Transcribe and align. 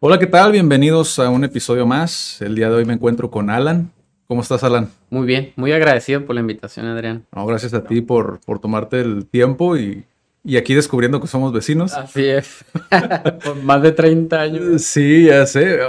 Hola, 0.00 0.20
¿qué 0.20 0.28
tal? 0.28 0.52
Bienvenidos 0.52 1.18
a 1.18 1.28
un 1.28 1.42
episodio 1.42 1.84
más. 1.84 2.40
El 2.40 2.54
día 2.54 2.68
de 2.68 2.76
hoy 2.76 2.84
me 2.84 2.92
encuentro 2.92 3.32
con 3.32 3.50
Alan. 3.50 3.90
¿Cómo 4.28 4.42
estás, 4.42 4.62
Alan? 4.62 4.88
Muy 5.10 5.26
bien, 5.26 5.52
muy 5.56 5.72
agradecido 5.72 6.24
por 6.24 6.36
la 6.36 6.40
invitación, 6.40 6.86
Adrián. 6.86 7.26
No, 7.34 7.44
gracias 7.46 7.74
a 7.74 7.82
ti 7.82 8.00
por, 8.00 8.38
por 8.46 8.60
tomarte 8.60 9.00
el 9.00 9.26
tiempo 9.26 9.76
y, 9.76 10.04
y 10.44 10.56
aquí 10.56 10.74
descubriendo 10.74 11.20
que 11.20 11.26
somos 11.26 11.52
vecinos. 11.52 11.94
Así 11.94 12.26
es. 12.26 12.64
por 13.44 13.56
más 13.62 13.82
de 13.82 13.90
30 13.90 14.40
años. 14.40 14.82
Sí, 14.82 15.24
ya 15.24 15.44
sé. 15.46 15.80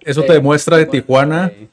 Eso 0.00 0.22
te 0.22 0.32
demuestra 0.32 0.78
de 0.78 0.86
Tijuana 0.86 1.50
Sí. 1.50 1.68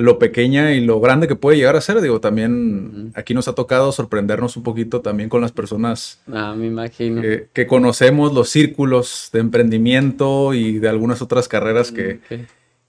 Lo 0.00 0.18
pequeña 0.18 0.72
y 0.72 0.80
lo 0.84 1.00
grande 1.00 1.28
que 1.28 1.36
puede 1.36 1.56
llegar 1.58 1.76
a 1.76 1.80
ser. 1.80 2.00
Digo, 2.00 2.20
también 2.20 3.12
aquí 3.14 3.34
nos 3.34 3.48
ha 3.48 3.54
tocado 3.54 3.92
sorprendernos 3.92 4.56
un 4.56 4.62
poquito 4.62 5.00
también 5.00 5.28
con 5.28 5.40
las 5.40 5.52
personas 5.52 6.20
Ah, 6.32 6.54
me 6.56 6.66
imagino. 6.66 7.20
que, 7.22 7.48
que 7.52 7.66
conocemos, 7.66 8.32
los 8.32 8.48
círculos 8.48 9.30
de 9.32 9.40
emprendimiento 9.40 10.54
y 10.54 10.78
de 10.78 10.88
algunas 10.88 11.22
otras 11.22 11.48
carreras 11.48 11.92
que, 11.92 12.20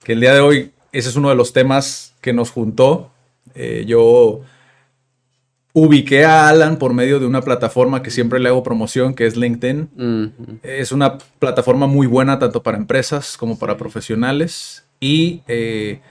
que 0.03 0.13
el 0.13 0.19
día 0.21 0.33
de 0.33 0.39
hoy 0.39 0.71
ese 0.91 1.09
es 1.09 1.15
uno 1.15 1.29
de 1.29 1.35
los 1.35 1.53
temas 1.53 2.13
que 2.21 2.33
nos 2.33 2.51
juntó. 2.51 3.11
Eh, 3.55 3.85
yo 3.87 4.41
ubiqué 5.73 6.25
a 6.25 6.49
Alan 6.49 6.77
por 6.77 6.93
medio 6.93 7.19
de 7.19 7.25
una 7.25 7.41
plataforma 7.41 8.03
que 8.03 8.11
siempre 8.11 8.39
le 8.39 8.49
hago 8.49 8.61
promoción, 8.63 9.13
que 9.13 9.25
es 9.25 9.37
LinkedIn. 9.37 10.31
Es 10.63 10.91
una 10.91 11.17
plataforma 11.39 11.87
muy 11.87 12.07
buena 12.07 12.39
tanto 12.39 12.61
para 12.61 12.77
empresas 12.77 13.37
como 13.37 13.57
para 13.57 13.77
profesionales. 13.77 14.83
Y 14.99 15.41
eh, 15.47 16.01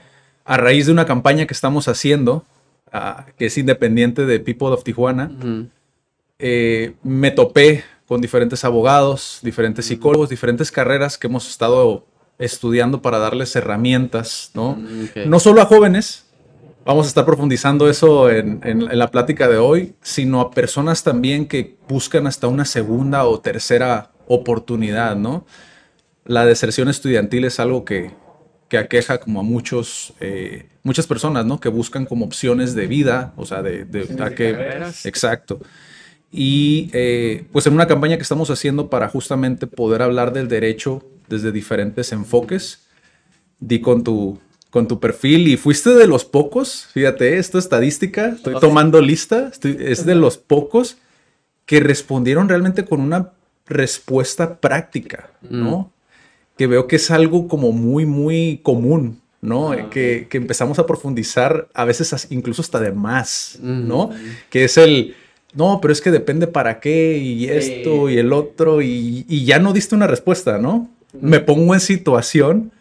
a 0.45 0.57
raíz 0.57 0.85
de 0.87 0.91
una 0.91 1.05
campaña 1.05 1.45
que 1.45 1.53
estamos 1.53 1.87
haciendo, 1.87 2.43
ah, 2.91 3.25
que 3.37 3.45
es 3.47 3.57
independiente 3.57 4.25
de 4.25 4.39
People 4.39 4.69
of 4.69 4.83
Tijuana, 4.83 5.31
eh, 6.39 6.93
me 7.03 7.31
topé 7.31 7.83
con 8.07 8.19
diferentes 8.21 8.65
abogados, 8.65 9.39
diferentes 9.43 9.85
psicólogos, 9.85 10.29
diferentes 10.29 10.71
carreras 10.71 11.17
que 11.17 11.27
hemos 11.27 11.47
estado 11.49 12.05
estudiando 12.39 13.01
para 13.01 13.19
darles 13.19 13.55
herramientas, 13.55 14.51
¿no? 14.53 14.73
Mm. 14.75 15.29
No 15.29 15.39
solo 15.39 15.61
a 15.61 15.65
jóvenes, 15.65 16.25
vamos 16.83 17.05
a 17.05 17.09
estar 17.09 17.23
profundizando 17.25 17.87
eso 17.87 18.29
en, 18.29 18.59
en- 18.63 18.81
en 18.91 18.97
la 18.99 19.09
plática 19.11 19.47
de 19.47 19.57
hoy, 19.57 19.93
sino 20.01 20.41
a 20.41 20.49
personas 20.51 21.03
también 21.03 21.45
que 21.47 21.77
buscan 21.87 22.25
hasta 22.27 22.47
una 22.47 22.65
segunda 22.65 23.25
o 23.25 23.39
tercera 23.39 24.09
oportunidad, 24.27 25.15
¿no? 25.15 25.45
La 26.25 26.45
deserción 26.45 26.89
estudiantil 26.89 27.45
es 27.45 27.59
algo 27.59 27.85
que, 27.85 28.11
que 28.71 28.77
aqueja 28.77 29.17
como 29.19 29.41
a 29.41 29.43
muchos, 29.43 30.13
eh, 30.21 30.69
muchas 30.83 31.05
personas, 31.05 31.45
¿no? 31.45 31.59
Que 31.59 31.67
buscan 31.67 32.05
como 32.05 32.23
opciones 32.23 32.73
de 32.73 32.87
vida, 32.87 33.33
o 33.35 33.45
sea, 33.45 33.61
de, 33.61 33.83
de- 33.83 34.05
que- 34.33 34.53
carreras. 34.53 35.05
Exacto. 35.05 35.59
Y 36.31 36.89
eh, 36.93 37.43
pues 37.51 37.67
en 37.67 37.73
una 37.73 37.85
campaña 37.85 38.15
que 38.15 38.23
estamos 38.23 38.49
haciendo 38.49 38.89
para 38.89 39.09
justamente 39.09 39.67
poder 39.67 40.01
hablar 40.01 40.31
del 40.31 40.47
derecho 40.47 41.03
desde 41.27 41.51
diferentes 41.51 42.13
enfoques, 42.13 42.87
di 43.59 43.81
con 43.81 44.05
tu, 44.05 44.39
con 44.69 44.87
tu 44.87 45.01
perfil 45.01 45.49
y 45.49 45.57
fuiste 45.57 45.89
de 45.89 46.07
los 46.07 46.23
pocos, 46.23 46.87
fíjate, 46.93 47.39
esto 47.39 47.57
es 47.57 47.65
estadística, 47.65 48.27
estoy 48.29 48.53
tomando 48.61 49.01
lista, 49.01 49.49
estoy- 49.51 49.75
es 49.81 50.05
de 50.05 50.15
los 50.15 50.37
pocos 50.37 50.95
que 51.65 51.81
respondieron 51.81 52.47
realmente 52.47 52.85
con 52.85 53.01
una 53.01 53.31
respuesta 53.65 54.61
práctica, 54.61 55.29
¿no? 55.41 55.91
Que 56.61 56.67
veo 56.67 56.85
que 56.85 56.97
es 56.97 57.09
algo 57.09 57.47
como 57.47 57.71
muy, 57.71 58.05
muy 58.05 58.59
común, 58.61 59.19
¿no? 59.41 59.73
Eh, 59.73 59.87
que, 59.89 60.27
que 60.29 60.37
empezamos 60.37 60.77
a 60.77 60.85
profundizar 60.85 61.67
a 61.73 61.85
veces 61.85 62.27
incluso 62.29 62.61
hasta 62.61 62.79
de 62.79 62.91
más, 62.91 63.57
¿no? 63.63 64.11
Que 64.51 64.65
es 64.65 64.77
el, 64.77 65.15
no, 65.55 65.79
pero 65.81 65.91
es 65.91 66.01
que 66.01 66.11
depende 66.11 66.45
para 66.45 66.79
qué 66.79 67.17
y 67.17 67.47
esto 67.49 68.11
y 68.11 68.19
el 68.19 68.31
otro 68.31 68.83
y, 68.83 69.25
y 69.27 69.43
ya 69.43 69.57
no 69.57 69.73
diste 69.73 69.95
una 69.95 70.05
respuesta, 70.05 70.59
¿no? 70.59 70.87
Me 71.19 71.39
pongo 71.39 71.73
en 71.73 71.79
situación 71.79 72.71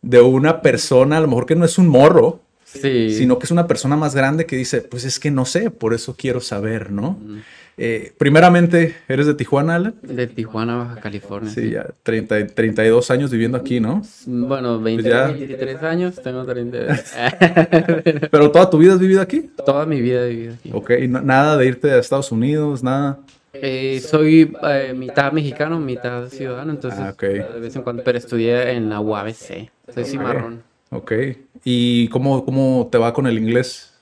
de 0.00 0.20
una 0.20 0.62
persona, 0.62 1.16
a 1.16 1.20
lo 1.20 1.26
mejor 1.26 1.46
que 1.46 1.56
no 1.56 1.64
es 1.64 1.76
un 1.76 1.88
morro, 1.88 2.40
Sí. 2.64 3.10
sino 3.16 3.40
que 3.40 3.46
es 3.46 3.50
una 3.50 3.66
persona 3.66 3.96
más 3.96 4.14
grande 4.14 4.46
que 4.46 4.54
dice, 4.56 4.80
pues 4.80 5.04
es 5.04 5.18
que 5.18 5.32
no 5.32 5.44
sé, 5.44 5.70
por 5.72 5.92
eso 5.92 6.14
quiero 6.16 6.40
saber, 6.40 6.92
¿no? 6.92 7.18
Eh, 7.76 8.12
primeramente, 8.18 8.94
¿eres 9.08 9.26
de 9.26 9.34
Tijuana, 9.34 9.74
Alan? 9.74 9.94
De 10.02 10.26
Tijuana, 10.28 10.76
Baja 10.76 11.00
California. 11.00 11.50
Sí, 11.50 11.70
ya 11.70 11.86
30, 12.04 12.40
y 12.40 12.46
32 12.46 13.10
años 13.10 13.30
viviendo 13.32 13.58
aquí, 13.58 13.80
¿no? 13.80 14.02
Bueno, 14.26 14.80
20, 14.80 15.02
Pues 15.02 15.12
ya. 15.12 15.26
23 15.26 15.82
años, 15.82 16.22
tengo 16.22 16.44
30. 16.44 16.78
Pero 18.30 18.50
toda 18.50 18.70
tu 18.70 18.78
vida 18.78 18.92
has 18.94 19.00
vivido 19.00 19.20
aquí. 19.20 19.50
Toda 19.64 19.86
mi 19.86 20.00
vida 20.00 20.24
he 20.26 20.28
vivido 20.30 20.54
aquí. 20.54 20.70
Ok, 20.72 20.90
y 21.02 21.08
nada 21.08 21.56
de 21.56 21.66
irte 21.66 21.90
a 21.90 21.98
Estados 21.98 22.30
Unidos, 22.32 22.82
nada. 22.82 23.18
Eh, 23.52 24.00
soy 24.04 24.52
eh, 24.68 24.92
mitad 24.96 25.32
mexicano, 25.32 25.78
mitad 25.80 26.28
ciudadano, 26.28 26.72
entonces 26.72 27.00
Ah, 27.00 27.10
ok. 27.12 27.22
de 27.22 27.60
vez 27.60 27.76
en 27.76 27.82
cuando, 27.82 28.02
pero 28.02 28.18
estudié 28.18 28.72
en 28.72 28.88
la 28.88 29.00
UABC. 29.00 29.70
Soy 29.94 30.04
cimarrón. 30.04 30.62
Ok. 30.90 31.12
¿Y 31.64 32.08
cómo, 32.08 32.44
cómo 32.44 32.88
te 32.90 32.98
va 32.98 33.12
con 33.12 33.26
el 33.26 33.38
inglés? 33.38 33.92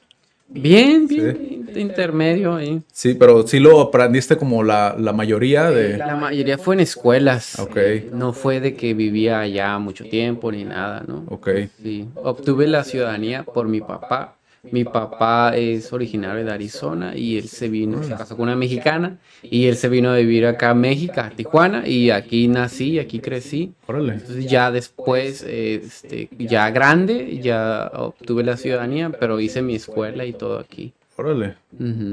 Bien, 0.48 1.06
bien, 1.06 1.61
intermedio 1.80 2.54
ahí. 2.54 2.82
Sí, 2.92 3.14
pero 3.14 3.46
sí 3.46 3.58
lo 3.58 3.80
aprendiste 3.80 4.36
como 4.36 4.62
la, 4.62 4.94
la 4.98 5.12
mayoría 5.12 5.70
de... 5.70 5.98
La 5.98 6.16
mayoría 6.16 6.58
fue 6.58 6.74
en 6.74 6.80
escuelas. 6.80 7.58
Ok. 7.58 7.76
No 8.12 8.32
fue 8.32 8.60
de 8.60 8.74
que 8.74 8.94
vivía 8.94 9.40
allá 9.40 9.78
mucho 9.78 10.04
tiempo 10.04 10.52
ni 10.52 10.64
nada, 10.64 11.04
¿no? 11.06 11.24
Ok. 11.28 11.48
Sí. 11.82 12.08
Obtuve 12.16 12.66
la 12.66 12.84
ciudadanía 12.84 13.42
por 13.42 13.68
mi 13.68 13.80
papá. 13.80 14.36
Mi 14.70 14.84
papá 14.84 15.56
es 15.56 15.92
originario 15.92 16.44
de 16.44 16.52
Arizona 16.52 17.16
y 17.16 17.36
él 17.36 17.48
se 17.48 17.68
vino, 17.68 18.00
se 18.04 18.14
casó 18.14 18.36
con 18.36 18.44
una 18.44 18.54
mexicana 18.54 19.18
y 19.42 19.66
él 19.66 19.74
se 19.74 19.88
vino 19.88 20.10
a 20.10 20.16
vivir 20.16 20.46
acá 20.46 20.70
a 20.70 20.74
México, 20.74 21.14
a 21.16 21.30
Tijuana, 21.30 21.88
y 21.88 22.10
aquí 22.10 22.46
nací 22.46 22.90
y 22.92 22.98
aquí 23.00 23.18
crecí. 23.18 23.72
Órale. 23.88 24.12
Entonces 24.12 24.46
ya 24.46 24.70
después, 24.70 25.42
este, 25.42 26.28
ya 26.38 26.70
grande, 26.70 27.40
ya 27.42 27.90
obtuve 27.92 28.44
la 28.44 28.56
ciudadanía, 28.56 29.10
pero 29.10 29.40
hice 29.40 29.62
mi 29.62 29.74
escuela 29.74 30.24
y 30.24 30.32
todo 30.32 30.60
aquí. 30.60 30.92
Órale. 31.22 31.54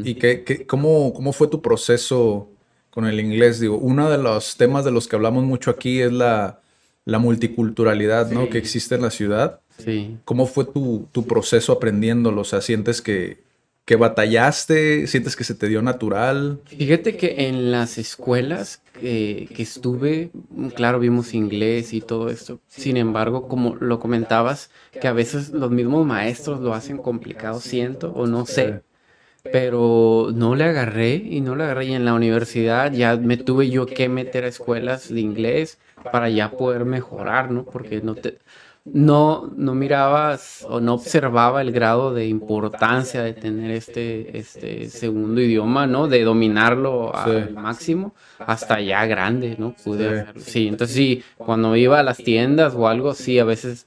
¿Y 0.05 0.15
qué, 0.15 0.43
qué- 0.43 0.65
cómo, 0.65 1.13
cómo 1.13 1.33
fue 1.33 1.47
tu 1.47 1.61
proceso 1.61 2.47
con 2.91 3.05
el 3.05 3.19
inglés? 3.19 3.59
Digo, 3.59 3.77
uno 3.77 4.09
de 4.09 4.17
los 4.17 4.55
temas 4.57 4.85
de 4.85 4.91
los 4.91 5.07
que 5.07 5.15
hablamos 5.15 5.43
mucho 5.45 5.71
aquí 5.71 5.99
es 6.01 6.11
la, 6.11 6.59
la 7.05 7.17
multiculturalidad, 7.19 8.29
¿no? 8.31 8.49
Que 8.49 8.57
existe 8.59 8.95
en 8.95 9.01
la 9.01 9.09
ciudad. 9.11 9.61
Sí. 9.77 10.17
¿Cómo 10.25 10.45
fue 10.45 10.65
tu, 10.65 11.07
tu 11.11 11.25
proceso 11.25 11.71
aprendiéndolo? 11.73 12.41
O 12.41 12.45
sea, 12.45 12.61
¿sientes 12.61 13.01
que, 13.01 13.41
que 13.85 13.95
batallaste? 13.95 15.07
¿Sientes 15.07 15.35
que 15.35 15.43
se 15.43 15.55
te 15.55 15.67
dio 15.67 15.81
natural? 15.81 16.59
Fíjate 16.65 17.15
que 17.17 17.47
en 17.47 17.71
las 17.71 17.97
escuelas 17.97 18.81
que, 18.99 19.47
que 19.55 19.63
estuve, 19.63 20.31
claro, 20.75 20.99
vimos 20.99 21.33
inglés 21.33 21.93
y 21.93 22.01
todo 22.01 22.29
esto. 22.29 22.59
Sin 22.67 22.97
embargo, 22.97 23.47
como 23.47 23.75
lo 23.77 23.99
comentabas, 23.99 24.69
que 24.99 25.07
a 25.07 25.13
veces 25.13 25.49
los 25.51 25.71
mismos 25.71 26.05
maestros 26.05 26.59
lo 26.59 26.73
hacen 26.73 26.97
complicado, 26.97 27.59
siento, 27.61 28.11
o 28.13 28.27
no 28.27 28.45
sé. 28.45 28.81
Pero 29.51 30.29
no 30.33 30.55
le 30.55 30.65
agarré 30.65 31.15
y 31.15 31.41
no 31.41 31.55
le 31.55 31.63
agarré. 31.63 31.85
Y 31.85 31.93
en 31.93 32.05
la 32.05 32.13
universidad 32.13 32.91
ya 32.91 33.15
me 33.17 33.37
tuve 33.37 33.69
yo 33.69 33.85
que 33.85 34.09
meter 34.09 34.43
a 34.43 34.47
escuelas 34.47 35.09
de 35.09 35.21
inglés 35.21 35.79
para 36.11 36.29
ya 36.29 36.51
poder 36.51 36.85
mejorar, 36.85 37.51
¿no? 37.51 37.65
Porque 37.65 38.01
no 38.01 38.15
te, 38.15 38.37
no, 38.85 39.51
no 39.55 39.75
mirabas 39.75 40.65
o 40.67 40.79
no 40.79 40.93
observaba 40.95 41.61
el 41.61 41.71
grado 41.71 42.13
de 42.13 42.27
importancia 42.27 43.21
de 43.21 43.33
tener 43.33 43.71
este, 43.71 44.37
este 44.37 44.89
segundo 44.89 45.41
idioma, 45.41 45.85
¿no? 45.87 46.07
De 46.07 46.23
dominarlo 46.23 47.15
al 47.15 47.53
máximo 47.53 48.13
hasta 48.39 48.79
ya 48.81 49.05
grande, 49.05 49.55
¿no? 49.59 49.75
Pude 49.83 50.07
Sí. 50.07 50.13
hacerlo. 50.21 50.41
Sí, 50.45 50.67
entonces 50.67 50.95
sí, 50.95 51.23
cuando 51.37 51.75
iba 51.75 51.99
a 51.99 52.03
las 52.03 52.17
tiendas 52.17 52.73
o 52.75 52.87
algo, 52.87 53.13
sí, 53.13 53.37
a 53.39 53.43
veces 53.43 53.85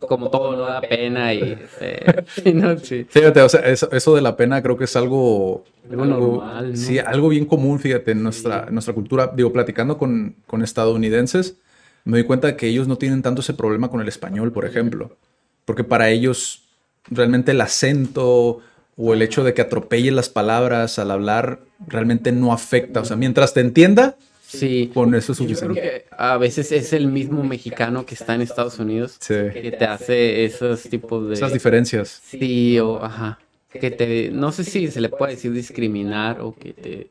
como 0.00 0.30
todo 0.30 0.56
no 0.56 0.62
da 0.62 0.80
pena 0.80 1.32
y 1.34 1.58
no, 2.54 2.78
sí. 2.78 3.06
Fíjate, 3.08 3.40
o 3.40 3.48
sea, 3.48 3.60
eso, 3.60 3.90
eso 3.92 4.14
de 4.14 4.22
la 4.22 4.36
pena 4.36 4.62
creo 4.62 4.76
que 4.76 4.84
es 4.84 4.96
algo... 4.96 5.64
Algo 5.90 6.04
normal, 6.04 6.70
¿no? 6.70 6.76
Sí, 6.76 6.98
algo 6.98 7.28
bien 7.28 7.44
común, 7.44 7.78
fíjate, 7.78 8.12
en 8.12 8.22
nuestra, 8.22 8.68
nuestra 8.70 8.94
cultura. 8.94 9.32
Digo, 9.34 9.52
platicando 9.52 9.98
con, 9.98 10.36
con 10.46 10.62
estadounidenses, 10.62 11.56
me 12.04 12.18
doy 12.18 12.26
cuenta 12.26 12.48
de 12.48 12.56
que 12.56 12.66
ellos 12.68 12.88
no 12.88 12.96
tienen 12.96 13.22
tanto 13.22 13.42
ese 13.42 13.54
problema 13.54 13.90
con 13.90 14.00
el 14.00 14.08
español, 14.08 14.52
por 14.52 14.64
ejemplo. 14.64 15.16
Porque 15.64 15.84
para 15.84 16.08
ellos 16.08 16.62
realmente 17.10 17.52
el 17.52 17.60
acento 17.60 18.60
o 18.96 19.12
el 19.12 19.22
hecho 19.22 19.44
de 19.44 19.54
que 19.54 19.62
atropellen 19.62 20.16
las 20.16 20.28
palabras 20.28 20.98
al 20.98 21.10
hablar 21.10 21.60
realmente 21.86 22.32
no 22.32 22.52
afecta. 22.52 23.00
O 23.00 23.04
sea, 23.04 23.16
mientras 23.16 23.54
te 23.54 23.60
entienda, 23.60 24.16
Sí. 24.58 24.90
Con 24.92 25.14
eso 25.14 25.32
es 25.32 25.38
Yo 25.38 25.44
creo 25.46 25.56
suficiente. 25.56 25.80
que 25.80 26.04
a 26.16 26.36
veces 26.38 26.72
es 26.72 26.92
el 26.92 27.06
mismo 27.08 27.42
mexicano 27.44 28.04
que 28.06 28.14
está 28.14 28.34
en 28.34 28.40
Estados 28.42 28.78
Unidos 28.78 29.16
Sí. 29.20 29.34
que 29.52 29.74
te 29.78 29.84
hace 29.84 30.44
esos 30.44 30.82
tipos 30.84 31.28
de... 31.28 31.34
Esas 31.34 31.52
diferencias. 31.52 32.20
Sí, 32.24 32.78
o 32.80 33.02
ajá. 33.04 33.38
Que 33.70 33.90
te, 33.90 34.30
no 34.30 34.52
sé 34.52 34.62
si 34.64 34.88
se 34.88 35.00
le 35.00 35.08
puede 35.08 35.32
decir 35.34 35.52
discriminar 35.52 36.40
o 36.40 36.54
que 36.54 36.72
te, 36.72 37.10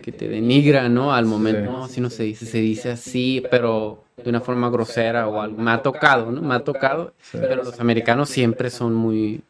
que 0.00 0.12
te 0.12 0.28
denigra, 0.28 0.88
¿no? 0.88 1.12
Al 1.12 1.24
momento, 1.26 1.60
Sí. 1.60 1.66
no, 1.66 1.84
así 1.84 2.00
no 2.00 2.10
se 2.10 2.22
dice, 2.22 2.46
se 2.46 2.58
dice 2.58 2.90
así, 2.90 3.42
pero 3.50 4.04
de 4.22 4.30
una 4.30 4.40
forma 4.40 4.70
grosera 4.70 5.26
o 5.26 5.40
algo. 5.40 5.58
Me 5.60 5.70
ha 5.72 5.82
tocado, 5.82 6.30
¿no? 6.30 6.40
Me 6.42 6.54
ha 6.54 6.60
tocado, 6.60 7.12
pero 7.32 7.56
los 7.56 7.80
americanos 7.80 8.28
siempre 8.28 8.70
son 8.70 8.94
muy, 8.94 9.40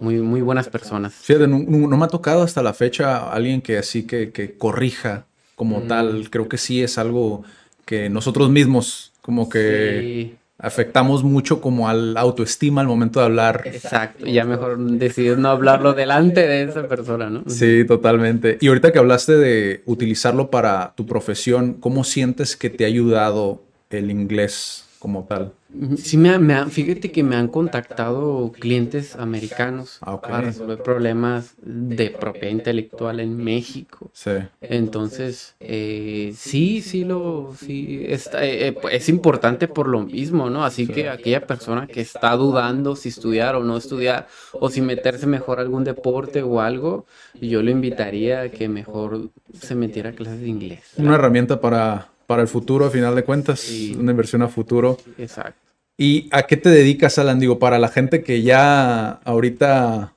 muy, 0.00 0.20
muy 0.20 0.42
buenas 0.42 0.68
personas. 0.68 1.12
Fíjate, 1.14 1.48
no, 1.48 1.58
no- 1.58 1.88
no 1.88 1.96
me 1.96 2.04
ha 2.04 2.08
tocado 2.08 2.42
hasta 2.42 2.62
la 2.62 2.72
fecha 2.72 3.30
alguien 3.32 3.60
que 3.60 3.76
así 3.78 4.06
que, 4.06 4.30
que 4.30 4.56
corrija 4.56 5.26
como 5.56 5.80
Mm. 5.80 5.88
tal. 5.88 6.30
Creo 6.30 6.48
que 6.48 6.58
sí 6.58 6.82
es 6.82 6.96
algo 6.98 7.42
que 7.84 8.08
nosotros 8.08 8.48
mismos 8.50 9.12
como 9.22 9.48
que 9.48 9.98
Sí, 10.30 10.34
afectamos 10.58 11.22
mucho 11.24 11.60
como 11.60 11.88
al 11.88 12.16
autoestima 12.16 12.80
al 12.80 12.86
momento 12.86 13.18
de 13.20 13.26
hablar. 13.26 13.62
exacto. 13.64 14.24
Ya 14.26 14.44
mejor 14.44 14.78
decides 14.78 15.36
no 15.38 15.48
hablarlo 15.48 15.92
delante 15.94 16.46
de 16.46 16.62
esa 16.62 16.86
persona, 16.88 17.28
¿no? 17.28 17.42
Sí, 17.48 17.84
totalmente. 17.86 18.58
Y 18.60 18.68
ahorita 18.68 18.92
que 18.92 18.98
hablaste 19.00 19.36
de 19.36 19.82
utilizarlo 19.86 20.50
para 20.50 20.92
tu 20.96 21.04
profesión, 21.06 21.74
¿cómo 21.74 22.04
sientes 22.04 22.56
que 22.56 22.70
te 22.70 22.84
ha 22.84 22.86
ayudado 22.86 23.62
el 23.90 24.10
inglés 24.10 24.84
como 24.98 25.24
tal? 25.24 25.52
Sí, 25.98 26.16
me, 26.16 26.38
me 26.38 26.66
fíjate 26.66 27.10
que 27.10 27.22
me 27.22 27.36
han 27.36 27.48
contactado 27.48 28.50
clientes 28.52 29.14
americanos 29.16 29.98
Ah, 30.00 30.20
para 30.20 30.40
resolver 30.40 30.82
problemas 30.82 31.54
de 31.62 32.10
propiedad 32.10 32.50
intelectual 32.50 33.20
en 33.20 33.36
México. 33.36 34.10
Sí. 34.12 34.30
Entonces, 34.60 35.54
eh, 35.60 36.32
sí, 36.36 36.80
sí 36.82 37.04
lo, 37.04 37.52
sí, 37.58 38.04
está, 38.08 38.44
eh, 38.44 38.68
eh, 38.68 38.72
pues, 38.72 38.94
es 38.94 39.08
importante 39.08 39.68
por 39.68 39.88
lo 39.88 40.00
mismo, 40.00 40.50
¿no? 40.50 40.64
Así 40.64 40.86
que 40.86 41.08
aquella 41.08 41.46
persona 41.46 41.86
que 41.86 42.00
está 42.00 42.34
dudando 42.36 42.96
si 42.96 43.08
estudiar 43.08 43.56
o 43.56 43.62
no 43.64 43.76
estudiar, 43.76 44.28
o 44.52 44.70
si 44.70 44.80
meterse 44.80 45.26
mejor 45.26 45.58
a 45.58 45.62
algún 45.62 45.84
deporte 45.84 46.42
o 46.42 46.60
algo, 46.60 47.06
yo 47.40 47.62
lo 47.62 47.70
invitaría 47.70 48.42
a 48.42 48.48
que 48.50 48.68
mejor 48.68 49.30
se 49.60 49.74
metiera 49.74 50.10
a 50.10 50.12
clases 50.12 50.40
de 50.40 50.48
inglés. 50.48 50.80
Una 50.96 51.16
herramienta 51.16 51.60
para, 51.60 52.08
para 52.26 52.42
el 52.42 52.48
futuro, 52.48 52.86
a 52.86 52.90
final 52.90 53.14
de 53.14 53.24
cuentas, 53.24 53.60
Sí. 53.60 53.96
una 53.98 54.12
inversión 54.12 54.42
a 54.42 54.48
futuro. 54.48 54.98
Exacto. 55.18 55.65
¿Y 55.98 56.28
a 56.30 56.42
qué 56.42 56.56
te 56.56 56.68
dedicas, 56.68 57.18
Alan? 57.18 57.40
Digo, 57.40 57.58
para 57.58 57.78
la 57.78 57.88
gente 57.88 58.22
que 58.22 58.42
ya 58.42 59.12
ahorita 59.24 60.12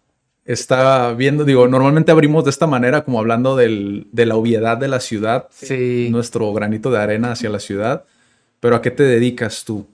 está 0.45 1.13
viendo, 1.13 1.45
digo, 1.45 1.67
normalmente 1.67 2.11
abrimos 2.11 2.43
de 2.43 2.49
esta 2.49 2.67
manera, 2.67 3.03
como 3.05 3.19
hablando 3.19 3.55
del- 3.55 4.07
de 4.11 4.25
la 4.25 4.35
obviedad 4.35 4.77
de 4.77 4.87
la 4.87 4.99
ciudad, 4.99 5.47
Sí. 5.51 6.09
nuestro 6.11 6.51
granito 6.53 6.91
de 6.91 6.97
arena 6.99 7.31
hacia 7.31 7.49
la 7.49 7.59
ciudad, 7.59 8.03
pero 8.59 8.75
¿a 8.75 8.81
qué 8.81 8.91
te 8.91 9.03
dedicas 9.03 9.63
tú? 9.63 9.85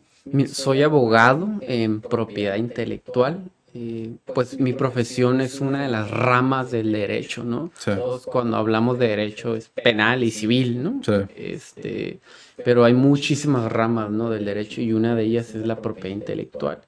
Soy 0.47 0.81
abogado 0.81 1.49
en 1.61 2.01
propiedad 2.01 2.55
intelectual. 2.55 3.39
eh, 3.77 4.11
pues 4.33 4.57
mi 4.57 4.71
profesión 4.71 5.41
es 5.41 5.59
una 5.59 5.83
de 5.83 5.89
las 5.89 6.09
ramas 6.09 6.71
del 6.71 6.93
derecho, 6.93 7.43
¿no? 7.43 7.71
Sí. 7.77 7.91
Todos 7.93 8.25
cuando 8.25 8.55
hablamos 8.55 8.97
de 8.97 9.09
derecho 9.09 9.53
es 9.57 9.67
penal 9.67 10.23
y 10.23 10.31
civil, 10.31 10.81
¿no? 10.81 11.01
Sí. 11.05 11.11
Este, 11.35 12.19
pero 12.63 12.83
hay 12.85 12.93
muchísimas 12.93 13.71
ramas, 13.71 14.09
¿no? 14.11 14.29
Del 14.29 14.45
derecho 14.45 14.81
y 14.81 14.93
una 14.93 15.15
de 15.15 15.23
ellas 15.23 15.55
es 15.55 15.65
la 15.65 15.81
propiedad 15.81 16.09
intelectual, 16.15 16.79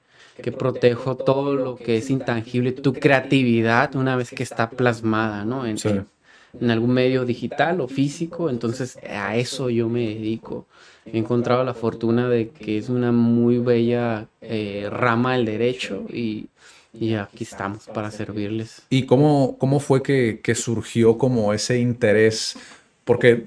que 0.42 0.52
protejo 0.52 1.16
todo 1.16 1.54
lo 1.54 1.76
que 1.76 1.98
es 1.98 2.10
intangible, 2.10 2.72
tu 2.72 2.92
creatividad 2.94 3.94
una 3.96 4.16
vez 4.16 4.30
que 4.30 4.42
está 4.42 4.70
plasmada, 4.70 5.44
¿no? 5.44 5.66
En, 5.66 5.78
Sí. 5.78 5.88
en- 5.90 6.70
algún 6.70 6.90
medio 6.92 7.24
digital 7.24 7.80
o 7.80 7.88
físico, 7.88 8.48
entonces 8.50 8.98
a 9.08 9.36
eso 9.36 9.68
yo 9.70 9.88
me 9.88 10.00
dedico. 10.08 10.66
He 11.04 11.18
encontrado 11.18 11.62
la 11.64 11.74
fortuna 11.74 12.28
de 12.28 12.48
que 12.48 12.78
es 12.78 12.88
una 12.88 13.12
muy 13.12 13.58
bella 13.58 14.26
eh, 14.40 14.88
rama 14.90 15.34
del 15.36 15.44
derecho 15.44 16.04
y, 16.12 16.46
y 16.92 17.14
aquí 17.14 17.44
estamos 17.44 17.86
para 17.86 18.10
servirles. 18.10 18.82
¿Y 18.90 19.04
cómo, 19.04 19.56
cómo 19.58 19.78
fue 19.78 20.02
que, 20.02 20.40
que 20.42 20.54
surgió 20.54 21.16
como 21.18 21.52
ese 21.52 21.78
interés? 21.80 22.56
Porque 23.04 23.44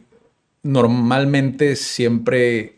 normalmente 0.63 1.75
siempre 1.75 2.75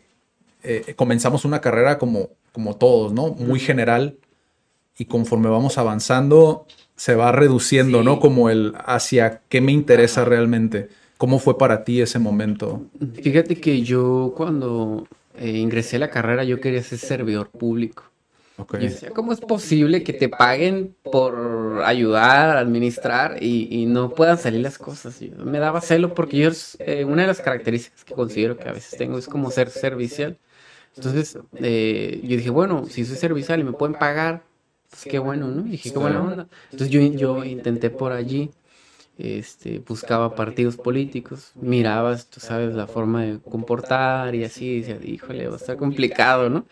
eh, 0.62 0.94
comenzamos 0.96 1.44
una 1.44 1.60
carrera 1.60 1.98
como, 1.98 2.30
como 2.52 2.76
todos, 2.76 3.12
¿no? 3.12 3.28
Muy 3.34 3.60
general 3.60 4.16
y 4.96 5.06
conforme 5.06 5.48
vamos 5.48 5.78
avanzando 5.78 6.66
se 6.96 7.14
va 7.14 7.32
reduciendo, 7.32 7.98
Sí. 7.98 8.04
¿no? 8.04 8.20
Como 8.20 8.50
el 8.50 8.74
hacia 8.86 9.42
qué 9.48 9.60
me 9.60 9.72
interesa 9.72 10.24
realmente. 10.24 10.88
¿Cómo 11.18 11.38
fue 11.38 11.58
para 11.58 11.84
ti 11.84 12.00
ese 12.00 12.18
momento? 12.18 12.82
Fíjate 13.22 13.56
que 13.60 13.82
yo 13.82 14.32
cuando 14.36 15.06
eh, 15.38 15.50
ingresé 15.58 15.96
a 15.96 16.00
la 16.00 16.10
carrera 16.10 16.44
yo 16.44 16.60
quería 16.60 16.82
ser 16.82 16.98
servidor 16.98 17.48
público. 17.50 18.04
Ok. 18.56 18.74
Yo 18.74 18.88
decía, 18.88 19.10
¿cómo 19.10 19.32
es 19.32 19.40
posible 19.40 20.04
que 20.04 20.12
te 20.12 20.28
paguen 20.28 20.96
por 21.10 21.82
ayudar 21.84 22.56
administrar 22.56 23.42
y, 23.42 23.68
y 23.70 23.86
no 23.86 24.10
puedan 24.14 24.38
salir 24.38 24.60
las 24.60 24.78
cosas? 24.78 25.18
Yo- 25.20 25.34
me 25.44 25.58
daba 25.58 25.80
celo 25.80 26.14
porque 26.14 26.38
yo, 26.38 26.50
eh, 26.78 27.04
una 27.04 27.22
de 27.22 27.28
las 27.28 27.40
características 27.40 28.04
que 28.04 28.14
considero 28.14 28.56
que 28.58 28.68
a 28.68 28.72
veces 28.72 28.96
tengo 28.96 29.18
es 29.18 29.28
como 29.28 29.50
ser 29.50 29.70
servicial. 29.70 30.38
Entonces, 30.96 31.38
eh, 31.56 32.20
yo 32.22 32.36
dije, 32.36 32.50
bueno, 32.50 32.86
si 32.86 33.04
soy 33.04 33.16
servicial 33.16 33.60
y 33.60 33.64
me 33.64 33.72
pueden 33.72 33.96
pagar, 33.96 34.44
pues 34.90 35.06
qué 35.06 35.18
bueno, 35.18 35.48
¿no? 35.48 35.62
Dije, 35.62 35.90
qué 35.92 35.98
buena 35.98 36.22
onda. 36.22 36.48
Entonces 36.70 36.90
yo, 36.90 37.00
yo 37.02 37.44
intenté 37.44 37.90
por 37.90 38.12
allí, 38.12 38.50
este, 39.18 39.78
buscaba 39.80 40.34
partidos 40.34 40.76
políticos, 40.76 41.52
mirabas, 41.54 42.28
tú 42.28 42.40
sabes, 42.40 42.74
la 42.74 42.86
forma 42.86 43.22
de 43.24 43.38
comportar 43.48 44.34
y 44.34 44.44
así, 44.44 44.66
y 44.66 44.80
decía, 44.82 44.98
híjole, 45.04 45.46
va 45.48 45.54
a 45.54 45.58
estar 45.58 45.76
complicado, 45.76 46.50
¿no? 46.50 46.66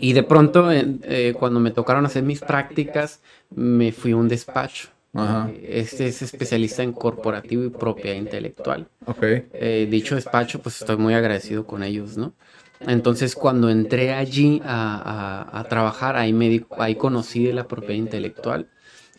Y 0.00 0.12
de 0.12 0.22
pronto, 0.22 0.70
eh, 0.70 1.34
cuando 1.38 1.60
me 1.60 1.70
tocaron 1.70 2.06
hacer 2.06 2.22
mis 2.22 2.40
prácticas, 2.40 3.20
me 3.50 3.92
fui 3.92 4.12
a 4.12 4.16
un 4.16 4.28
despacho. 4.28 4.88
Ajá. 5.14 5.50
Eh, 5.50 5.80
Este 5.80 6.06
es 6.08 6.22
especialista 6.22 6.82
en 6.82 6.92
corporativo 6.92 7.64
y 7.64 7.70
propiedad 7.70 8.16
intelectual. 8.16 8.88
Ok. 9.06 9.22
Eh, 9.22 9.88
dicho 9.90 10.14
despacho, 10.14 10.60
pues 10.60 10.78
estoy 10.80 10.96
muy 10.96 11.14
agradecido 11.14 11.66
con 11.66 11.82
ellos, 11.82 12.16
¿no? 12.16 12.34
Entonces, 12.80 13.34
cuando 13.34 13.70
entré 13.70 14.12
allí 14.12 14.60
a, 14.64 15.46
a- 15.52 15.60
a 15.60 15.64
trabajar, 15.68 16.16
ahí, 16.16 16.32
me 16.32 16.48
di- 16.48 16.66
ahí 16.78 16.94
conocí 16.94 17.44
de 17.44 17.52
la 17.52 17.66
propiedad 17.66 17.98
intelectual. 17.98 18.68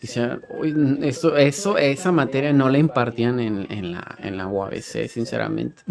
Dice, 0.00 0.38
"Uy, 0.48 0.98
eso, 1.02 1.36
eso, 1.36 1.76
esa 1.76 2.10
materia 2.10 2.54
no 2.54 2.70
la 2.70 2.78
impartían 2.78 3.38
en, 3.38 3.66
en 3.70 3.92
la, 3.92 4.16
en 4.22 4.38
la 4.38 4.46
UABC, 4.46 5.08
sinceramente. 5.08 5.82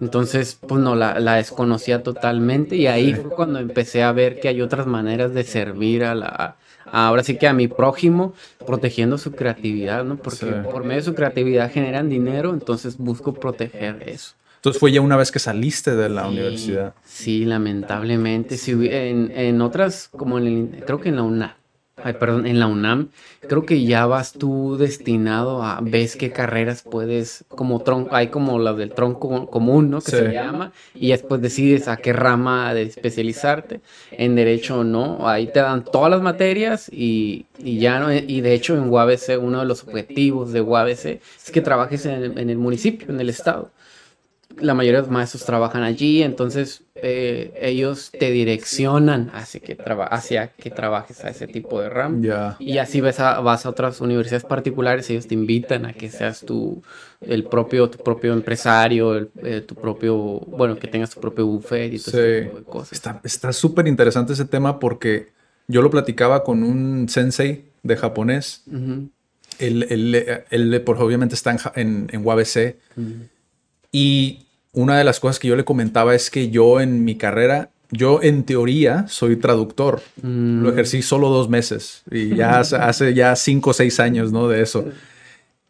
Entonces, 0.00 0.58
pues 0.66 0.80
no, 0.80 0.94
la, 0.94 1.18
la 1.20 1.36
desconocía 1.36 2.02
totalmente 2.02 2.76
y 2.76 2.86
ahí 2.86 3.14
fue 3.14 3.30
cuando 3.30 3.58
empecé 3.58 4.02
a 4.02 4.12
ver 4.12 4.40
que 4.40 4.48
hay 4.48 4.60
otras 4.60 4.86
maneras 4.86 5.32
de 5.34 5.42
servir 5.44 6.04
a 6.04 6.14
la, 6.14 6.26
a- 6.26 7.06
ahora 7.08 7.22
sí 7.22 7.36
que 7.38 7.48
a 7.48 7.52
mi 7.52 7.66
prójimo, 7.68 8.32
protegiendo 8.66 9.18
su 9.18 9.32
creatividad, 9.32 10.04
¿no? 10.04 10.16
Porque 10.16 10.44
Sí. 10.46 10.52
por 10.70 10.82
medio 10.84 10.96
de 11.00 11.06
su 11.06 11.14
creatividad 11.14 11.70
generan 11.72 12.08
dinero, 12.08 12.52
entonces 12.52 12.96
busco 12.98 13.34
proteger 13.34 14.02
eso. 14.06 14.34
Entonces 14.56 14.80
fue 14.80 14.90
ya 14.92 15.00
una 15.00 15.16
vez 15.16 15.30
que 15.30 15.38
saliste 15.38 15.94
de 15.94 16.08
la 16.08 16.22
Sí, 16.22 16.28
universidad. 16.28 16.94
Sí, 17.04 17.44
lamentablemente. 17.44 18.56
Hubi- 18.56 18.90
en, 18.90 19.30
en 19.34 19.60
otras, 19.60 20.08
como 20.16 20.38
en 20.38 20.46
el, 20.74 20.84
creo 20.84 21.00
que 21.00 21.08
en 21.10 21.16
la 21.16 21.22
UNAM, 21.22 21.52
ay, 22.02 22.12
perdón, 22.14 22.46
en 22.46 22.60
la 22.60 22.66
UNAM, 22.66 23.08
creo 23.40 23.64
que 23.64 23.82
ya 23.84 24.06
vas 24.06 24.32
tú 24.34 24.76
destinado 24.76 25.62
a, 25.62 25.80
ves 25.82 26.16
qué 26.16 26.30
carreras 26.30 26.82
puedes, 26.82 27.44
como 27.48 27.80
tronco, 27.80 28.14
hay 28.14 28.28
como 28.28 28.58
las 28.58 28.76
del 28.76 28.92
tronco 28.92 29.46
común, 29.50 29.90
¿no? 29.90 30.00
Que 30.00 30.10
Sí. 30.10 30.16
se 30.18 30.32
llama, 30.32 30.72
y 30.94 31.08
después 31.10 31.40
decides 31.40 31.88
a 31.88 31.96
qué 31.96 32.12
rama 32.12 32.74
de 32.74 32.82
especializarte, 32.82 33.80
en 34.10 34.34
derecho 34.34 34.80
o 34.80 34.84
no, 34.84 35.26
ahí 35.28 35.46
te 35.46 35.60
dan 35.60 35.84
todas 35.84 36.10
las 36.10 36.20
materias 36.22 36.88
y, 36.92 37.46
y 37.58 37.78
ya 37.78 37.98
no, 37.98 38.12
y 38.12 38.40
de 38.40 38.52
hecho 38.54 38.74
en 38.76 38.88
UABC, 38.90 39.38
uno 39.40 39.60
de 39.60 39.66
los 39.66 39.82
objetivos 39.84 40.52
de 40.52 40.60
UABC 40.60 41.20
es 41.44 41.50
que 41.52 41.60
trabajes 41.62 42.04
en 42.06 42.12
el- 42.22 42.38
en 42.38 42.50
el 42.50 42.58
municipio, 42.58 43.08
en 43.08 43.20
el 43.20 43.30
estado 43.30 43.70
la 44.58 44.74
mayoría 44.74 45.00
de 45.00 45.06
los 45.06 45.10
maestros 45.12 45.44
trabajan 45.44 45.82
allí, 45.82 46.22
entonces 46.22 46.82
eh, 46.94 47.52
ellos 47.60 48.10
te 48.18 48.30
direccionan 48.30 49.30
hacia 49.34 49.60
que, 49.60 49.74
traba- 49.76 50.06
hacia 50.06 50.48
que 50.48 50.70
trabajes 50.70 51.24
a 51.24 51.28
ese 51.30 51.46
tipo 51.46 51.80
de 51.80 51.88
rama. 51.90 52.18
Ya. 52.22 52.56
Y 52.58 52.78
así 52.78 53.00
vas 53.00 53.20
a, 53.20 53.40
vas 53.40 53.66
a 53.66 53.70
otras 53.70 54.00
universidades 54.00 54.44
particulares, 54.44 55.08
ellos 55.10 55.26
te 55.26 55.34
invitan 55.34 55.84
a 55.84 55.92
que 55.92 56.10
seas 56.10 56.40
tú 56.40 56.82
el 57.20 57.44
propio, 57.44 57.90
tu 57.90 57.98
propio 57.98 58.32
empresario, 58.32 59.14
el, 59.16 59.30
eh, 59.42 59.60
tu 59.60 59.74
propio, 59.74 60.16
bueno, 60.40 60.78
que 60.78 60.86
tengas 60.88 61.10
tu 61.10 61.20
propio 61.20 61.46
buffet 61.46 61.92
y 61.92 61.98
todo 61.98 62.10
ese 62.20 62.38
Sí. 62.40 62.44
tipo 62.46 62.58
de 62.58 62.64
cosas. 62.64 62.92
Está 62.92 63.20
está 63.24 63.52
súper 63.52 63.86
interesante 63.88 64.32
ese 64.32 64.44
tema 64.46 64.78
porque 64.78 65.28
yo 65.68 65.82
lo 65.82 65.90
platicaba 65.90 66.44
con 66.44 66.62
un 66.62 67.08
sensei 67.08 67.64
de 67.82 67.96
japonés. 67.96 68.62
Él, 69.58 69.86
él- 69.90 70.44
él, 70.50 70.82
pues, 70.82 71.00
obviamente 71.00 71.34
está 71.34 71.50
en, 71.52 71.58
en, 71.74 72.08
en 72.12 72.26
UABC. 72.26 72.76
Y 73.92 74.45
una 74.76 74.96
de 74.98 75.04
las 75.04 75.18
cosas 75.18 75.38
que 75.40 75.48
yo 75.48 75.56
le 75.56 75.64
comentaba 75.64 76.14
es 76.14 76.30
que 76.30 76.50
yo 76.50 76.80
en 76.80 77.04
mi 77.04 77.16
carrera, 77.16 77.70
yo 77.90 78.22
en 78.22 78.44
teoría 78.44 79.06
soy 79.08 79.36
traductor. 79.36 80.02
Mm. 80.22 80.62
Lo 80.62 80.70
ejercí 80.70 81.02
solo 81.02 81.28
dos 81.30 81.48
meses 81.48 82.02
y 82.10 82.36
ya 82.36 82.58
hace, 82.60 83.14
ya 83.14 83.34
cinco 83.36 83.70
o 83.70 83.72
seis 83.72 83.98
años, 84.00 84.30
¿no? 84.32 84.46
De 84.48 84.62
eso. 84.62 84.84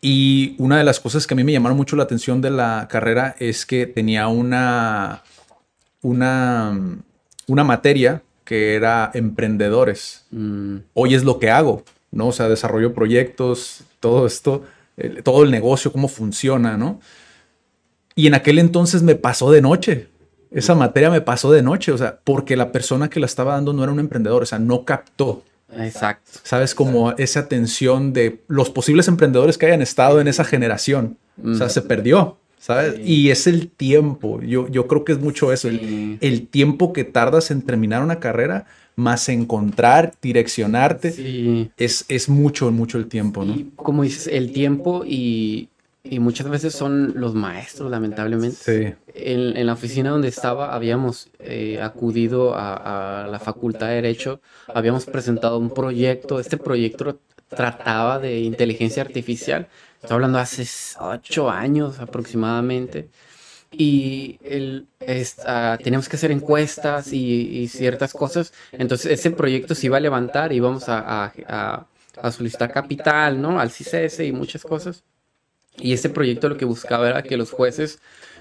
Y 0.03 0.55
una 0.59 0.77
de 0.79 0.85
las 0.85 1.01
cosas 1.01 1.27
que 1.27 1.35
a 1.35 1.37
mí 1.37 1.45
me 1.45 1.53
llamaron 1.53 1.77
mucho 1.77 1.97
la 1.97 2.03
atención 2.03 2.41
de 2.41 2.51
la 2.51 2.87
carrera 2.91 3.35
es 3.39 3.65
que 3.65 3.87
tenía 3.87 4.29
una, 4.29 5.23
una, 6.03 6.79
una 7.47 7.65
materia 7.65 8.23
que 8.45 8.75
era 8.75 9.11
emprendedores. 9.15 10.25
Mm, 10.31 10.77
Hoy 10.95 11.15
es 11.15 11.25
lo 11.25 11.39
que 11.39 11.51
hago, 11.51 11.83
¿no? 12.13 12.29
O 12.29 12.33
sea, 12.33 12.49
desarrollo 12.49 12.93
proyectos, 12.95 13.81
todo 14.01 14.27
esto, 14.27 14.65
el- 14.97 15.23
todo 15.23 15.43
el 15.43 15.51
negocio, 15.51 15.91
cómo 15.93 16.09
funciona, 16.09 16.77
¿no? 16.77 17.01
Y 18.17 18.27
en 18.27 18.35
aquel 18.35 18.59
entonces 18.59 19.03
me 19.03 19.15
pasó 19.15 19.53
de 19.53 19.61
noche. 19.61 20.09
Esa 20.51 20.75
materia 20.75 21.11
me 21.11 21.21
pasó 21.21 21.53
de 21.53 21.63
noche, 21.63 21.93
o 21.93 21.99
sea, 21.99 22.19
porque 22.25 22.57
la 22.57 22.73
persona 22.73 23.11
que 23.11 23.21
la 23.21 23.27
estaba 23.27 23.53
dando 23.55 23.75
no 23.75 23.83
era 23.83 23.93
un 23.93 24.01
emprendedor, 24.01 24.43
o 24.43 24.47
sea, 24.47 24.59
no 24.59 24.85
captó. 24.85 25.45
exacto. 25.79 26.31
¿Sabes? 26.43 26.75
Como 26.75 27.13
esa 27.13 27.41
atención 27.41 28.15
de 28.15 28.41
los 28.49 28.71
posibles 28.71 29.07
emprendedores 29.07 29.59
que 29.59 29.67
hayan 29.67 29.83
estado 29.83 30.21
en 30.21 30.29
esa 30.29 30.45
generación. 30.45 31.19
O 31.45 31.55
sea, 31.55 31.69
se 31.69 31.83
perdió, 31.83 32.39
¿sabes? 32.59 32.95
Sí. 32.95 33.03
Y 33.03 33.31
es 33.31 33.47
el 33.47 33.69
tiempo. 33.69 34.41
Yo, 34.41 34.67
yo 34.69 34.87
creo 34.87 35.05
que 35.05 35.13
es 35.13 35.19
mucho 35.19 35.53
eso. 35.53 35.69
El 35.69 36.47
tiempo 36.49 36.95
que 36.95 37.05
tardas 37.05 37.51
en 37.51 37.61
terminar 37.61 38.03
una 38.03 38.19
carrera, 38.19 38.65
más 38.95 39.29
encontrar, 39.29 40.15
direccionarte. 40.23 41.13
Sí. 41.13 41.71
Es, 41.77 42.07
es 42.09 42.31
mucho, 42.31 42.71
mucho 42.71 42.97
el 42.97 43.09
tiempo, 43.09 43.45
¿no? 43.45 43.55
Y 43.55 43.71
como 43.77 44.05
dices, 44.05 44.29
el 44.29 44.53
tiempo 44.53 45.05
y, 45.05 45.69
y 46.11 46.19
muchas 46.19 46.49
veces 46.49 46.75
son 46.75 47.13
los 47.17 47.35
maestros, 47.35 47.91
lamentablemente. 47.91 48.57
Sí. 48.57 48.95
En, 49.15 49.57
en 49.57 49.67
la 49.67 49.73
oficina 49.73 50.11
donde 50.11 50.29
estaba 50.29 50.75
habíamos 50.75 51.31
eh, 51.39 51.81
acudido 51.83 52.55
a, 52.55 53.25
a 53.25 53.27
la 53.29 53.39
Facultad 53.39 53.89
de 53.89 53.95
Derecho, 53.97 54.41
habíamos 54.69 55.07
presentado 55.07 55.59
un 55.59 55.71
proyecto, 55.71 56.39
este 56.41 56.57
proyecto 56.59 57.19
trataba 57.49 58.19
de 58.19 58.41
inteligencia 58.41 59.03
artificial, 59.03 59.69
estoy 60.01 60.15
hablando 60.17 60.39
hace 60.39 60.67
ocho 61.01 61.49
años 61.51 61.99
aproximadamente, 62.01 63.09
y 63.73 64.39
el, 64.45 64.87
ah, 65.47 65.79
teníamos 65.83 66.09
que 66.09 66.17
hacer 66.17 66.31
encuestas 66.31 67.13
y, 67.13 67.59
y 67.61 67.69
ciertas 67.69 68.13
cosas, 68.13 68.53
entonces 68.73 69.13
ese 69.13 69.31
proyecto 69.31 69.75
se 69.75 69.87
iba 69.87 69.97
a 69.97 70.01
levantar, 70.01 70.53
íbamos 70.53 70.89
a, 70.89 71.25
a- 71.25 71.33
a- 71.49 71.87
a 72.23 72.33
solicitar 72.33 72.73
capital, 72.73 73.41
¿no? 73.43 73.61
Al 73.61 73.71
CICES 73.71 74.21
y 74.21 74.33
muchas 74.33 74.63
cosas. 74.63 75.05
Y 75.78 75.92
este 75.92 76.09
proyecto 76.09 76.49
lo 76.49 76.56
que 76.56 76.64
buscaba 76.64 77.09
era 77.09 77.23
que 77.23 77.37
los 77.37 77.50
jueces, 77.50 77.99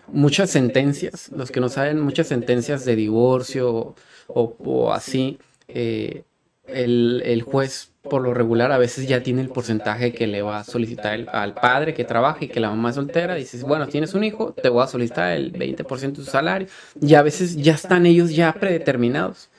muchas 0.07 0.49
sentencias, 0.49 1.29
los 1.35 1.51
que 1.51 1.59
no 1.59 1.69
saben, 1.69 1.99
muchas 1.99 2.27
sentencias 2.27 2.85
de 2.85 2.95
divorcio 2.95 3.95
o, 4.27 4.91
así, 4.93 5.39
eh, 5.67 6.23
el, 6.67 7.21
el 7.25 7.41
juez 7.43 7.91
por 8.09 8.21
lo 8.21 8.33
regular 8.33 8.71
a 8.71 8.77
veces 8.77 9.07
ya 9.07 9.23
tiene 9.23 9.41
el 9.41 9.49
porcentaje 9.49 10.13
que 10.13 10.27
le 10.27 10.41
va 10.43 10.59
a 10.59 10.63
solicitar 10.63 11.15
el- 11.15 11.27
al 11.31 11.55
padre 11.55 11.93
que 11.93 12.03
trabaja 12.05 12.45
y 12.45 12.47
que 12.47 12.59
la 12.59 12.69
mamá 12.69 12.89
es 12.89 12.95
soltera. 12.95 13.33
Dices, 13.35 13.63
bueno, 13.63 13.87
tienes 13.87 14.13
un 14.13 14.23
hijo, 14.23 14.53
te 14.53 14.69
voy 14.69 14.83
a 14.83 14.87
solicitar 14.87 15.31
el 15.35 15.51
20% 15.51 16.21
de 16.21 16.25
su 16.25 16.31
salario. 16.31 16.67
Y 17.01 17.15
a 17.15 17.23
veces 17.23 17.55
ya 17.57 17.73
están 17.73 18.05
ellos 18.05 18.31
ya 18.35 18.53
predeterminados. 18.53 19.49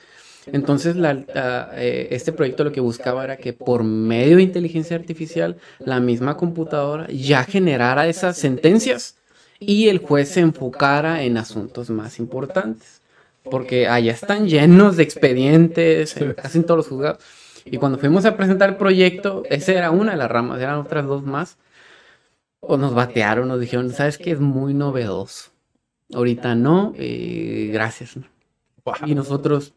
Entonces, 0.53 0.95
la- 0.95 1.13
la, 1.13 1.71
eh, 1.73 2.07
este 2.11 2.31
proyecto 2.31 2.63
lo 2.63 2.71
que 2.71 2.79
buscaba 2.79 3.23
era 3.23 3.37
que 3.37 3.53
por 3.53 3.83
medio 3.83 4.37
de 4.37 4.43
inteligencia 4.43 4.95
artificial, 4.95 5.57
la 5.79 5.99
misma 5.99 6.37
computadora 6.37 7.07
ya 7.09 7.43
generara 7.43 8.07
esas 8.07 8.37
sentencias 8.37 9.17
y 9.59 9.89
el 9.89 9.99
juez 9.99 10.29
se 10.29 10.39
enfocara 10.41 11.23
en 11.23 11.37
asuntos 11.37 11.89
más 11.89 12.19
importantes. 12.19 13.01
Porque 13.49 13.87
allá 13.87 14.11
están 14.11 14.47
llenos 14.49 14.97
de 14.97 15.03
expedientes, 15.03 16.17
en- 16.17 16.33
casi 16.33 16.57
en 16.57 16.65
todos 16.65 16.77
los 16.79 16.87
juzgados. 16.87 17.19
Y 17.65 17.77
cuando 17.77 17.97
fuimos 17.97 18.25
a 18.25 18.35
presentar 18.37 18.69
el 18.69 18.75
proyecto, 18.77 19.43
esa 19.49 19.71
era 19.73 19.91
una 19.91 20.11
de 20.11 20.17
las 20.17 20.29
ramas, 20.29 20.59
eran 20.61 20.75
otras 20.79 21.05
dos 21.05 21.23
más. 21.23 21.57
O 22.59 22.75
nos 22.77 22.93
batearon, 22.93 23.47
nos 23.47 23.59
dijeron, 23.59 23.91
¿sabes 23.91 24.17
qué? 24.17 24.31
Es 24.31 24.39
muy 24.39 24.73
novedoso. 24.73 25.51
Ahorita 26.13 26.55
no, 26.55 26.93
eh, 26.97 27.69
gracias. 27.71 28.15
Y 29.05 29.15
nosotros, 29.15 29.73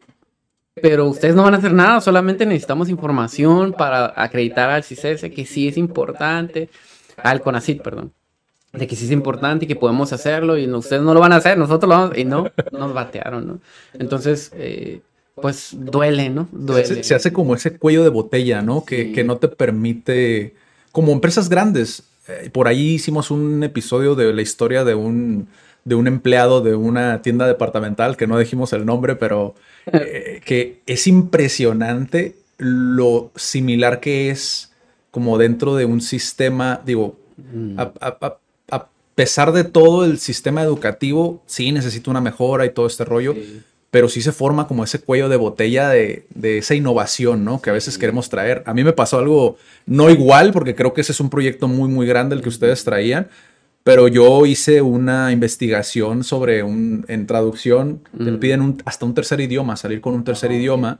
pero 0.81 1.07
ustedes 1.07 1.35
no 1.35 1.43
van 1.43 1.53
a 1.53 1.57
hacer 1.57 1.73
nada, 1.73 1.99
solamente 2.01 2.45
necesitamos 2.45 2.89
información 2.89 3.73
para 3.73 4.13
acreditar 4.15 4.69
al 4.69 4.83
CICES 4.83 5.21
que 5.33 5.45
sí 5.45 5.67
es 5.67 5.77
importante, 5.77 6.69
al 7.17 7.41
CONACIT, 7.41 7.81
perdón, 7.81 8.13
de 8.71 8.87
que 8.87 8.95
sí 8.95 9.05
es 9.05 9.11
importante 9.11 9.65
y 9.65 9.67
que 9.67 9.75
podemos 9.75 10.13
hacerlo 10.13 10.57
y 10.57 10.67
no- 10.67 10.77
ustedes 10.77 11.01
no 11.01 11.13
lo 11.13 11.19
van 11.19 11.33
a 11.33 11.37
hacer, 11.37 11.57
nosotros 11.57 11.89
lo 11.89 11.95
vamos, 11.99 12.17
y 12.17 12.23
no, 12.23 12.49
nos 12.71 12.93
batearon, 12.93 13.47
¿no? 13.47 13.59
Entonces, 13.93 14.51
eh, 14.55 15.01
pues 15.35 15.71
duele, 15.77 16.29
¿no? 16.29 16.47
Duele. 16.51 16.85
Se, 16.85 17.03
se 17.03 17.15
hace 17.15 17.33
como 17.33 17.53
ese 17.55 17.77
cuello 17.77 18.03
de 18.03 18.09
botella, 18.09 18.61
¿no? 18.61 18.85
Que, 18.85 19.05
Sí. 19.07 19.11
que 19.13 19.23
no 19.25 19.37
te 19.37 19.47
permite, 19.49 20.55
como 20.91 21.11
empresas 21.11 21.49
grandes. 21.49 22.03
eh, 22.27 22.49
por 22.53 22.67
ahí 22.67 22.91
hicimos 22.93 23.31
un 23.31 23.63
episodio 23.63 24.13
de 24.15 24.31
la 24.31 24.41
historia 24.43 24.83
de 24.85 24.93
un, 24.95 25.47
de 25.83 25.95
un 25.95 26.07
empleado 26.07 26.61
de 26.61 26.75
una 26.75 27.21
tienda 27.21 27.47
departamental, 27.47 28.17
que 28.17 28.27
no 28.27 28.37
dijimos 28.37 28.73
el 28.73 28.85
nombre, 28.85 29.15
pero 29.15 29.55
eh, 29.91 30.41
que 30.45 30.79
es 30.85 31.07
impresionante 31.07 32.35
lo 32.57 33.31
similar 33.35 33.99
que 33.99 34.29
es 34.29 34.71
como 35.09 35.37
dentro 35.37 35.75
de 35.75 35.85
un 35.85 36.01
sistema, 36.01 36.81
digo, 36.85 37.15
Mm, 37.53 37.79
a, 37.79 37.91
a- 38.01 38.17
a- 38.21 38.37
a 38.69 38.87
pesar 39.15 39.51
de 39.51 39.63
todo 39.63 40.05
el 40.05 40.19
sistema 40.19 40.61
educativo, 40.61 41.41
sí 41.47 41.71
necesita 41.71 42.11
una 42.11 42.21
mejora 42.21 42.65
y 42.65 42.69
todo 42.69 42.85
este 42.85 43.03
rollo, 43.03 43.33
sí. 43.33 43.61
pero 43.89 44.07
sí 44.09 44.21
se 44.21 44.31
forma 44.31 44.67
como 44.67 44.83
ese 44.83 44.99
cuello 44.99 45.27
de 45.27 45.37
botella 45.37 45.89
de, 45.89 46.27
de 46.35 46.59
esa 46.59 46.75
innovación, 46.75 47.43
¿no? 47.43 47.59
Que 47.59 47.71
a 47.71 47.73
veces 47.73 47.97
queremos 47.97 48.29
traer. 48.29 48.61
A 48.67 48.75
mí 48.75 48.83
me 48.83 48.93
pasó 48.93 49.17
algo 49.17 49.57
no 49.87 50.11
igual, 50.11 50.51
porque 50.53 50.75
creo 50.75 50.93
que 50.93 51.01
ese 51.01 51.13
es 51.13 51.19
un 51.19 51.31
proyecto 51.31 51.67
muy, 51.67 51.89
muy 51.89 52.05
grande 52.05 52.35
el 52.35 52.41
que 52.43 52.49
ustedes 52.49 52.83
traían, 52.83 53.27
pero 53.83 54.07
yo 54.07 54.45
hice 54.45 54.81
una 54.81 55.31
investigación 55.31 56.23
sobre 56.23 56.63
un, 56.63 57.05
en 57.07 57.25
traducción, 57.27 58.01
te 58.17 58.31
Mm. 58.31 58.39
piden 58.39 58.61
un- 58.61 58.81
hasta 58.85 59.05
un 59.05 59.13
tercer 59.13 59.39
idioma, 59.41 59.75
salir 59.75 60.01
con 60.01 60.13
un 60.13 60.23
tercer 60.23 60.51
idioma, 60.51 60.99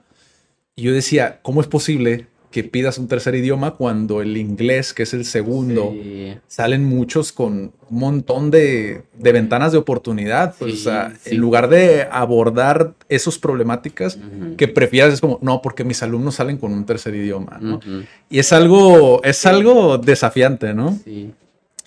y 0.76 0.84
yo 0.84 0.94
decía, 0.94 1.40
¿cómo 1.42 1.62
es 1.62 1.68
posible 1.68 2.28
que 2.50 2.66
pidas 2.66 2.98
un 2.98 3.08
tercer 3.08 3.34
idioma 3.36 3.76
cuando 3.76 4.22
el 4.22 4.36
inglés, 4.36 4.94
que 4.94 5.04
es 5.04 5.14
el 5.14 5.24
segundo, 5.24 5.92
Sí. 5.94 6.34
salen 6.48 6.84
muchos 6.84 7.32
con 7.32 7.72
un 7.90 7.98
montón 7.98 8.52
de, 8.52 9.04
de 9.18 9.32
ventanas 9.32 9.72
de 9.72 9.78
oportunidad. 9.78 10.54
Pues, 10.60 10.74
Sí, 10.74 10.80
o 10.80 10.84
sea, 10.84 11.14
sí. 11.22 11.30
en 11.36 11.38
lugar 11.38 11.70
de 11.70 12.08
abordar 12.12 12.94
esas 13.08 13.38
problemáticas 13.38 14.18
Ujú. 14.18 14.58
que 14.58 14.68
prefieras, 14.68 15.14
es 15.14 15.22
como, 15.22 15.40
no, 15.42 15.62
porque 15.62 15.86
mis 15.86 16.04
alumnos 16.04 16.36
salen 16.36 16.58
con 16.58 16.74
un 16.74 16.86
tercer 16.86 17.16
idioma, 17.16 17.58
¿no? 17.62 17.76
Ujú. 17.78 18.02
Y 18.30 18.40
es 18.40 18.52
algo, 18.52 19.24
es 19.24 19.46
algo 19.46 19.98
desafiante, 19.98 20.74
¿no? 20.74 21.00
Sí. 21.06 21.32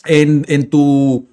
En, 0.06 0.44
en 0.48 0.68
tu... 0.70 1.26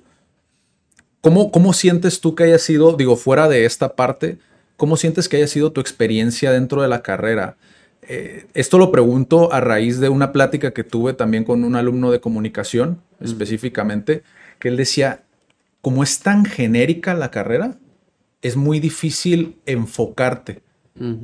¿cómo, 1.21 1.51
¿Cómo 1.51 1.73
sientes 1.73 2.19
tú 2.21 2.35
que 2.35 2.43
haya 2.43 2.57
sido, 2.59 2.93
digo, 2.93 3.15
fuera 3.15 3.47
de 3.47 3.65
esta 3.65 3.95
parte, 3.95 4.37
cómo 4.77 4.97
sientes 4.97 5.29
que 5.29 5.37
haya 5.37 5.47
sido 5.47 5.71
tu 5.71 5.81
experiencia 5.81 6.51
dentro 6.51 6.81
de 6.81 6.87
la 6.87 7.01
carrera? 7.01 7.57
Eh, 8.03 8.47
esto 8.55 8.77
lo 8.79 8.91
pregunto 8.91 9.53
a 9.53 9.61
raíz 9.61 9.99
de 9.99 10.09
una 10.09 10.31
plática 10.31 10.71
que 10.71 10.83
tuve 10.83 11.13
también 11.13 11.43
con 11.43 11.63
un 11.63 11.75
alumno 11.75 12.11
de 12.11 12.19
comunicación, 12.19 12.99
específicamente, 13.19 14.23
que 14.59 14.69
él 14.69 14.77
decía, 14.77 15.23
como 15.81 16.01
es 16.03 16.19
tan 16.19 16.45
genérica 16.45 17.13
la 17.13 17.29
carrera, 17.31 17.77
es 18.41 18.55
muy 18.55 18.79
difícil 18.79 19.57
enfocarte. 19.65 20.61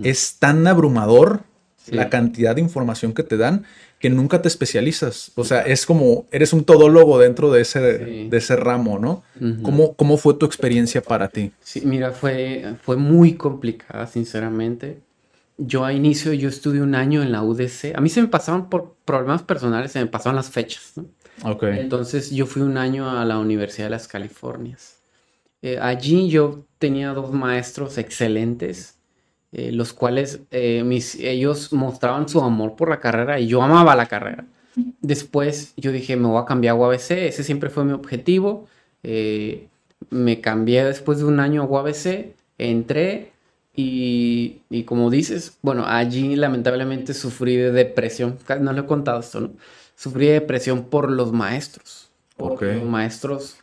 Es 0.03 0.37
tan 0.39 0.65
abrumador 0.67 1.41
Sí. 1.77 1.95
la 1.95 2.09
cantidad 2.09 2.53
de 2.53 2.59
información 2.61 3.13
que 3.13 3.23
te 3.23 3.37
dan 3.37 3.63
que 3.99 4.09
nunca 4.09 4.41
te 4.41 4.47
especializas. 4.47 5.31
O 5.35 5.43
sea, 5.43 5.61
es 5.61 5.85
como, 5.85 6.25
eres 6.31 6.53
un 6.53 6.63
todólogo 6.63 7.17
dentro 7.19 7.51
de 7.51 7.61
ese, 7.61 8.05
Sí. 8.05 8.29
de 8.29 8.37
ese 8.37 8.55
ramo, 8.55 8.99
¿no? 8.99 9.23
¿Cómo, 9.63 9.95
¿Cómo 9.95 10.17
fue 10.17 10.35
tu 10.35 10.45
experiencia 10.45 11.01
para 11.01 11.29
ti? 11.29 11.51
Sí, 11.61 11.81
mira, 11.83 12.11
fue, 12.11 12.75
fue 12.83 12.95
muy 12.97 13.33
complicada, 13.33 14.05
sinceramente. 14.07 14.99
Yo 15.57 15.83
a 15.85 15.93
inicio, 15.93 16.33
yo 16.33 16.49
estudié 16.49 16.81
un 16.83 16.93
año 16.93 17.23
en 17.23 17.31
la 17.31 17.41
UDC. 17.41 17.93
A 17.95 18.01
mí 18.01 18.09
se 18.09 18.21
me 18.21 18.27
pasaban 18.27 18.69
por 18.69 18.93
problemas 19.05 19.41
personales, 19.41 19.91
se 19.93 19.99
me 19.99 20.05
pasaban 20.05 20.35
las 20.35 20.51
fechas, 20.51 20.93
¿no? 20.95 21.05
Ok. 21.43 21.63
Entonces 21.63 22.29
yo 22.29 22.45
fui 22.45 22.61
un 22.61 22.77
año 22.77 23.09
a 23.09 23.25
la 23.25 23.39
Universidad 23.39 23.87
de 23.87 23.91
las 23.91 24.07
Californias. 24.07 24.97
Eh, 25.63 25.79
allí 25.81 26.29
yo 26.29 26.65
tenía 26.77 27.13
dos 27.13 27.31
maestros 27.33 27.97
excelentes, 27.97 28.96
eh, 29.51 29.71
los 29.71 29.93
cuales 29.93 30.41
eh, 30.51 30.83
mis, 30.83 31.15
ellos 31.15 31.71
mostraban 31.73 32.27
su 32.29 32.41
amor 32.41 32.75
por 32.75 32.89
la 32.89 32.99
carrera 32.99 33.39
y 33.39 33.47
yo 33.47 33.61
amaba 33.61 33.95
la 33.95 34.05
carrera. 34.07 34.45
Después 35.01 35.73
yo 35.77 35.91
dije, 35.91 36.15
me 36.17 36.27
voy 36.27 36.39
a 36.41 36.45
cambiar 36.45 36.73
a 36.73 36.75
UABC, 36.75 37.11
ese 37.11 37.43
siempre 37.43 37.69
fue 37.69 37.83
mi 37.83 37.93
objetivo. 37.93 38.67
Eh, 39.03 39.67
me 40.11 40.39
cambié 40.41 40.83
después 40.83 41.17
de 41.19 41.25
un 41.25 41.39
año 41.39 41.63
a 41.63 41.65
UABC, 41.65 42.35
entré 42.59 43.31
y, 43.75 44.57
y 44.69 44.83
como 44.83 45.09
dices, 45.09 45.57
bueno, 45.61 45.83
allí 45.87 46.35
lamentablemente 46.35 47.13
sufrí 47.13 47.55
de 47.55 47.71
depresión. 47.71 48.37
No 48.61 48.73
le 48.73 48.81
he 48.81 48.85
contado 48.85 49.19
esto, 49.19 49.39
¿no? 49.41 49.51
Sufrí 49.95 50.27
de 50.27 50.33
depresión 50.33 50.83
por 50.85 51.09
los 51.11 51.31
maestros. 51.31 52.09
Por 52.35 52.51
Ok. 52.53 52.61
los 52.61 52.83
maestros. 52.83 53.57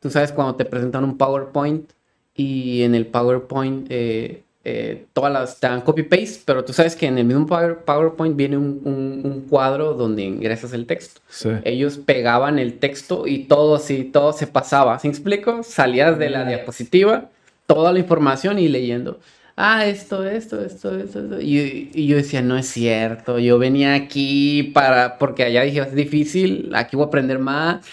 Tú 0.00 0.08
sabes, 0.10 0.32
cuando 0.32 0.54
te 0.54 0.64
presentan 0.64 1.04
un 1.04 1.18
PowerPoint 1.18 1.90
y 2.34 2.82
en 2.82 2.94
el 2.94 3.06
PowerPoint 3.06 3.86
eh, 3.90 4.42
eh, 4.62 5.06
todas 5.14 5.32
las 5.32 5.58
te 5.58 5.68
dan 5.68 5.80
copy-paste, 5.80 6.42
pero 6.44 6.64
tú 6.64 6.74
sabes 6.74 6.94
que 6.94 7.06
en 7.06 7.16
el 7.16 7.24
mismo 7.24 7.46
PowerPoint 7.46 8.36
viene 8.36 8.58
un, 8.58 8.80
un, 8.84 9.46
cuadro 9.48 9.94
donde 9.94 10.22
ingresas 10.22 10.74
el 10.74 10.84
texto. 10.84 11.22
Ellos 11.64 11.96
pegaban 11.96 12.58
el 12.58 12.78
texto 12.78 13.26
y 13.26 13.44
todo 13.44 13.76
así, 13.76 14.04
todo 14.04 14.34
se 14.34 14.46
pasaba. 14.46 14.98
¿Sí 14.98 15.08
explico? 15.08 15.62
Salías 15.62 16.18
de 16.18 16.28
la 16.28 16.44
diapositiva, 16.44 17.30
toda 17.66 17.90
la 17.92 18.00
información 18.00 18.58
y 18.58 18.68
leyendo. 18.68 19.18
Ah, 19.56 19.86
esto, 19.86 20.26
esto, 20.26 20.62
esto, 20.62 20.98
esto. 20.98 21.40
Y, 21.40 21.90
y, 21.94 22.06
yo 22.06 22.16
decía, 22.16 22.42
no 22.42 22.56
es 22.58 22.66
cierto. 22.66 23.38
Yo 23.38 23.58
venía 23.58 23.94
aquí 23.94 24.62
para, 24.74 25.18
porque 25.18 25.44
allá 25.44 25.62
dije, 25.62 25.80
es 25.80 25.94
difícil, 25.94 26.70
aquí 26.74 26.96
voy 26.96 27.04
a 27.04 27.08
aprender 27.08 27.38
más. 27.38 27.84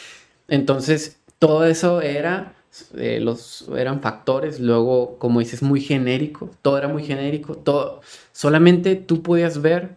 Entonces, 0.50 1.18
todo 1.40 1.66
eso 1.66 2.02
era 2.02 2.54
eh, 2.98 3.20
los, 3.22 3.68
eran 3.76 4.02
factores, 4.02 4.60
luego, 4.60 5.18
como 5.20 5.40
dices, 5.40 5.62
muy 5.62 5.82
genérico, 5.82 6.50
todo 6.62 6.78
era 6.78 6.88
muy 6.88 7.04
genérico, 7.04 7.56
todo, 7.56 8.02
solamente 8.32 8.96
tú 8.96 9.22
podías 9.22 9.62
ver 9.62 9.96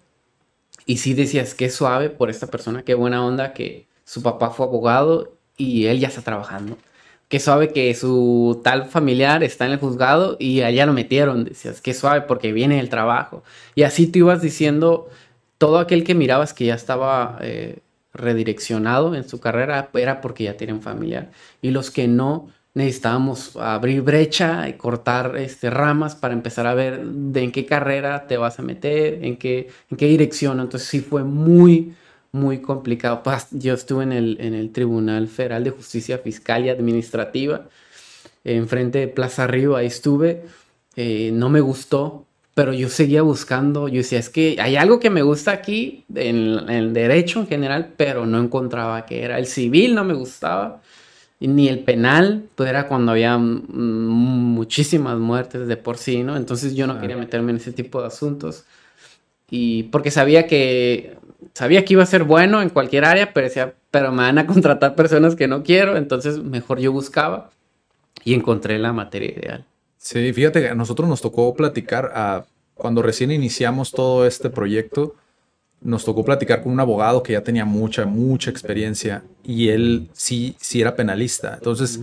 y 0.86 0.98
sí 0.98 1.14
decías, 1.14 1.54
qué 1.54 1.70
suave 1.70 2.10
por 2.10 2.30
esta 2.30 2.48
persona, 2.48 2.82
qué 2.82 2.94
buena 2.94 3.24
onda 3.24 3.52
que 3.52 3.86
su 4.04 4.22
papá 4.22 4.50
fue 4.50 4.66
abogado 4.66 5.34
y 5.56 5.86
él 5.86 6.00
ya 6.00 6.08
está 6.08 6.22
trabajando. 6.22 6.76
Qué 7.28 7.38
suave 7.38 7.68
que 7.68 7.94
su 7.94 8.60
tal 8.64 8.86
familiar 8.86 9.44
está 9.44 9.64
en 9.66 9.72
el 9.72 9.78
juzgado 9.78 10.36
y 10.40 10.62
allá 10.62 10.84
lo 10.84 10.92
metieron. 10.92 11.44
Decías, 11.44 11.80
qué 11.80 11.94
suave 11.94 12.22
porque 12.22 12.52
viene 12.52 12.80
el 12.80 12.88
trabajo. 12.88 13.44
Y 13.76 13.84
así 13.84 14.08
tú 14.08 14.18
ibas 14.18 14.42
diciendo, 14.42 15.08
todo 15.56 15.78
aquel 15.78 16.02
que 16.02 16.16
mirabas 16.16 16.54
que 16.54 16.64
ya 16.64 16.74
estaba 16.74 17.38
eh, 17.40 17.78
redireccionado 18.12 19.14
en 19.14 19.28
su 19.28 19.38
carrera 19.38 19.90
era 19.94 20.20
porque 20.20 20.44
ya 20.44 20.56
tienen 20.56 20.82
familiar. 20.82 21.30
Y 21.62 21.70
los 21.70 21.92
que 21.92 22.08
no, 22.08 22.48
necesitábamos 22.74 23.56
abrir 23.56 24.02
brecha 24.02 24.68
y 24.68 24.74
cortar 24.74 25.36
este, 25.36 25.70
ramas 25.70 26.14
para 26.14 26.34
empezar 26.34 26.66
a 26.66 26.74
ver 26.74 27.04
de 27.04 27.42
en 27.42 27.52
qué 27.52 27.66
carrera 27.66 28.26
te 28.26 28.36
vas 28.36 28.58
a 28.58 28.62
meter, 28.62 29.24
en 29.24 29.36
qué, 29.36 29.68
en 29.90 29.96
qué 29.96 30.06
dirección. 30.06 30.60
Entonces 30.60 30.88
sí 30.88 31.00
fue 31.00 31.24
muy, 31.24 31.94
muy 32.32 32.60
complicado. 32.60 33.22
Yo 33.50 33.74
estuve 33.74 34.04
en 34.04 34.12
el, 34.12 34.36
en 34.40 34.54
el 34.54 34.70
Tribunal 34.70 35.28
Federal 35.28 35.64
de 35.64 35.70
Justicia 35.70 36.18
Fiscal 36.18 36.64
y 36.64 36.68
Administrativa, 36.68 37.68
enfrente 38.44 39.00
de 39.00 39.08
Plaza 39.08 39.46
Río, 39.46 39.76
ahí 39.76 39.86
estuve. 39.86 40.44
Eh, 40.96 41.30
no 41.32 41.48
me 41.50 41.60
gustó, 41.60 42.26
pero 42.54 42.72
yo 42.72 42.88
seguía 42.88 43.22
buscando. 43.22 43.88
Yo 43.88 43.98
decía, 43.98 44.20
es 44.20 44.30
que 44.30 44.56
hay 44.60 44.76
algo 44.76 45.00
que 45.00 45.10
me 45.10 45.22
gusta 45.22 45.50
aquí, 45.50 46.04
en, 46.14 46.58
en 46.58 46.70
el 46.70 46.92
derecho 46.92 47.40
en 47.40 47.48
general, 47.48 47.94
pero 47.96 48.26
no 48.26 48.40
encontraba 48.40 49.06
que 49.06 49.22
era. 49.22 49.38
El 49.38 49.46
civil 49.46 49.94
no 49.94 50.04
me 50.04 50.14
gustaba 50.14 50.80
ni 51.48 51.68
el 51.68 51.80
penal, 51.84 52.44
pues 52.54 52.68
era 52.68 52.86
cuando 52.86 53.12
había 53.12 53.38
muchísimas 53.38 55.18
muertes 55.18 55.66
de 55.66 55.76
por 55.76 55.96
sí, 55.96 56.22
¿no? 56.22 56.36
Entonces 56.36 56.74
yo 56.74 56.86
no 56.86 57.00
quería 57.00 57.16
meterme 57.16 57.50
en 57.50 57.56
ese 57.56 57.72
tipo 57.72 58.00
de 58.00 58.08
asuntos. 58.08 58.64
Y 59.48 59.84
porque 59.84 60.10
sabía 60.10 60.46
que 60.46 61.16
sabía 61.54 61.84
que 61.84 61.94
iba 61.94 62.02
a 62.02 62.06
ser 62.06 62.24
bueno 62.24 62.62
en 62.62 62.68
cualquier 62.68 63.04
área, 63.04 63.32
pero 63.32 63.46
decía, 63.46 63.74
pero 63.90 64.12
me 64.12 64.22
van 64.22 64.38
a 64.38 64.46
contratar 64.46 64.94
personas 64.94 65.34
que 65.34 65.48
no 65.48 65.62
quiero, 65.62 65.96
entonces 65.96 66.38
mejor 66.38 66.78
yo 66.78 66.92
buscaba 66.92 67.50
y 68.24 68.34
encontré 68.34 68.78
la 68.78 68.92
materia 68.92 69.30
ideal. 69.30 69.64
Sí, 69.96 70.32
fíjate 70.32 70.68
a 70.68 70.74
nosotros 70.74 71.08
nos 71.08 71.20
tocó 71.20 71.54
platicar 71.54 72.12
a, 72.14 72.44
cuando 72.74 73.02
recién 73.02 73.30
iniciamos 73.30 73.90
todo 73.90 74.26
este 74.26 74.50
proyecto 74.50 75.14
nos 75.82 76.04
tocó 76.04 76.24
platicar 76.24 76.62
con 76.62 76.72
un 76.72 76.80
abogado 76.80 77.22
que 77.22 77.32
ya 77.32 77.42
tenía 77.42 77.64
mucha, 77.64 78.04
mucha 78.04 78.50
experiencia 78.50 79.22
y 79.44 79.68
él 79.68 80.08
sí, 80.12 80.54
sí 80.60 80.80
era 80.80 80.94
penalista. 80.94 81.54
Entonces, 81.54 82.00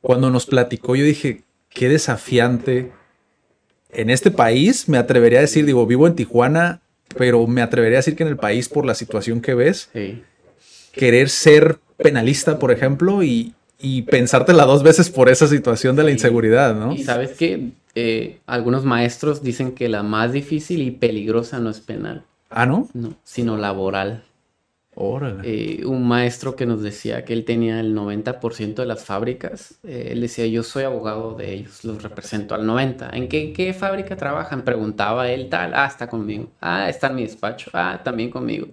cuando 0.00 0.30
nos 0.30 0.46
platicó, 0.46 0.94
yo 0.94 1.04
dije, 1.04 1.42
qué 1.68 1.88
desafiante. 1.88 2.92
En 3.90 4.10
este 4.10 4.30
país, 4.30 4.88
me 4.88 4.98
atrevería 4.98 5.38
a 5.38 5.42
decir, 5.42 5.64
digo, 5.64 5.86
vivo 5.86 6.06
en 6.06 6.14
Tijuana, 6.14 6.80
pero 7.16 7.46
me 7.46 7.62
atrevería 7.62 7.98
a 7.98 8.00
decir 8.00 8.16
que 8.16 8.22
en 8.22 8.28
el 8.28 8.36
país, 8.36 8.68
por 8.68 8.84
la 8.84 8.94
situación 8.94 9.40
que 9.40 9.54
ves, 9.54 9.90
querer 10.92 11.28
ser 11.28 11.78
penalista, 11.96 12.58
por 12.58 12.70
ejemplo, 12.70 13.22
y, 13.22 13.54
y 13.80 14.02
pensártela 14.02 14.64
dos 14.64 14.82
veces 14.82 15.10
por 15.10 15.28
esa 15.28 15.48
situación 15.48 15.96
de 15.96 16.04
la 16.04 16.10
inseguridad, 16.10 16.74
¿no? 16.74 16.92
Y 16.92 17.02
sabes 17.02 17.30
que 17.32 17.70
eh, 17.94 18.38
algunos 18.46 18.84
maestros 18.84 19.42
dicen 19.42 19.72
que 19.72 19.88
la 19.88 20.02
más 20.02 20.32
difícil 20.32 20.82
y 20.82 20.90
peligrosa 20.90 21.58
no 21.58 21.70
es 21.70 21.80
penal. 21.80 22.24
Ah, 22.50 22.66
¿no? 22.66 22.88
No, 22.94 23.14
sino 23.24 23.56
laboral. 23.56 24.24
Órale. 25.00 25.42
Eh, 25.44 25.86
un 25.86 26.08
maestro 26.08 26.56
que 26.56 26.66
nos 26.66 26.82
decía 26.82 27.24
que 27.24 27.32
él 27.32 27.44
tenía 27.44 27.78
el 27.78 27.94
90% 27.94 28.82
de 28.82 28.86
las 28.86 29.04
fábricas, 29.04 29.78
eh, 29.84 30.08
él 30.10 30.20
decía, 30.22 30.44
yo 30.46 30.64
soy 30.64 30.82
abogado 30.82 31.34
de 31.36 31.52
ellos, 31.54 31.84
los 31.84 32.02
represento 32.02 32.56
al 32.56 32.66
90%. 32.66 33.10
¿En 33.12 33.28
qué, 33.28 33.52
qué, 33.52 33.72
fábrica 33.74 34.16
trabajan? 34.16 34.64
Preguntaba 34.64 35.30
él 35.30 35.48
tal, 35.48 35.72
ah, 35.74 35.86
está 35.86 36.08
conmigo, 36.08 36.50
ah, 36.60 36.88
está 36.88 37.08
en 37.08 37.14
mi 37.14 37.22
despacho, 37.22 37.70
ah, 37.74 38.00
también 38.02 38.30
conmigo. 38.30 38.68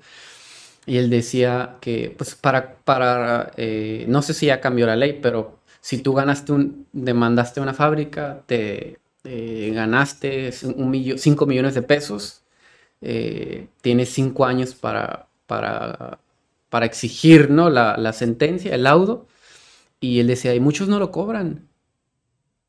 Y 0.88 0.97
él 0.97 1.11
decía 1.11 1.77
que, 1.79 2.13
pues, 2.17 2.33
para, 2.33 2.77
para 2.77 3.51
eh, 3.57 4.05
no 4.07 4.23
sé 4.23 4.33
si 4.33 4.47
ya 4.47 4.61
cambió 4.61 4.88
la 4.88 4.95
ley, 4.95 5.19
pero 5.21 5.59
si 5.79 5.99
tú 5.99 6.13
ganaste 6.13 6.53
un, 6.53 6.88
demandaste 6.91 7.61
una 7.61 7.75
fábrica, 7.75 8.41
te 8.47 8.99
ganaste 9.23 10.51
un 10.75 10.89
millón, 10.89 11.17
5 11.19 11.45
millones 11.45 11.75
de 11.75 11.81
pesos, 11.81 12.44
eh, 13.08 13.68
tiene 13.82 14.08
cinco 14.08 14.46
años 14.46 14.74
para, 14.74 15.28
para, 15.46 16.20
para 16.70 16.86
exigir 16.88 17.52
¿no? 17.52 17.70
la, 17.70 17.98
la, 17.98 18.13
sentencia, 18.13 18.74
el 18.74 18.84
laudo, 18.84 19.28
y 20.00 20.20
él 20.20 20.28
decía, 20.28 20.56
y 20.56 20.60
muchos 20.60 20.88
no 20.88 20.98
lo 20.98 21.12
cobran. 21.12 21.70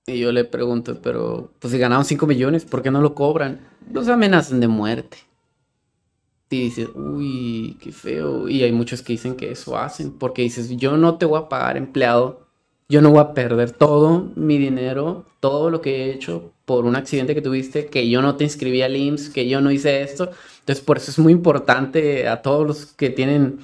Y 0.07 0.18
yo 0.18 0.33
le 0.33 0.44
pregunto, 0.44 1.01
pero 1.03 1.53
pues 1.59 1.72
si 1.72 1.79
ganaron 1.79 2.05
5 2.05 2.27
millones, 2.27 2.64
¿por 2.66 2.83
qué 2.83 2.90
no 2.90 3.01
lo 3.01 3.14
cobran? 3.14 3.61
Los 3.90 4.09
amenazan 4.09 4.61
de 4.61 4.68
muerte. 4.68 5.16
Y 6.51 6.64
dices, 6.64 6.90
uy, 6.94 7.77
qué 7.81 7.90
feo. 7.90 8.49
Y 8.49 8.62
hay 8.62 8.72
muchos 8.72 9.03
que 9.03 9.14
dicen 9.14 9.37
que 9.37 9.51
eso 9.51 9.77
hacen, 9.77 10.12
porque 10.12 10.42
dices, 10.42 10.68
yo 10.77 10.96
no 10.96 11.16
te 11.16 11.27
voy 11.27 11.40
a 11.40 11.49
pagar 11.49 11.77
empleado, 11.77 12.45
yo 12.88 13.03
no 13.03 13.11
voy 13.11 13.20
a 13.20 13.35
perder 13.35 13.72
todo 13.72 14.31
mi 14.37 14.59
dinero, 14.59 15.25
todo 15.40 15.70
lo 15.70 15.81
que 15.81 16.05
he 16.05 16.12
hecho 16.12 16.53
por 16.64 16.85
un 16.85 16.96
accidente 16.96 17.35
que 17.35 17.42
tuviste, 17.42 17.87
que 17.87 18.09
yo 18.09 18.22
no 18.22 18.37
te 18.37 18.44
inscribí 18.44 18.83
al 18.83 18.96
IMSS, 18.96 19.31
que 19.31 19.49
yo 19.49 19.61
no 19.61 19.70
hice 19.70 20.03
esto. 20.03 20.31
Entonces, 20.61 20.85
por 20.85 20.96
eso 20.96 21.11
es 21.11 21.18
muy 21.18 21.33
importante 21.33 22.29
a 22.29 22.42
todos 22.42 22.66
los 22.66 22.87
que 22.87 23.11
tienen 23.11 23.61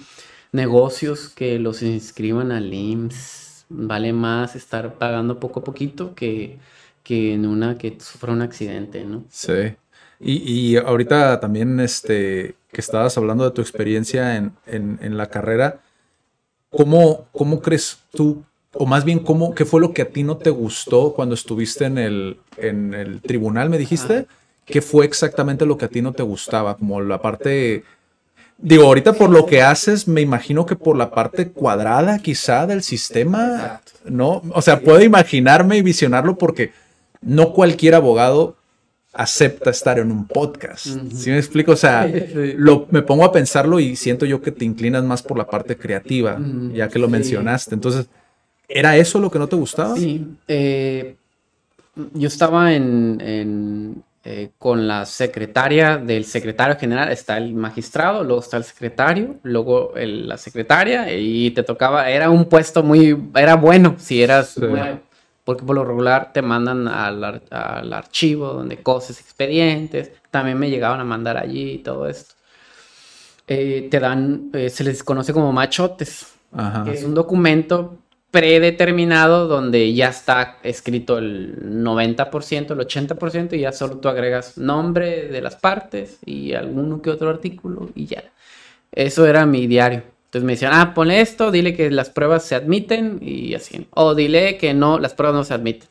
negocios 0.53 1.29
que 1.29 1.59
los 1.59 1.83
inscriban 1.83 2.53
al 2.53 2.73
IMSS. 2.73 3.67
Vale 3.69 4.13
más 4.13 4.55
estar 4.55 4.95
pagando 4.95 5.41
poco 5.41 5.61
a 5.61 5.65
poquito 5.65 6.15
que, 6.15 6.59
que 7.03 7.35
en 7.35 7.47
una 7.47 7.79
que 7.79 7.97
sufra 8.01 8.33
un 8.33 8.43
accidente, 8.43 9.05
¿no? 9.05 9.25
Sí. 9.31 9.75
Y, 10.21 10.73
y 10.73 10.77
ahorita 10.77 11.41
también, 11.41 11.81
este, 11.81 12.55
que 12.71 12.81
estabas 12.81 13.17
hablando 13.19 13.45
de 13.45 13.51
tu 13.51 13.61
experiencia 13.61 14.37
en, 14.37 14.53
en, 14.67 14.99
en 15.03 15.17
la 15.17 15.29
carrera, 15.29 15.81
¿cómo, 16.71 17.27
¿cómo 17.33 17.61
crees 17.61 17.99
tú 18.13 18.45
o 18.75 18.87
más 18.87 19.05
bien, 19.05 19.19
¿cómo, 19.19 19.55
¿qué 19.55 19.65
fue 19.65 19.81
lo 19.81 19.93
que 19.93 20.03
a 20.03 20.09
ti 20.09 20.23
no 20.23 20.37
te 20.37 20.51
gustó 20.51 21.13
cuando 21.13 21.35
estuviste 21.35 21.85
en 21.85 21.99
el, 21.99 22.39
en 22.57 22.95
el 22.95 23.21
tribunal, 23.21 23.69
me 23.69 23.79
dijiste? 23.79 24.27
¿Qué 24.65 24.81
fue 24.81 25.05
exactamente 25.05 25.67
lo 25.67 25.77
que 25.77 25.87
a 25.87 25.89
ti 25.89 26.01
no 26.03 26.13
te 26.13 26.23
gustaba? 26.23 26.77
Como 26.77 27.01
la 27.01 27.21
parte... 27.21 27.85
Digo, 28.59 28.85
ahorita 28.85 29.15
por 29.15 29.29
lo 29.29 29.45
que 29.45 29.61
haces, 29.61 30.07
me 30.07 30.21
imagino 30.21 30.65
que 30.67 30.77
por 30.77 30.97
la 30.97 31.11
parte 31.11 31.51
cuadrada 31.51 32.21
quizá 32.21 32.67
del 32.67 32.83
sistema, 32.83 33.81
¿no? 34.05 34.43
O 34.55 34.63
sea, 34.63 34.81
puedo 34.81 35.03
imaginarme 35.03 35.79
y 35.79 35.83
visionarlo 35.83 36.39
porque 36.39 36.71
no 37.21 37.53
cualquier 37.53 37.97
abogado 37.97 38.57
acepta 39.13 39.71
estar 39.71 39.99
en 39.99 40.11
un 40.11 40.27
podcast. 40.27 40.87
¿Sí 41.13 41.31
me 41.31 41.39
explico? 41.39 41.73
O 41.73 41.77
sea, 41.77 42.11
lo, 42.57 42.87
me 42.91 43.03
pongo 43.03 43.25
a 43.25 43.33
pensarlo 43.33 43.81
y 43.81 43.97
siento 43.97 44.27
yo 44.27 44.41
que 44.41 44.53
te 44.53 44.65
inclinas 44.65 45.05
más 45.05 45.23
por 45.23 45.37
la 45.37 45.47
parte 45.47 45.77
creativa, 45.77 46.39
ya 46.73 46.89
que 46.89 46.99
lo 46.99 47.09
mencionaste. 47.09 47.75
Entonces, 47.75 48.07
¿Era 48.75 48.97
eso 48.97 49.19
lo 49.19 49.31
que 49.31 49.39
no 49.39 49.49
te 49.49 49.57
gustaba? 49.57 49.95
Sí. 49.97 50.27
Eh, 50.49 51.17
yo 52.15 52.29
estaba 52.29 52.73
en, 52.73 54.03
eh, 54.25 54.51
con 54.59 54.89
la 54.89 55.05
secretaria 55.05 55.99
del 55.99 56.25
secretario 56.25 56.79
general, 56.79 57.13
está 57.13 57.37
el 57.37 57.53
magistrado, 57.53 58.25
luego 58.25 58.41
está 58.41 58.57
el 58.57 58.65
secretario, 58.65 59.37
luego 59.43 59.93
la 59.95 60.39
secretaria, 60.39 61.15
y 61.15 61.51
te 61.51 61.63
tocaba, 61.63 62.09
era 62.09 62.31
un 62.31 62.47
puesto 62.47 62.83
muy, 62.83 63.15
era 63.35 63.57
bueno 63.57 63.97
si 63.99 64.23
eras, 64.23 64.59
porque 65.45 65.65
por 65.65 65.77
lo 65.77 65.85
regular 65.85 66.33
te 66.33 66.41
mandan 66.41 66.89
al, 66.89 67.93
archivo 67.93 68.55
donde 68.55 68.79
cosas, 68.83 69.21
expedientes, 69.21 70.13
también 70.31 70.59
me 70.59 70.71
llegaban 70.71 71.01
a 71.01 71.05
mandar 71.05 71.37
allí 71.37 71.73
y 71.73 71.79
todo 71.79 72.09
esto. 72.09 72.35
Eh, 73.47 73.89
te 73.91 74.01
dan, 74.01 74.51
se 74.71 74.83
les 74.83 75.03
conoce 75.03 75.35
como 75.35 75.53
machotes, 75.53 76.33
que 76.87 76.93
es 76.93 77.05
un 77.05 77.13
documento 77.13 77.99
predeterminado 78.33 79.47
donde 79.47 79.92
ya 79.92 80.09
está 80.09 80.59
escrito 80.62 81.18
el 81.18 81.55
90%, 81.62 82.73
el 82.73 82.79
80% 82.79 83.53
y 83.53 83.61
ya 83.61 83.73
solo 83.73 83.99
tú 83.99 84.09
agregas 84.09 84.57
nombre 84.57 85.29
de 85.29 85.42
las 85.42 85.57
partes 85.57 86.18
y 86.25 86.55
alguno 86.55 87.03
que 87.03 87.11
otro 87.11 87.29
artículo 87.29 87.90
y 87.95 88.07
ya. 88.07 88.25
Eso 88.90 89.27
era 89.27 89.45
mi 89.45 89.66
diario. 89.66 90.03
Entonces 90.25 90.47
me 90.47 90.53
decían, 90.53 90.73
ah, 90.75 90.95
ponle 90.95 91.21
esto, 91.21 91.51
dile 91.51 91.77
que 91.77 91.90
las 91.90 92.09
pruebas 92.09 92.42
se 92.45 92.55
admiten 92.55 93.18
y 93.21 93.55
así. 93.55 93.87
O 93.90 94.14
dile 94.14 94.57
que 94.57 94.73
no, 94.73 94.99
las 94.99 95.12
pruebas 95.12 95.37
no 95.37 95.45
se 95.45 95.53
admiten. 95.53 95.88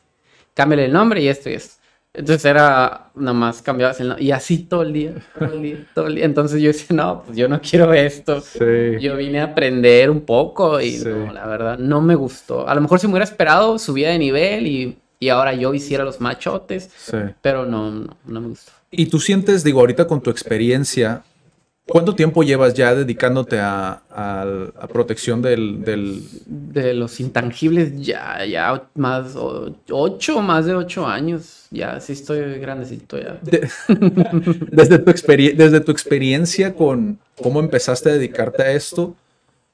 Cámbiale 0.52 0.86
el 0.86 0.92
nombre 0.92 1.22
y 1.22 1.28
esto 1.28 1.48
y 1.48 1.54
esto. 1.54 1.81
Entonces 2.14 2.44
era 2.44 3.10
nada 3.14 3.32
más 3.32 3.62
cambiabas 3.62 3.98
el 4.00 4.08
nombre 4.08 4.24
y 4.24 4.32
así 4.32 4.58
todo 4.58 4.82
el 4.82 4.92
día, 4.92 5.14
todo 5.38 5.52
el 5.54 5.62
día, 5.62 5.86
todo 5.94 6.06
el 6.08 6.16
día. 6.16 6.24
Entonces 6.26 6.60
yo 6.60 6.68
decía, 6.68 6.94
no, 6.94 7.22
pues 7.22 7.38
yo 7.38 7.48
no 7.48 7.60
quiero 7.62 7.92
esto. 7.94 8.42
Yo 9.00 9.16
vine 9.16 9.40
a 9.40 9.44
aprender 9.44 10.10
un 10.10 10.20
poco 10.20 10.78
y 10.80 10.98
no, 10.98 11.32
la 11.32 11.46
verdad, 11.46 11.78
no 11.78 12.02
me 12.02 12.14
gustó. 12.14 12.68
A 12.68 12.74
lo 12.74 12.82
mejor 12.82 13.00
si 13.00 13.06
me 13.06 13.14
hubiera 13.14 13.24
esperado, 13.24 13.78
subía 13.78 14.10
de 14.10 14.18
nivel 14.18 14.66
y, 14.66 14.98
y 15.18 15.28
ahora 15.30 15.54
yo 15.54 15.72
hiciera 15.72 16.04
los 16.04 16.20
machotes, 16.20 16.90
pero 17.40 17.64
no, 17.64 17.90
no, 17.90 18.16
no 18.26 18.40
me 18.42 18.48
gustó. 18.48 18.72
Y 18.90 19.06
tú 19.06 19.18
sientes, 19.18 19.64
digo, 19.64 19.80
ahorita 19.80 20.06
con 20.06 20.20
tu 20.20 20.28
experiencia, 20.28 21.22
¿Cuánto 21.84 22.14
tiempo 22.14 22.44
llevas 22.44 22.74
ya 22.74 22.94
dedicándote 22.94 23.58
a, 23.58 24.02
a, 24.08 24.86
protección 24.86 25.42
del, 25.42 26.22
De 26.46 26.94
los 26.94 27.18
intangibles, 27.18 28.00
ya, 28.00 28.44
ya 28.46 28.84
más 28.94 29.34
ocho, 29.90 30.40
más 30.42 30.66
de 30.66 30.74
ocho 30.74 31.06
años. 31.06 31.66
Ya, 31.72 31.98
sí 31.98 32.12
estoy 32.12 32.60
grandecito 32.60 33.18
ya. 33.18 33.40
desde, 33.42 34.98
tu 35.00 35.12
desde 35.56 35.80
tu 35.80 35.90
experiencia 35.90 36.72
con 36.72 37.18
cómo 37.42 37.58
empezaste 37.58 38.10
a 38.10 38.12
dedicarte 38.12 38.62
a 38.62 38.72
esto, 38.72 39.16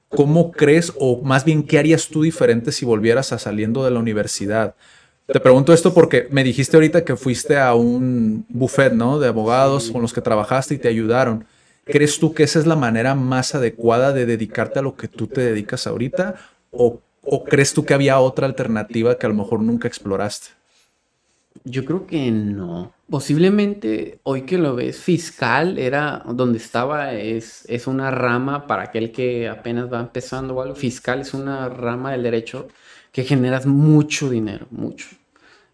¿cómo 0.09 0.51
crees, 0.51 0.94
o 0.99 1.21
más 1.23 1.44
bien, 1.44 1.62
qué 1.62 1.79
harías 1.79 2.09
tú 2.09 2.23
diferente 2.23 2.73
si 2.73 2.87
volvieras 2.87 3.35
a 3.35 3.38
saliendo 3.38 3.85
de 3.85 3.90
la 3.90 3.99
universidad? 3.99 4.75
Te 5.27 5.40
pregunto 5.40 5.75
esto 5.75 5.92
porque 5.92 6.27
me 6.31 6.42
dijiste 6.42 6.79
ahorita 6.79 7.05
que 7.05 7.16
fuiste 7.16 7.59
a 7.59 7.75
un 7.75 8.47
buffet, 8.49 8.94
¿no? 8.94 9.18
De 9.18 9.29
abogados 9.29 9.90
con 9.90 10.01
los 10.01 10.14
que 10.14 10.23
trabajaste 10.23 10.75
y 10.75 10.79
te 10.79 10.88
ayudaron. 10.88 11.44
¿Crees 11.90 12.18
tú 12.18 12.35
que 12.35 12.42
esa 12.42 12.59
es 12.59 12.66
la 12.66 12.77
manera 12.77 13.14
más 13.14 13.55
adecuada 13.55 14.12
de 14.12 14.27
dedicarte 14.27 14.79
a 14.79 14.83
lo 14.83 14.96
que 14.96 15.09
tú 15.09 15.27
te 15.27 15.40
dedicas 15.40 15.87
ahorita? 15.87 16.37
¿O, 16.70 17.01
crees 17.48 17.72
tú 17.74 17.85
que 17.85 17.94
había 17.94 18.18
otra 18.18 18.46
alternativa 18.46 19.18
que 19.18 19.27
a 19.27 19.29
lo 19.29 19.35
mejor 19.35 19.61
nunca 19.61 19.88
exploraste? 19.88 20.48
Yo 21.64 21.85
creo 21.85 22.07
que 22.07 22.31
no. 22.31 22.92
Posiblemente 23.11 24.20
hoy 24.22 24.42
que 24.42 24.59
lo 24.59 24.77
ves, 24.77 24.98
fiscal 24.98 25.79
era 25.79 26.22
donde 26.27 26.59
estaba, 26.59 27.14
es, 27.14 27.64
es 27.68 27.87
una 27.87 28.11
rama 28.11 28.66
para 28.66 28.85
aquel 28.85 29.11
que 29.11 29.48
apenas 29.48 29.92
va 29.92 30.01
empezando 30.01 30.55
o 30.55 30.62
algo. 30.62 30.74
Fiscal 30.74 31.20
es 31.22 31.35
una 31.35 31.68
rama 31.68 32.12
del 32.12 32.22
derecho 32.22 32.68
que 33.12 33.24
generas 33.24 33.66
mucho 33.66 34.29
dinero, 34.29 34.66
mucho. 34.70 35.09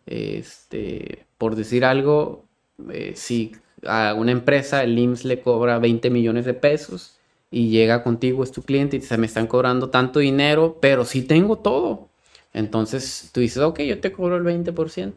Este, 0.06 1.26
por 1.38 1.56
decir 1.56 1.84
algo, 1.84 2.44
eh, 2.90 3.12
si 3.16 3.52
a 3.86 4.14
una 4.14 4.32
empresa, 4.32 4.82
el 4.82 4.98
IMSS 4.98 5.24
le 5.24 5.40
cobra 5.40 5.78
20 5.78 6.10
millones 6.10 6.44
de 6.44 6.54
pesos 6.54 7.18
y 7.50 7.68
llega 7.68 8.02
contigo, 8.02 8.42
es 8.42 8.50
tu 8.50 8.62
cliente 8.62 8.96
y 8.96 9.00
se 9.00 9.16
me 9.16 9.26
están 9.26 9.46
cobrando 9.46 9.90
tanto 9.90 10.18
dinero, 10.18 10.78
pero 10.80 11.04
sí 11.04 11.22
tengo 11.22 11.58
todo. 11.58 12.08
Entonces 12.52 13.30
tú 13.32 13.40
dices, 13.40 13.62
ok, 13.62 13.80
yo 13.80 14.00
te 14.00 14.12
cobro 14.12 14.36
el 14.36 14.44
20%, 14.44 15.12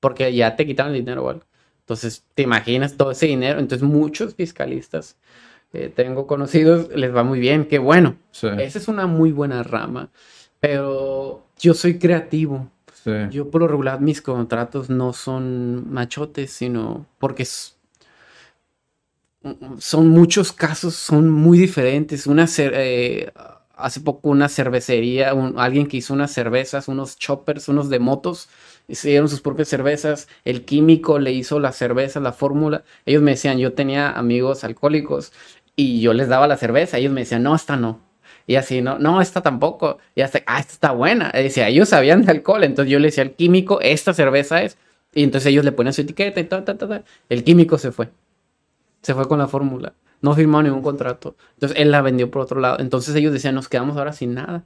porque 0.00 0.34
ya 0.34 0.56
te 0.56 0.66
quitaron 0.66 0.92
el 0.92 1.00
dinero 1.00 1.24
o 1.24 1.40
Entonces 1.80 2.24
te 2.34 2.42
imaginas 2.42 2.96
todo 2.96 3.10
ese 3.12 3.26
dinero. 3.26 3.60
Entonces 3.60 3.86
muchos 3.86 4.34
fiscalistas 4.34 5.16
que 5.72 5.88
tengo 5.88 6.26
conocidos 6.26 6.88
les 6.94 7.14
va 7.14 7.24
muy 7.24 7.40
bien, 7.40 7.64
qué 7.64 7.78
bueno. 7.78 8.16
Esa 8.58 8.78
es 8.78 8.88
una 8.88 9.06
muy 9.06 9.32
buena 9.32 9.62
rama, 9.62 10.10
pero 10.60 11.44
yo 11.58 11.74
soy 11.74 11.98
creativo. 11.98 12.70
Yo 13.30 13.50
por 13.50 13.60
lo 13.60 13.68
regular 13.68 14.00
mis 14.00 14.22
contratos 14.22 14.88
no 14.88 15.12
son 15.12 15.92
machotes, 15.92 16.52
sino 16.52 17.06
porque 17.18 17.44
son 19.78 20.08
muchos 20.08 20.52
casos, 20.52 20.94
son 20.94 21.30
muy 21.30 21.58
diferentes. 21.58 22.26
Una 22.26 22.46
eh, 22.58 23.30
hace 23.76 24.00
poco 24.00 24.30
una 24.30 24.48
cervecería, 24.48 25.34
alguien 25.56 25.86
que 25.86 25.98
hizo 25.98 26.14
unas 26.14 26.32
cervezas, 26.32 26.88
unos 26.88 27.18
choppers, 27.18 27.68
unos 27.68 27.90
de 27.90 27.98
motos, 27.98 28.48
hicieron 28.88 29.28
sus 29.28 29.40
propias 29.40 29.68
cervezas. 29.68 30.28
El 30.44 30.64
químico 30.64 31.18
le 31.18 31.32
hizo 31.32 31.60
la 31.60 31.72
cerveza, 31.72 32.20
la 32.20 32.32
fórmula. 32.32 32.84
Ellos 33.04 33.22
me 33.22 33.32
decían, 33.32 33.58
yo 33.58 33.74
tenía 33.74 34.10
amigos 34.12 34.64
alcohólicos 34.64 35.32
y 35.76 36.00
yo 36.00 36.14
les 36.14 36.28
daba 36.28 36.46
la 36.46 36.56
cerveza. 36.56 36.98
Ellos 36.98 37.12
me 37.12 37.22
decían, 37.22 37.42
no, 37.42 37.54
esta 37.54 37.76
no 37.76 38.00
y 38.46 38.56
así, 38.56 38.82
no, 38.82 38.98
no, 38.98 39.20
esta 39.20 39.42
tampoco. 39.42 39.98
Y 40.14 40.20
hasta, 40.20 40.42
ah, 40.46 40.60
esta 40.60 40.72
está 40.72 40.92
buena. 40.92 41.30
Y 41.34 41.44
decía, 41.44 41.68
ellos 41.68 41.88
sabían 41.88 42.22
de 42.22 42.32
alcohol. 42.32 42.64
Entonces 42.64 42.90
yo 42.90 42.98
le 42.98 43.06
decía 43.06 43.22
al 43.22 43.32
químico, 43.32 43.80
esta 43.80 44.12
cerveza 44.12 44.62
es. 44.62 44.76
Y 45.14 45.22
entonces 45.22 45.50
ellos 45.50 45.64
le 45.64 45.72
ponían 45.72 45.94
su 45.94 46.02
etiqueta 46.02 46.40
y 46.40 46.44
tal, 46.44 46.64
tal, 46.64 46.76
tal. 46.76 47.04
El 47.28 47.44
químico 47.44 47.78
se 47.78 47.92
fue. 47.92 48.10
Se 49.00 49.14
fue 49.14 49.26
con 49.28 49.38
la 49.38 49.48
fórmula. 49.48 49.94
No 50.20 50.34
firmó 50.34 50.62
ningún 50.62 50.82
contrato. 50.82 51.36
Entonces 51.54 51.78
él 51.78 51.90
la 51.90 52.02
vendió 52.02 52.30
por 52.30 52.42
otro 52.42 52.60
lado. 52.60 52.80
Entonces 52.80 53.14
ellos 53.14 53.32
decían, 53.32 53.54
nos 53.54 53.68
quedamos 53.68 53.96
ahora 53.96 54.12
sin 54.12 54.34
nada. 54.34 54.64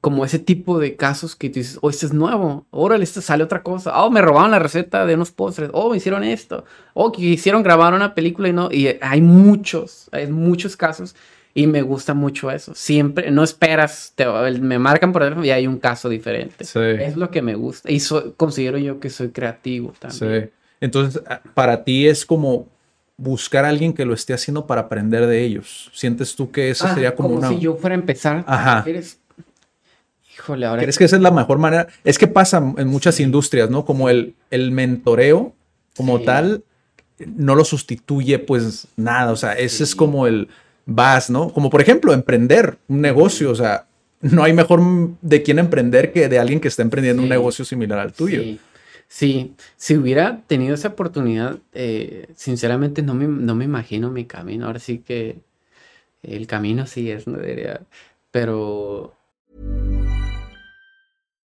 Como 0.00 0.24
ese 0.24 0.38
tipo 0.38 0.78
de 0.78 0.94
casos 0.94 1.34
que 1.34 1.48
tú 1.48 1.54
dices, 1.58 1.78
oh, 1.82 1.90
este 1.90 2.06
es 2.06 2.12
nuevo. 2.12 2.66
Órale, 2.70 3.02
este 3.02 3.20
sale 3.20 3.42
otra 3.42 3.64
cosa. 3.64 4.00
Oh, 4.00 4.10
me 4.10 4.22
robaron 4.22 4.52
la 4.52 4.60
receta 4.60 5.06
de 5.06 5.14
unos 5.14 5.32
postres. 5.32 5.70
Oh, 5.72 5.90
me 5.90 5.96
hicieron 5.96 6.22
esto. 6.22 6.64
Oh, 6.94 7.10
que 7.10 7.22
hicieron 7.22 7.64
grabar 7.64 7.94
una 7.94 8.14
película 8.14 8.48
y 8.48 8.52
no. 8.52 8.70
Y 8.70 8.96
hay 9.00 9.20
muchos, 9.20 10.08
hay 10.12 10.28
muchos 10.28 10.76
casos 10.76 11.16
y 11.58 11.66
me 11.66 11.82
gusta 11.82 12.14
mucho 12.14 12.52
eso. 12.52 12.72
Siempre, 12.76 13.32
no 13.32 13.42
esperas, 13.42 14.12
te, 14.14 14.24
me 14.60 14.78
marcan 14.78 15.12
por 15.12 15.22
teléfono 15.22 15.44
y 15.44 15.50
hay 15.50 15.66
un 15.66 15.80
caso 15.80 16.08
diferente. 16.08 16.64
Es 16.64 17.16
lo 17.16 17.32
que 17.32 17.42
me 17.42 17.56
gusta. 17.56 17.90
Y 17.90 18.00
considero 18.36 18.78
yo 18.78 19.00
que 19.00 19.10
soy 19.10 19.30
creativo 19.30 19.92
también. 19.98 20.44
Sí. 20.44 20.50
Entonces, 20.80 21.20
para 21.54 21.82
ti 21.82 22.06
es 22.06 22.24
como 22.24 22.68
buscar 23.16 23.64
a 23.64 23.70
alguien 23.70 23.92
que 23.92 24.04
lo 24.04 24.14
esté 24.14 24.34
haciendo 24.34 24.68
para 24.68 24.82
aprender 24.82 25.26
de 25.26 25.42
ellos. 25.42 25.90
¿Sientes 25.92 26.36
tú 26.36 26.52
que 26.52 26.70
eso 26.70 26.86
ah, 26.86 26.94
sería 26.94 27.16
como, 27.16 27.40
como 27.40 27.48
si 27.48 27.58
yo 27.58 27.74
fuera 27.74 27.96
a 27.96 27.98
empezar. 27.98 28.44
Ajá. 28.46 28.84
Híjole, 30.32 30.64
ahora. 30.64 30.82
¿Crees 30.82 30.96
que 30.96 31.06
esa 31.06 31.16
es 31.16 31.22
la 31.22 31.32
mejor 31.32 31.58
manera? 31.58 31.88
Es 32.04 32.18
que 32.18 32.28
pasa 32.28 32.58
en 32.76 32.86
muchas 32.86 33.18
industrias, 33.18 33.68
¿no? 33.68 33.84
Como 33.84 34.08
el, 34.08 34.36
el 34.52 34.70
mentoreo, 34.70 35.54
como 35.96 36.20
tal, 36.20 36.62
no 37.18 37.56
lo 37.56 37.64
sustituye 37.64 38.38
pues 38.38 38.86
nada. 38.94 39.32
O 39.32 39.36
sea, 39.36 39.54
ese 39.54 39.82
es 39.82 39.96
como 39.96 40.28
el 40.28 40.46
vas, 40.88 41.28
¿no? 41.28 41.52
Como 41.52 41.68
por 41.68 41.82
ejemplo, 41.82 42.14
emprender 42.14 42.78
un 42.88 43.02
negocio, 43.02 43.50
o 43.50 43.54
sea, 43.54 43.86
no 44.22 44.42
hay 44.42 44.54
mejor 44.54 44.80
de 45.20 45.42
quién 45.42 45.58
emprender 45.58 46.12
que 46.12 46.28
de 46.28 46.38
alguien 46.38 46.60
que 46.60 46.68
está 46.68 46.82
emprendiendo 46.82 47.22
un 47.22 47.28
negocio 47.28 47.64
similar 47.64 47.98
al 47.98 48.12
tuyo. 48.12 48.42
Sí. 49.06 49.54
si 49.76 49.96
hubiera 49.96 50.42
tenido 50.46 50.74
esa 50.74 50.88
oportunidad, 50.88 51.58
eh, 51.72 52.28
sinceramente 52.34 53.02
no 53.02 53.14
me, 53.14 53.26
no 53.26 53.54
me 53.54 53.66
imagino 53.66 54.10
mi 54.10 54.24
camino. 54.24 54.66
Ahora 54.66 54.78
sí 54.78 54.98
que 54.98 55.36
el 56.22 56.46
camino 56.46 56.86
sí 56.86 57.10
es, 57.10 57.26
no 57.26 57.38
diría, 57.38 57.82
pero 58.30 59.14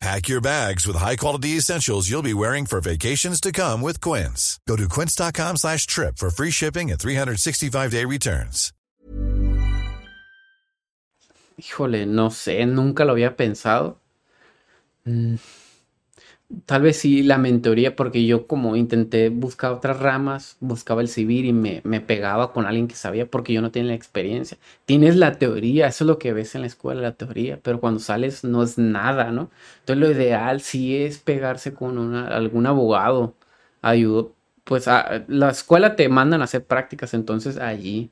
Pack 0.00 0.30
your 0.30 0.40
bags 0.40 0.86
with 0.86 0.96
high-quality 0.96 1.58
essentials 1.58 2.08
you'll 2.08 2.22
be 2.22 2.32
wearing 2.32 2.64
for 2.64 2.80
vacations 2.80 3.38
to 3.38 3.52
come 3.52 3.82
with 3.82 4.00
Quince. 4.00 4.58
Go 4.66 4.74
to 4.76 4.88
quince.com 4.88 5.56
slash 5.58 5.86
trip 5.86 6.16
for 6.16 6.30
free 6.30 6.50
shipping 6.50 6.90
and 6.90 6.98
365-day 6.98 8.06
returns. 8.06 8.72
Híjole, 11.58 12.06
no 12.06 12.30
sé, 12.30 12.64
nunca 12.64 13.04
lo 13.04 13.12
había 13.12 13.36
pensado. 13.36 13.98
Mm. 15.06 15.36
Tal 16.66 16.82
vez 16.82 16.96
sí 16.96 17.22
la 17.22 17.38
mentoría, 17.38 17.94
porque 17.94 18.26
yo 18.26 18.48
como 18.48 18.74
intenté 18.74 19.28
buscar 19.28 19.70
otras 19.70 20.00
ramas, 20.00 20.56
buscaba 20.58 21.00
el 21.00 21.06
civil 21.06 21.46
y 21.46 21.52
me, 21.52 21.80
me, 21.84 22.00
pegaba 22.00 22.52
con 22.52 22.66
alguien 22.66 22.88
que 22.88 22.96
sabía 22.96 23.26
porque 23.26 23.52
yo 23.52 23.62
no 23.62 23.70
tenía 23.70 23.90
la 23.90 23.94
experiencia. 23.94 24.58
Tienes 24.84 25.14
la 25.14 25.38
teoría, 25.38 25.86
eso 25.86 26.04
es 26.04 26.08
lo 26.08 26.18
que 26.18 26.32
ves 26.32 26.56
en 26.56 26.62
la 26.62 26.66
escuela, 26.66 27.02
la 27.02 27.12
teoría, 27.12 27.60
pero 27.62 27.78
cuando 27.78 28.00
sales 28.00 28.42
no 28.42 28.64
es 28.64 28.78
nada, 28.78 29.30
¿no? 29.30 29.50
Entonces 29.80 30.00
lo 30.00 30.10
ideal 30.10 30.60
sí 30.60 30.96
es 30.96 31.18
pegarse 31.18 31.72
con 31.72 31.98
una, 31.98 32.26
algún 32.26 32.66
abogado, 32.66 33.34
ayudo. 33.80 34.32
Pues 34.64 34.88
a, 34.88 35.24
la 35.28 35.50
escuela 35.50 35.94
te 35.94 36.08
mandan 36.08 36.40
a 36.40 36.44
hacer 36.44 36.64
prácticas, 36.64 37.14
entonces 37.14 37.58
allí. 37.58 38.10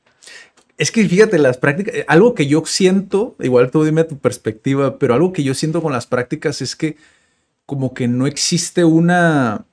Es 0.77 0.93
que 0.93 1.09
fíjate, 1.09 1.39
las 1.39 1.59
prácticas, 1.59 1.95
eh, 1.95 2.05
algo 2.07 2.35
que 2.35 2.47
yo 2.47 2.63
siento, 2.67 3.35
igual 3.41 3.73
tú 3.73 3.83
dime 3.83 4.05
tu 4.05 4.17
perspectiva, 4.19 4.99
pero 4.99 5.15
algo 5.15 5.33
que 5.33 5.43
yo 5.43 5.55
siento 5.55 5.83
con 5.83 5.93
las 5.93 6.07
prácticas 6.07 6.63
es 6.63 6.77
que 6.77 6.97
como 7.69 7.93
que 7.93 8.09
no 8.09 8.27
existe 8.27 8.83
una, 8.83 9.67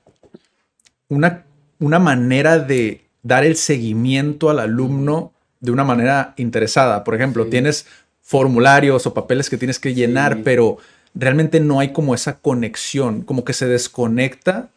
una, 1.08 1.46
una 1.80 1.98
manera 1.98 2.60
de 2.60 3.06
dar 3.24 3.46
el 3.46 3.56
seguimiento 3.56 4.50
al 4.50 4.60
alumno 4.60 5.32
de 5.62 5.72
una 5.72 5.86
manera 5.86 6.34
interesada. 6.36 7.06
Por 7.06 7.16
ejemplo, 7.16 7.48
tienes 7.48 7.86
formularios 8.22 9.08
o 9.08 9.14
papeles 9.14 9.50
que 9.50 9.56
tienes 9.56 9.80
que 9.80 9.94
llenar, 9.94 10.44
pero 10.44 10.78
realmente 11.14 11.62
no 11.62 11.80
hay 11.80 11.94
como 11.94 12.14
esa 12.14 12.40
conexión, 12.40 13.22
como 13.22 13.46
que 13.46 13.54
se 13.54 13.66
desconecta 13.66 14.68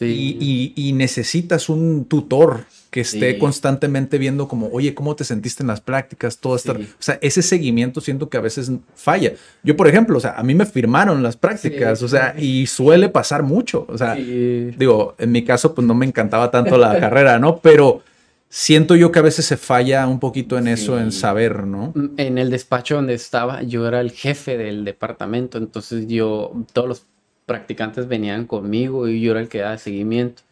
y, 0.00 0.92
necesitas 0.94 1.68
un 1.68 2.04
tutor 2.04 2.64
que 2.90 3.00
esté 3.00 3.38
constantemente 3.38 4.18
viendo 4.18 4.46
como, 4.46 4.68
oye, 4.68 4.94
¿cómo 4.94 5.16
te 5.16 5.24
sentiste 5.24 5.62
en 5.62 5.66
las 5.66 5.80
prácticas? 5.80 6.38
Todo 6.38 6.56
esto. 6.56 6.72
O 6.72 7.02
sea, 7.02 7.18
ese 7.20 7.42
seguimiento 7.42 8.00
siento 8.00 8.28
que 8.28 8.36
a 8.36 8.40
veces 8.40 8.70
falla. 8.94 9.32
Yo, 9.62 9.76
por 9.76 9.88
ejemplo, 9.88 10.16
o 10.16 10.20
sea, 10.20 10.34
a 10.34 10.42
mí 10.42 10.54
me 10.54 10.66
firmaron 10.66 11.22
las 11.22 11.36
prácticas, 11.36 12.02
o 12.02 12.08
sea, 12.08 12.34
y 12.38 12.66
suele 12.66 13.08
pasar 13.08 13.42
mucho. 13.42 13.86
O 13.88 13.98
sea, 13.98 14.14
digo, 14.14 15.14
en 15.18 15.32
mi 15.32 15.44
caso, 15.44 15.74
pues 15.74 15.86
no 15.86 15.94
me 15.94 16.06
encantaba 16.06 16.50
tanto 16.50 16.78
la 16.78 16.98
carrera, 17.00 17.38
¿no? 17.38 17.58
Pero 17.58 18.02
siento 18.48 18.94
yo 18.94 19.10
que 19.10 19.18
a 19.18 19.22
veces 19.22 19.44
se 19.44 19.56
falla 19.56 20.06
un 20.06 20.20
poquito 20.20 20.56
en 20.56 20.68
eso, 20.68 21.00
en 21.00 21.10
saber, 21.10 21.66
¿no? 21.66 21.92
En 22.16 22.38
el 22.38 22.50
despacho 22.50 22.94
donde 22.94 23.14
estaba, 23.14 23.62
yo 23.62 23.88
era 23.88 24.00
el 24.00 24.12
jefe 24.12 24.56
del 24.56 24.84
departamento, 24.84 25.58
entonces 25.58 26.06
yo, 26.06 26.52
todos 26.72 26.88
los 26.88 27.06
practicantes 27.46 28.08
venían 28.08 28.46
conmigo 28.46 29.08
y 29.08 29.20
yo 29.20 29.32
era 29.32 29.40
el 29.40 29.48
que 29.48 29.58
daba 29.58 29.78
seguimiento 29.78 30.42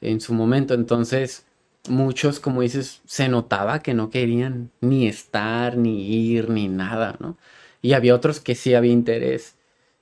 en 0.00 0.20
su 0.20 0.34
momento. 0.34 0.74
Entonces, 0.74 1.44
muchos, 1.88 2.40
como 2.40 2.62
dices, 2.62 3.00
se 3.06 3.28
notaba 3.28 3.80
que 3.80 3.94
no 3.94 4.10
querían 4.10 4.70
ni 4.80 5.06
estar, 5.06 5.76
ni 5.76 6.08
ir, 6.08 6.50
ni 6.50 6.68
nada, 6.68 7.16
¿no? 7.20 7.36
Y 7.82 7.92
había 7.92 8.14
otros 8.14 8.40
que 8.40 8.54
sí 8.54 8.74
había 8.74 8.92
interés. 8.92 9.54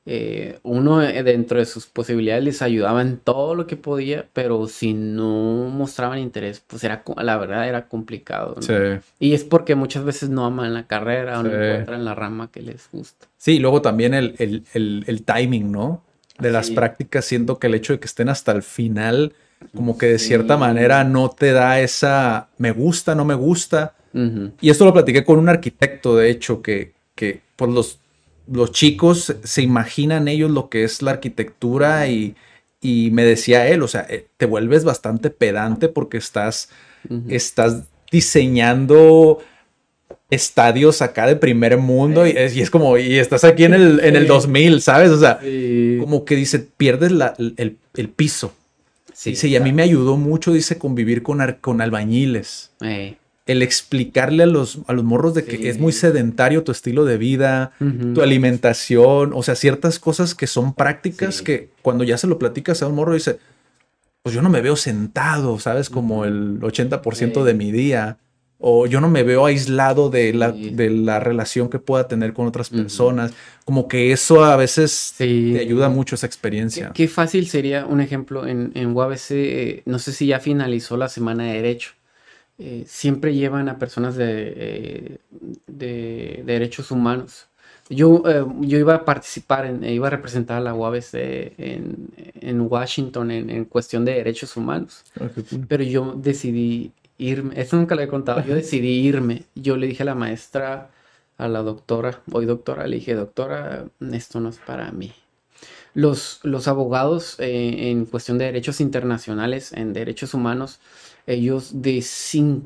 Eh, 0.07 0.59
uno 0.65 1.03
eh, 1.03 1.23
dentro 1.23 1.59
de 1.59 1.65
sus 1.65 1.87
posibilidades 1.87 2.45
les 2.45 2.61
ayudaba 2.61 3.01
en 3.01 3.17
todo 3.17 3.55
lo 3.55 3.67
que 3.67 3.77
podía, 3.77 4.27
pero 4.35 4.67
si 4.67 4.93
no 4.93 5.71
mostraban 5.71 6.19
interés, 6.19 6.63
pues 6.67 6.85
era, 6.85 7.03
la 7.17 7.39
verdad 7.39 7.67
era 7.67 7.89
complicado. 7.89 8.57
¿no? 8.57 9.01
Y 9.19 9.33
es 9.33 9.45
porque 9.45 9.75
muchas 9.75 10.05
veces 10.05 10.29
no 10.29 10.45
aman 10.45 10.75
la 10.75 10.87
carrera 10.87 11.41
o 11.41 11.43
no 11.43 11.51
encuentran 11.51 12.05
la 12.05 12.15
rama 12.15 12.51
que 12.51 12.61
les 12.61 12.89
gusta. 12.93 13.27
Sí, 13.39 13.59
luego 13.59 13.81
también 13.81 14.13
el, 14.13 14.65
el 14.75 15.23
timing, 15.25 15.73
¿no? 15.73 16.03
De 16.39 16.51
las 16.51 16.71
prácticas, 16.71 17.25
siento 17.25 17.59
que 17.59 17.69
el 17.69 17.75
hecho 17.75 17.93
de 17.93 18.01
que 18.01 18.07
estén 18.07 18.29
hasta 18.29 18.53
el 18.53 18.63
final, 18.63 19.35
como 19.75 19.97
que 19.97 20.07
de 20.07 20.19
cierta 20.19 20.57
manera 20.57 21.05
no 21.05 21.31
te 21.31 21.53
da 21.53 21.81
esa 21.81 22.49
me 22.59 22.73
gusta, 22.73 23.15
no 23.15 23.25
me 23.25 23.35
gusta. 23.35 23.95
Y 24.61 24.71
esto 24.71 24.85
lo 24.85 24.93
platiqué 24.93 25.25
con 25.25 25.41
un 25.41 25.49
arquitecto, 25.49 26.17
de 26.17 26.31
hecho, 26.31 26.63
que, 26.63 26.93
que 27.17 27.41
pues 27.57 27.71
los, 27.73 27.99
los 28.47 28.71
chicos 28.71 29.35
se 29.43 29.63
imaginan 29.63 30.29
ellos 30.29 30.53
lo 30.53 30.69
que 30.69 30.85
es 30.85 31.03
la 31.03 31.13
arquitectura 31.13 32.07
y, 32.07 32.37
y 32.81 33.11
me 33.11 33.25
decía 33.25 33.67
él, 33.67 33.83
o 33.83 33.89
sea, 33.89 34.07
eh, 34.09 34.29
te 34.37 34.47
vuelves 34.47 34.85
bastante 34.85 35.31
pedante 35.31 35.89
porque 35.89 36.19
estás, 36.19 36.69
estás 37.29 37.85
diseñando 38.13 39.41
estadios 40.35 41.03
acá 41.03 41.27
de 41.27 41.37
primer 41.37 41.79
mundo 41.79 42.27
y 42.27 42.31
es, 42.31 42.71
como, 42.71 42.99
y 42.99 43.19
estás 43.19 43.45
aquí 43.45 43.65
en 43.65 43.75
el, 43.75 44.01
en 44.01 44.17
el 44.17 44.27
2000, 44.27 44.81
¿sabes? 44.83 45.11
O 45.11 45.19
sea, 45.19 45.39
como 46.01 46.25
que 46.25 46.37
dice, 46.37 46.59
pierdes 46.59 47.13
el, 47.57 48.09
piso. 48.09 48.55
Sí, 49.13 49.31
dice, 49.31 49.49
y 49.49 49.57
a 49.57 49.61
mí 49.61 49.73
me 49.73 49.83
ayudó 49.83 50.17
mucho, 50.17 50.53
dice, 50.53 50.79
convivir 50.79 51.23
con, 51.23 51.41
con 51.61 51.81
albañiles. 51.81 52.73
El 53.47 53.63
explicarle 53.63 54.45
a 54.45 54.47
los, 54.47 54.79
a 54.87 54.93
los 54.93 55.05
morros 55.05 55.35
de 55.35 55.45
que 55.45 55.69
es 55.69 55.79
muy 55.79 55.93
sedentario 55.93 56.65
tu 56.65 56.73
estilo 56.73 57.05
de 57.05 57.19
vida, 57.19 57.73
tu 58.15 58.23
alimentación, 58.23 59.33
o 59.35 59.43
sea, 59.43 59.55
ciertas 59.55 59.99
cosas 59.99 60.35
que 60.35 60.47
son 60.47 60.75
prácticas 60.75 61.43
que 61.43 61.71
cuando 61.83 62.05
ya 62.05 62.19
se 62.19 62.27
lo 62.27 62.39
platicas 62.39 62.83
a 62.83 62.87
un 62.87 62.95
morro 62.95 63.15
dice, 63.15 63.39
pues 64.23 64.35
yo 64.35 64.41
no 64.41 64.49
me 64.49 64.63
veo 64.63 64.75
sentado, 64.75 65.59
¿sabes? 65.59 65.91
Como 65.91 66.25
el 66.25 66.59
80% 66.61 67.45
de 67.45 67.55
mi 67.55 67.71
día 67.71 68.19
o 68.59 68.87
yo 68.87 69.01
no 69.01 69.09
me 69.09 69.23
veo 69.23 69.47
aislado 69.47 70.11
de 70.11 70.33
la, 70.33 70.53
de 70.53 70.89
la 70.89 71.21
relación 71.21 71.69
que 71.69 71.79
pueda 71.79 72.09
tener 72.09 72.33
con 72.33 72.47
otras 72.47 72.71
personas. 72.71 73.33
Como 73.65 73.89
que 73.89 74.13
eso 74.13 74.45
a 74.45 74.57
veces 74.57 75.15
te 75.19 75.59
ayuda 75.59 75.89
mucho 75.89 76.15
esa 76.15 76.27
experiencia. 76.27 76.93
Qué, 76.95 77.09
fácil 77.09 77.49
sería 77.49 77.85
un 77.85 78.01
ejemplo 78.01 78.47
en, 78.47 78.73
en 78.75 78.97
UABC, 78.97 79.31
eh, 79.33 79.83
no 79.87 79.99
sé 79.99 80.13
si 80.13 80.29
ya 80.29 80.41
finalizó 80.41 80.97
la 80.97 81.09
semana 81.09 81.45
de 81.45 81.55
Derecho. 81.55 81.93
Eh, 82.59 82.85
siempre 82.87 83.35
llevan 83.35 83.69
a 83.69 83.79
personas 83.79 84.15
de, 84.15 84.55
eh, 84.57 85.19
de, 85.67 86.43
derechos 86.47 86.91
humanos. 86.91 87.49
Yo, 87.91 88.23
yo 88.61 88.79
iba 88.79 88.95
a 88.95 89.05
participar, 89.05 89.67
en, 89.67 89.85
iba 89.85 90.07
a 90.07 90.11
representar 90.11 90.57
a 90.57 90.61
la 90.61 90.73
UABC 90.73 91.15
en, 91.59 92.09
en 92.41 92.61
Washington 92.63 93.31
en, 93.31 93.51
en, 93.51 93.65
cuestión 93.67 94.07
de 94.07 94.15
derechos 94.15 94.57
humanos. 94.57 95.05
Ah, 95.21 95.29
Pero 95.69 95.85
yo 95.85 96.15
decidí 96.17 96.93
irme. 97.19 97.61
Eso 97.61 97.77
nunca 97.77 97.95
le 97.95 98.05
he 98.05 98.09
contado. 98.09 98.45
Yo 98.45 98.55
decidí 98.55 98.89
irme. 98.89 99.45
Yo 99.55 99.77
le 99.77 99.87
dije 99.87 100.03
a 100.03 100.07
la 100.07 100.15
maestra, 100.15 100.91
a 101.37 101.49
la 101.49 101.63
doctora, 101.63 102.21
hoy 102.33 102.47
doctora, 102.47 102.87
le 102.87 102.97
dije, 102.97 103.15
doctora, 103.15 103.87
esto 104.13 104.41
no 104.41 104.51
es 104.51 104.59
para 104.59 104.91
mí. 104.93 105.13
Los, 105.95 106.41
los 106.43 106.67
abogados 106.67 107.37
eh, 107.39 107.91
en 107.91 108.07
cuestión 108.07 108.39
de 108.39 108.47
derechos 108.47 108.81
internacionales, 108.81 109.73
en 109.73 109.93
derechos 109.93 110.35
humanos, 110.35 110.81
ellos 111.27 111.83
de 111.83 112.03
5 112.03 112.65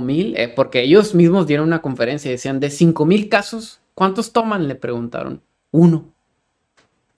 mil, 0.00 0.36
eh, 0.36 0.48
porque 0.48 0.82
ellos 0.82 1.14
mismos 1.14 1.46
dieron 1.46 1.66
una 1.66 1.82
conferencia 1.82 2.28
y 2.28 2.32
decían, 2.32 2.60
de 2.60 2.70
5 2.70 3.06
mil 3.06 3.28
casos, 3.28 3.80
¿cuántos 3.94 4.32
toman? 4.32 4.68
Le 4.68 4.74
preguntaron. 4.74 5.40
Uno. 5.70 6.12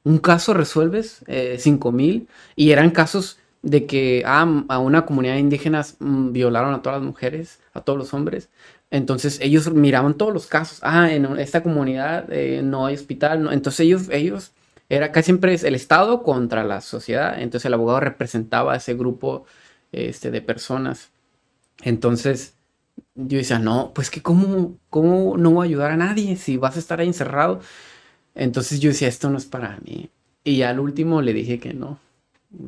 Un 0.05 0.19
caso 0.19 0.55
resuelves, 0.55 1.25
eh, 1.27 1.57
5 1.59 1.93
mil, 1.93 2.29
y 2.57 2.71
eran 2.71 2.91
casos 2.91 3.39
de 3.63 3.87
que 3.87 4.23
ah, 4.27 4.65
a 4.69 4.79
una 4.79 5.07
comunidad 5.07 5.37
indígena 5.37 5.85
mm, 5.99 6.33
violaron 6.33 6.75
a 6.75 6.83
todas 6.83 7.01
las 7.01 7.07
mujeres, 7.07 7.61
a 7.73 7.81
todos 7.81 7.99
los 7.99 8.13
hombres. 8.15 8.51
Entonces 8.91 9.39
ellos 9.41 9.73
miraban 9.73 10.15
todos 10.15 10.33
los 10.35 10.47
casos. 10.47 10.81
Ah, 10.83 11.11
en 11.13 11.25
esta 11.39 11.63
comunidad 11.63 12.31
eh, 12.33 12.61
no 12.63 12.87
hay 12.87 12.95
hospital. 12.95 13.49
Entonces 13.53 13.81
ellos, 13.81 14.09
ellos, 14.11 14.53
era 14.89 15.13
casi 15.13 15.27
siempre 15.27 15.55
el 15.55 15.75
Estado 15.75 16.23
contra 16.23 16.65
la 16.65 16.81
sociedad. 16.81 17.41
Entonces 17.41 17.67
el 17.67 17.75
abogado 17.75 18.01
representaba 18.01 18.75
a 18.75 18.77
ese 18.77 18.95
grupo 18.95 19.47
este, 19.93 20.31
de 20.31 20.43
personas. 20.43 21.11
Entonces 21.83 22.55
yo 23.15 23.39
decía, 23.39 23.59
no, 23.59 23.93
pues 23.95 24.11
que 24.11 24.23
cómo, 24.23 24.77
cómo 24.91 25.37
no 25.39 25.53
voy 25.53 25.67
a 25.67 25.69
ayudar 25.71 25.91
a 25.93 25.97
nadie 25.97 26.37
si 26.37 26.57
vas 26.57 26.77
a 26.77 26.81
estar 26.81 27.01
ahí 27.01 27.07
encerrado. 27.07 27.61
Entonces 28.35 28.81
yo 28.81 28.91
decía, 28.91 29.09
esto 29.09 29.31
no 29.31 29.39
es 29.39 29.47
para 29.47 29.79
mí. 29.85 30.11
Y 30.45 30.63
al 30.63 30.81
último 30.81 31.23
le 31.23 31.33
dije 31.33 31.59
que 31.61 31.75
no 31.75 31.99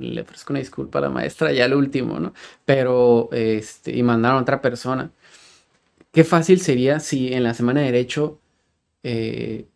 le 0.00 0.22
ofrezco 0.22 0.52
una 0.52 0.60
disculpa 0.60 0.98
a 0.98 1.02
la 1.02 1.10
maestra, 1.10 1.52
ya 1.52 1.64
el 1.66 1.74
último, 1.74 2.18
¿no? 2.18 2.32
Pero, 2.64 3.28
este, 3.32 3.96
y 3.96 4.02
mandaron 4.02 4.38
a 4.38 4.42
otra 4.42 4.60
persona. 4.62 5.10
Qué 6.12 6.24
fácil 6.24 6.60
sería 6.60 7.00
si 7.00 7.32
en 7.32 7.42
la 7.42 7.54
semana 7.54 7.80
de 7.80 7.86
derecho 7.86 8.38
eh, 9.02 9.66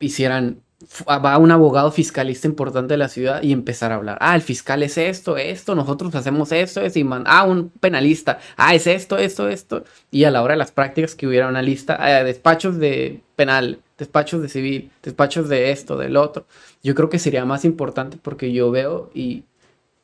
hicieran, 0.00 0.62
va 1.06 1.38
un 1.38 1.50
abogado 1.50 1.92
fiscalista 1.92 2.48
importante 2.48 2.94
de 2.94 2.98
la 2.98 3.08
ciudad 3.08 3.42
y 3.42 3.52
empezar 3.52 3.92
a 3.92 3.96
hablar. 3.96 4.18
Ah, 4.20 4.34
el 4.34 4.42
fiscal 4.42 4.82
es 4.82 4.98
esto, 4.98 5.36
esto, 5.36 5.74
nosotros 5.74 6.14
hacemos 6.14 6.52
esto, 6.52 6.80
es 6.80 6.96
y 6.96 7.06
ah, 7.26 7.44
un 7.44 7.68
penalista, 7.68 8.38
ah, 8.56 8.74
es 8.74 8.86
esto, 8.86 9.18
esto, 9.18 9.48
esto. 9.48 9.84
Y 10.10 10.24
a 10.24 10.30
la 10.30 10.42
hora 10.42 10.54
de 10.54 10.58
las 10.58 10.72
prácticas 10.72 11.14
que 11.14 11.26
hubiera 11.26 11.48
una 11.48 11.62
lista, 11.62 11.96
ah, 12.00 12.24
despachos 12.24 12.78
de 12.78 13.20
penal, 13.36 13.78
despachos 14.02 14.42
de 14.42 14.48
civil, 14.48 14.90
despachos 15.02 15.48
de 15.48 15.70
esto, 15.70 15.96
del 15.96 16.16
otro. 16.16 16.46
Yo 16.82 16.94
creo 16.94 17.08
que 17.08 17.18
sería 17.18 17.44
más 17.44 17.64
importante 17.64 18.18
porque 18.20 18.52
yo 18.52 18.70
veo 18.70 19.10
y, 19.14 19.44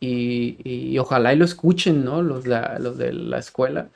y, 0.01 0.99
ojalá 0.99 1.33
y 1.35 1.37
lo 1.37 1.45
escuchen, 1.45 2.05
¿no? 2.05 2.23
Los, 2.23 2.47
los 2.47 2.99
de 2.99 3.13
la 3.13 3.39
escuela, 3.39 3.89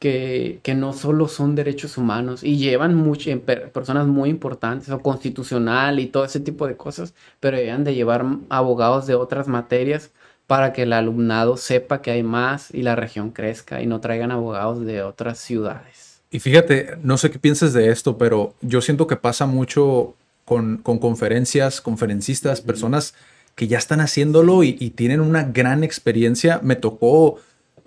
que, 0.00 0.60
que, 0.62 0.74
no 0.74 0.92
solo 0.92 1.28
son 1.28 1.54
derechos 1.54 1.98
humanos 1.98 2.42
y 2.44 2.58
llevan 2.58 2.94
mucho, 2.94 3.30
personas 3.72 4.06
muy 4.06 4.30
importantes 4.30 4.90
o 4.90 5.00
constitucional 5.02 6.00
y 6.00 6.06
todo 6.06 6.24
ese 6.24 6.40
tipo 6.40 6.66
de 6.66 6.76
cosas, 6.76 7.14
pero 7.40 7.56
deben 7.58 7.84
de 7.84 7.94
llevar 7.94 8.24
abogados 8.50 9.06
de 9.06 9.14
otras 9.14 9.48
materias 9.48 10.12
para 10.46 10.72
que 10.72 10.82
el 10.82 10.92
alumnado 10.92 11.56
sepa 11.56 12.02
que 12.02 12.10
hay 12.12 12.22
más 12.24 12.72
y 12.74 12.82
la 12.82 12.96
región 12.96 13.30
crezca 13.30 13.82
y 13.82 13.86
no 13.86 14.00
traigan 14.00 14.32
abogados 14.32 14.84
de 14.84 15.02
otras 15.02 15.38
ciudades. 15.38 16.09
Y 16.30 16.38
fíjate, 16.38 16.96
no 17.02 17.18
sé 17.18 17.30
qué 17.30 17.38
pienses 17.38 17.72
de 17.72 17.90
esto, 17.90 18.16
pero 18.16 18.54
yo 18.60 18.80
siento 18.80 19.06
que 19.06 19.16
pasa 19.16 19.46
mucho 19.46 20.14
con, 20.44 20.78
conferencias, 20.78 21.80
conferencistas, 21.80 22.60
personas 22.60 23.14
que 23.56 23.66
ya 23.68 23.78
están 23.78 24.00
haciéndolo 24.00 24.62
y, 24.62 24.72
tienen 24.90 25.20
una 25.20 25.42
gran 25.44 25.82
experiencia. 25.82 26.60
Me 26.62 26.76
tocó 26.76 27.36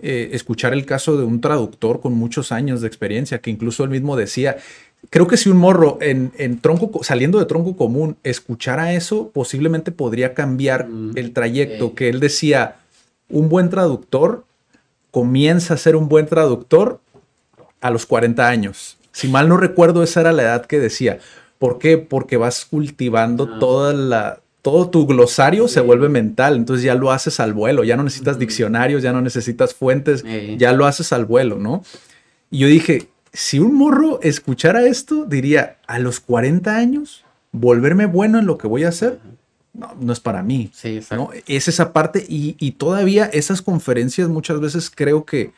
eh, 0.00 0.30
escuchar 0.32 0.74
el 0.74 0.84
caso 0.84 1.16
de 1.16 1.24
un 1.24 1.40
traductor 1.40 2.00
con 2.00 2.12
muchos 2.12 2.52
años 2.52 2.82
de 2.82 2.86
experiencia, 2.86 3.38
que 3.38 3.50
incluso 3.50 3.82
él 3.82 3.90
mismo 3.90 4.14
decía, 4.14 4.58
creo 5.08 5.26
que 5.26 5.38
si 5.38 5.48
un 5.48 5.56
morro 5.56 5.98
en, 6.00 6.58
tronco, 6.60 7.02
saliendo 7.02 7.38
de 7.38 7.46
tronco 7.46 7.76
común, 7.76 8.16
escuchara 8.24 8.92
eso, 8.92 9.30
posiblemente 9.32 9.90
podría 9.90 10.34
cambiar 10.34 10.86
mm, 10.86 11.16
el 11.16 11.32
trayecto, 11.32 11.94
que 11.94 12.10
él 12.10 12.20
decía, 12.20 12.76
un 13.30 13.48
buen 13.48 13.70
traductor 13.70 14.44
comienza 15.10 15.74
a 15.74 15.78
ser 15.78 15.96
un 15.96 16.08
buen 16.08 16.26
traductor 16.26 17.00
a 17.84 17.90
los 17.90 18.06
40 18.06 18.48
años. 18.48 18.96
Si 19.12 19.28
mal 19.28 19.46
no 19.48 19.58
recuerdo, 19.58 20.02
esa 20.02 20.22
era 20.22 20.32
la 20.32 20.42
edad 20.42 20.64
que 20.64 20.80
decía. 20.80 21.18
¿Por 21.58 21.78
qué? 21.78 21.98
Porque 21.98 22.38
vas 22.38 22.64
cultivando 22.64 23.44
Ah. 23.52 23.58
toda 23.60 23.92
la, 23.92 24.40
todo 24.62 24.88
tu 24.88 25.06
glosario 25.06 25.68
se 25.68 25.80
vuelve 25.80 26.08
mental, 26.08 26.56
entonces 26.56 26.82
ya 26.82 26.94
lo 26.94 27.12
haces 27.12 27.40
al 27.40 27.52
vuelo, 27.52 27.84
ya 27.84 27.96
no 27.98 28.02
necesitas 28.02 28.38
diccionarios, 28.38 29.02
ya 29.02 29.12
no 29.12 29.20
necesitas 29.20 29.74
fuentes, 29.74 30.24
Eh. 30.26 30.56
ya 30.58 30.72
lo 30.72 30.86
haces 30.86 31.12
al 31.12 31.26
vuelo, 31.26 31.58
¿no? 31.58 31.84
Y 32.50 32.60
yo 32.60 32.68
dije, 32.68 33.08
si 33.34 33.58
un 33.58 33.74
morro 33.74 34.18
escuchara 34.22 34.86
esto, 34.86 35.26
diría, 35.26 35.76
a 35.86 35.98
los 35.98 36.20
40 36.20 36.76
años, 36.76 37.22
volverme 37.52 38.06
bueno 38.06 38.38
en 38.38 38.46
lo 38.46 38.56
que 38.56 38.66
voy 38.66 38.84
a 38.84 38.88
hacer, 38.88 39.18
no, 39.74 39.94
no 40.00 40.12
es 40.14 40.20
para 40.20 40.42
mí. 40.42 40.70
Sí, 40.72 40.96
exacto. 40.96 41.16
¿no? 41.24 41.30
Es 41.46 41.68
esa 41.68 41.92
parte 41.92 42.24
y, 42.26 42.56
y 42.58 42.72
todavía 42.72 43.26
esas 43.26 43.60
conferencias 43.60 44.28
muchas 44.30 44.58
veces 44.60 44.90
creo 44.90 45.24
que, 45.26 45.52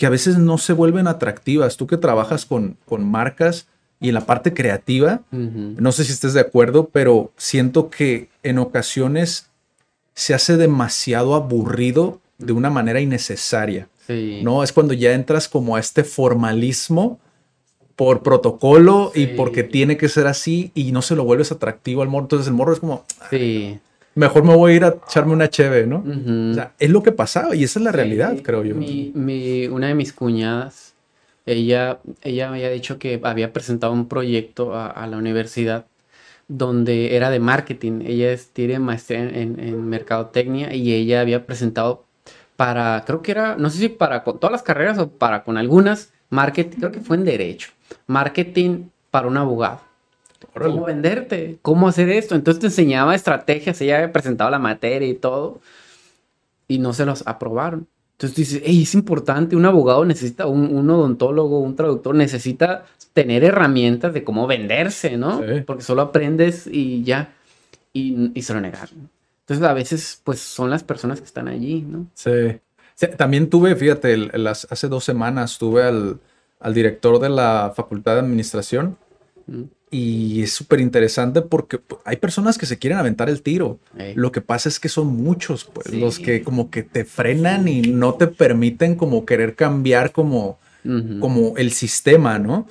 que 0.00 0.06
a 0.06 0.08
veces 0.10 0.38
no 0.38 0.56
se 0.56 0.72
vuelven 0.72 1.08
atractivas. 1.08 1.76
Tú 1.76 1.86
que 1.86 1.98
trabajas 1.98 2.46
con, 2.46 2.78
con 2.86 3.06
marcas 3.06 3.66
y 4.00 4.08
en 4.08 4.14
la 4.14 4.24
parte 4.24 4.54
creativa, 4.54 5.20
no 5.30 5.92
sé 5.92 6.04
si 6.04 6.12
estés 6.12 6.32
de 6.32 6.40
acuerdo, 6.40 6.88
pero 6.90 7.32
siento 7.36 7.90
que 7.90 8.30
en 8.42 8.58
ocasiones 8.58 9.50
se 10.14 10.32
hace 10.32 10.56
demasiado 10.56 11.34
aburrido 11.34 12.18
de 12.38 12.54
una 12.54 12.70
manera 12.70 13.02
innecesaria. 13.02 13.88
Sí. 14.06 14.40
¿no? 14.42 14.62
Es 14.62 14.72
cuando 14.72 14.94
ya 14.94 15.12
entras 15.12 15.50
como 15.50 15.76
a 15.76 15.80
este 15.80 16.02
formalismo 16.02 17.20
por 17.94 18.22
protocolo 18.22 19.12
y 19.14 19.26
porque 19.26 19.64
tiene 19.64 19.98
que 19.98 20.08
ser 20.08 20.26
así 20.26 20.72
y 20.74 20.92
no 20.92 21.02
se 21.02 21.14
lo 21.14 21.24
vuelves 21.24 21.52
atractivo 21.52 22.00
al 22.00 22.08
morro. 22.08 22.24
Entonces 22.24 22.48
el 22.48 22.54
morro 22.54 22.72
es 22.72 22.80
como, 22.80 23.04
Sí. 23.28 23.78
Mejor 24.14 24.44
me 24.44 24.54
voy 24.54 24.72
a 24.72 24.76
ir 24.76 24.84
a 24.84 24.88
echarme 25.06 25.32
una 25.32 25.48
cheve, 25.48 25.86
¿no? 25.86 25.98
O 26.52 26.54
sea, 26.54 26.72
es 26.78 26.90
lo 26.90 27.02
que 27.02 27.12
pasaba 27.12 27.54
y 27.54 27.64
esa 27.64 27.78
es 27.78 27.84
la 27.84 27.92
realidad, 27.92 28.36
creo 28.42 28.64
yo. 28.64 28.74
Mi, 28.74 29.12
mi- 29.14 29.66
una 29.68 29.88
de 29.88 29.94
mis 29.94 30.12
cuñadas, 30.12 30.94
ella, 31.46 31.98
ella 32.22 32.50
me 32.50 32.56
había 32.58 32.70
dicho 32.70 32.98
que 32.98 33.20
había 33.22 33.52
presentado 33.52 33.92
un 33.92 34.08
proyecto 34.08 34.74
a, 34.74 34.86
a 34.88 35.06
la 35.06 35.16
universidad 35.16 35.86
donde 36.48 37.14
era 37.16 37.30
de 37.30 37.38
marketing. 37.40 38.02
Ella 38.04 38.32
es- 38.32 38.48
tiene 38.50 38.78
maestría 38.78 39.20
en, 39.20 39.34
en- 39.34 39.60
en 39.60 39.88
mercadotecnia 39.88 40.74
y 40.74 40.92
ella 40.92 41.20
había 41.20 41.46
presentado 41.46 42.04
para, 42.56 43.02
creo 43.06 43.22
que 43.22 43.30
era, 43.30 43.56
no 43.56 43.70
sé 43.70 43.78
si 43.78 43.88
para 43.88 44.22
con 44.24 44.38
todas 44.38 44.52
las 44.52 44.62
carreras 44.62 44.98
o 44.98 45.08
para 45.08 45.44
con 45.44 45.56
algunas, 45.56 46.12
marketing, 46.28 46.78
creo 46.78 46.92
que 46.92 47.00
fue 47.00 47.16
en 47.16 47.24
derecho, 47.24 47.70
marketing 48.06 48.88
para 49.10 49.28
un 49.28 49.36
abogado. 49.36 49.80
¿Cómo 50.54 50.84
venderte? 50.86 51.58
¿Cómo 51.62 51.88
hacer 51.88 52.08
esto? 52.10 52.34
Entonces 52.34 52.60
te 52.60 52.66
enseñaba 52.66 53.14
estrategias, 53.14 53.80
ella 53.80 53.96
había 53.98 54.12
presentado 54.12 54.50
la 54.50 54.58
materia 54.58 55.08
y 55.08 55.14
todo, 55.14 55.60
y 56.68 56.78
no 56.78 56.92
se 56.92 57.04
los 57.06 57.26
aprobaron. 57.26 57.86
Entonces 58.12 58.36
dices, 58.36 58.62
"Ey, 58.64 58.82
es 58.82 58.94
importante, 58.94 59.56
un 59.56 59.64
abogado 59.64 60.04
necesita, 60.04 60.46
un, 60.46 60.74
un 60.74 60.90
odontólogo, 60.90 61.60
un 61.60 61.74
traductor 61.76 62.14
necesita 62.14 62.84
tener 63.12 63.42
herramientas 63.44 64.12
de 64.12 64.22
cómo 64.24 64.46
venderse, 64.46 65.16
¿no? 65.16 65.40
Sí. 65.40 65.62
Porque 65.66 65.82
solo 65.82 66.02
aprendes 66.02 66.66
y 66.66 67.02
ya, 67.02 67.32
y, 67.92 68.30
y 68.34 68.42
se 68.42 68.54
lo 68.54 68.60
negaron. 68.60 69.08
Entonces 69.40 69.66
a 69.66 69.72
veces, 69.72 70.20
pues 70.22 70.38
son 70.40 70.70
las 70.70 70.84
personas 70.84 71.18
que 71.20 71.26
están 71.26 71.48
allí, 71.48 71.80
¿no? 71.82 72.06
Sí. 72.14 72.30
Sí, 72.94 73.06
También 73.16 73.48
tuve, 73.48 73.74
fíjate, 73.74 74.12
el- 74.12 74.30
las, 74.34 74.66
hace 74.70 74.86
dos 74.88 75.02
semanas 75.04 75.56
tuve 75.58 75.82
al, 75.84 76.18
al 76.60 76.74
director 76.74 77.18
de 77.18 77.30
la 77.30 77.72
Facultad 77.74 78.12
de 78.14 78.20
Administración. 78.20 78.96
Y 79.90 80.42
es 80.42 80.52
súper 80.52 80.80
interesante 80.80 81.42
porque 81.42 81.78
pues, 81.78 82.00
hay 82.04 82.16
personas 82.16 82.56
que 82.58 82.66
se 82.66 82.78
quieren 82.78 82.98
aventar 82.98 83.28
el 83.28 83.42
tiro. 83.42 83.78
Lo 84.14 84.30
que 84.32 84.40
pasa 84.40 84.68
es 84.68 84.78
que 84.78 84.88
son 84.88 85.08
muchos, 85.16 85.64
pues, 85.64 85.86
Sí. 85.90 85.98
los 86.00 86.18
que 86.18 86.42
como 86.42 86.70
que 86.70 86.82
te 86.82 87.04
frenan 87.04 87.66
y 87.68 87.80
no 87.82 88.14
te 88.14 88.26
permiten 88.28 88.94
como 88.94 89.24
querer 89.26 89.54
cambiar 89.56 90.12
como, 90.12 90.58
como 91.20 91.56
el 91.56 91.72
sistema, 91.72 92.38
¿no? 92.38 92.66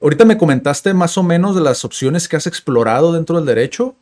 Ahorita 0.00 0.24
me 0.24 0.36
comentaste 0.36 0.94
más 0.94 1.16
o 1.16 1.22
menos 1.22 1.54
de 1.54 1.60
las 1.60 1.84
opciones 1.84 2.26
que 2.28 2.34
has 2.36 2.46
explorado 2.48 3.12
dentro 3.12 3.36
del 3.36 3.46
derecho. 3.46 3.94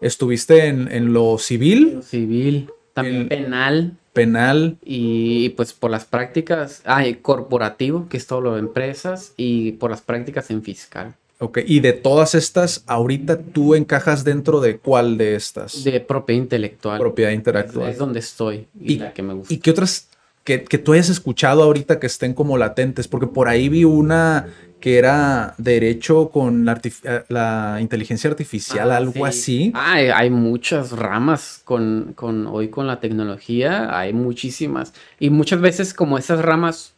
Estuviste 0.00 0.66
en, 0.66 0.90
en 0.92 1.12
lo 1.12 1.38
civil, 1.38 2.00
Civil, 2.04 2.70
también 2.94 3.22
El- 3.22 3.28
penal. 3.28 3.92
penal, 4.12 4.76
Y 4.84 5.50
pues 5.50 5.72
por 5.72 5.90
las 5.90 6.04
prácticas, 6.04 6.82
ah, 6.84 7.06
y 7.06 7.14
corporativo, 7.14 8.08
que 8.08 8.16
es 8.16 8.26
todo 8.26 8.40
lo 8.40 8.54
de 8.54 8.60
empresas, 8.60 9.32
y 9.36 9.72
por 9.72 9.90
las 9.90 10.02
prácticas 10.02 10.50
en 10.50 10.62
fiscal, 10.62 11.14
ok. 11.40 11.58
Y 11.66 11.80
de 11.80 11.92
todas 11.92 12.34
estas, 12.34 12.84
ahorita 12.86 13.38
tú 13.40 13.74
encajas 13.74 14.22
dentro 14.24 14.60
de 14.60 14.78
cuál 14.78 15.18
de 15.18 15.34
estas? 15.34 15.82
de 15.84 16.00
propiedad 16.00 16.42
intelectual. 16.42 16.98
propiedad 17.00 17.30
intelectual. 17.32 17.90
es 17.90 17.98
donde 17.98 18.20
estoy 18.20 18.68
y, 18.80 18.94
Y- 18.94 18.98
la 18.98 19.12
que 19.12 19.22
me 19.22 19.34
gusta. 19.34 19.52
¿Y 19.52 19.58
qué 19.58 19.70
otras 19.72 20.08
que, 20.44 20.62
que 20.64 20.78
tú 20.78 20.92
hayas 20.92 21.08
escuchado 21.10 21.62
ahorita 21.62 21.98
que 21.98 22.06
estén 22.06 22.32
como 22.34 22.56
latentes? 22.56 23.08
Porque 23.08 23.26
por 23.26 23.48
ahí 23.48 23.68
vi 23.68 23.84
una 23.84 24.48
que 24.80 24.96
era 24.96 25.54
derecho 25.58 26.30
con 26.30 26.64
la, 26.64 26.80
eh, 27.04 27.22
la 27.28 27.76
inteligencia 27.82 28.30
artificial, 28.30 28.90
Ah, 28.90 28.96
algo 28.96 29.12
sí. 29.12 29.22
así. 29.24 29.72
Ah, 29.74 29.92
hay, 29.92 30.08
hay 30.08 30.30
muchas 30.30 30.92
ramas 30.92 31.60
con, 31.64 32.12
con 32.14 32.46
hoy 32.46 32.68
con 32.68 32.86
la 32.86 32.98
tecnología, 32.98 33.94
hay 33.98 34.14
muchísimas. 34.14 34.94
Y 35.18 35.28
muchas 35.28 35.60
veces 35.60 35.92
como 35.92 36.16
esas 36.16 36.40
ramas 36.40 36.94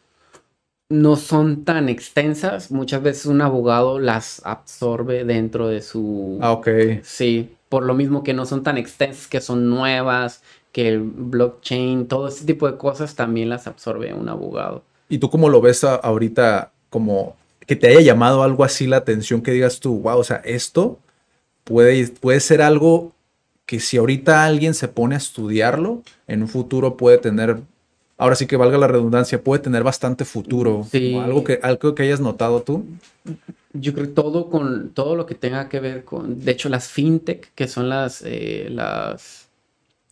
no 0.89 1.15
son 1.15 1.63
tan 1.65 1.89
extensas, 1.89 2.71
muchas 2.71 3.01
veces 3.01 3.25
un 3.25 3.41
abogado 3.41 3.99
las 3.99 4.41
absorbe 4.45 5.23
dentro 5.25 5.67
de 5.67 5.81
su... 5.81 6.37
Ah, 6.41 6.51
ok. 6.51 6.67
Sí, 7.03 7.55
por 7.69 7.83
lo 7.83 7.95
mismo 7.95 8.23
que 8.23 8.33
no 8.33 8.45
son 8.45 8.63
tan 8.63 8.77
extensas, 8.77 9.27
que 9.27 9.41
son 9.41 9.69
nuevas, 9.69 10.43
que 10.71 10.87
el 10.89 10.99
blockchain, 11.01 12.07
todo 12.07 12.27
ese 12.27 12.45
tipo 12.45 12.69
de 12.69 12.77
cosas 12.77 13.15
también 13.15 13.49
las 13.49 13.65
absorbe 13.67 14.13
un 14.13 14.29
abogado. 14.29 14.83
¿Y 15.09 15.17
tú 15.17 15.29
cómo 15.29 15.49
lo 15.49 15.61
ves 15.61 15.83
a- 15.83 15.95
ahorita 15.95 16.71
como 16.89 17.35
que 17.65 17.75
te 17.75 17.87
haya 17.87 18.01
llamado 18.01 18.43
algo 18.43 18.63
así 18.63 18.85
la 18.87 18.97
atención 18.97 19.41
que 19.41 19.51
digas 19.51 19.79
tú, 19.79 19.99
wow, 20.01 20.19
o 20.19 20.23
sea, 20.23 20.37
esto 20.45 20.99
puede, 21.63 22.07
puede 22.07 22.39
ser 22.39 22.61
algo 22.61 23.13
que 23.65 23.79
si 23.79 23.97
ahorita 23.97 24.43
alguien 24.45 24.73
se 24.73 24.87
pone 24.89 25.15
a 25.15 25.17
estudiarlo, 25.17 26.03
en 26.27 26.41
un 26.41 26.47
futuro 26.49 26.97
puede 26.97 27.17
tener, 27.17 27.57
ahora 28.17 28.35
sí 28.35 28.47
que 28.47 28.57
valga 28.57 28.77
la 28.77 28.87
redundancia, 28.87 29.43
puede 29.43 29.61
tener 29.61 29.83
bastante 29.83 30.25
futuro. 30.25 30.85
Sí. 30.89 31.13
¿O 31.15 31.21
Algo 31.21 31.43
que, 31.43 31.59
algo 31.61 31.95
que 31.95 32.03
hayas 32.03 32.19
notado 32.19 32.61
tú. 32.61 32.85
Yo 33.73 33.93
creo 33.93 34.05
que 34.07 34.13
todo 34.13 34.49
con 34.49 34.89
todo 34.89 35.15
lo 35.15 35.25
que 35.25 35.35
tenga 35.35 35.67
que 35.69 35.79
ver 35.79 36.03
con, 36.03 36.39
de 36.43 36.51
hecho, 36.51 36.69
las 36.69 36.89
fintech, 36.89 37.53
que 37.55 37.67
son 37.67 37.89
las, 37.89 38.21
eh, 38.25 38.67
las 38.69 39.49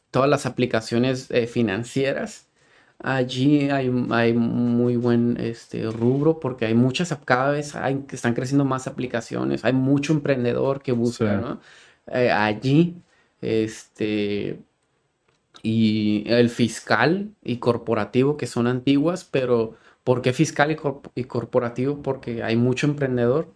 todas 0.10 0.30
las 0.30 0.46
aplicaciones 0.46 1.30
eh, 1.32 1.48
financieras, 1.48 2.48
allí 3.00 3.70
hay, 3.70 3.92
hay 4.12 4.34
muy 4.34 4.96
buen 4.98 5.38
este, 5.40 5.90
rubro 5.90 6.40
porque 6.40 6.66
hay 6.66 6.74
muchas, 6.74 7.18
cada 7.26 7.52
vez 7.52 7.76
hay, 7.76 8.00
que 8.08 8.16
están 8.16 8.34
creciendo 8.34 8.66
más 8.66 8.88
aplicaciones, 8.88 9.64
hay 9.64 9.74
mucho 9.74 10.14
emprendedor 10.14 10.82
que 10.82 10.92
busca, 10.92 11.38
Sí. 11.38 11.42
¿no? 11.42 11.62
Eh, 12.08 12.30
allí, 12.30 12.96
este, 13.42 14.60
y 15.64 16.24
el 16.28 16.50
fiscal 16.50 17.30
y 17.44 17.58
corporativo 17.58 18.38
que 18.38 18.48
son 18.48 18.68
antiguas, 18.68 19.24
pero 19.24 19.76
¿por 20.04 20.22
qué 20.22 20.34
fiscal 20.34 20.72
y, 20.72 20.76
corp- 20.76 21.12
y 21.16 21.26
corporativo? 21.26 22.02
Porque 22.02 22.44
hay 22.44 22.56
mucho 22.56 22.88
emprendedor 22.88 23.48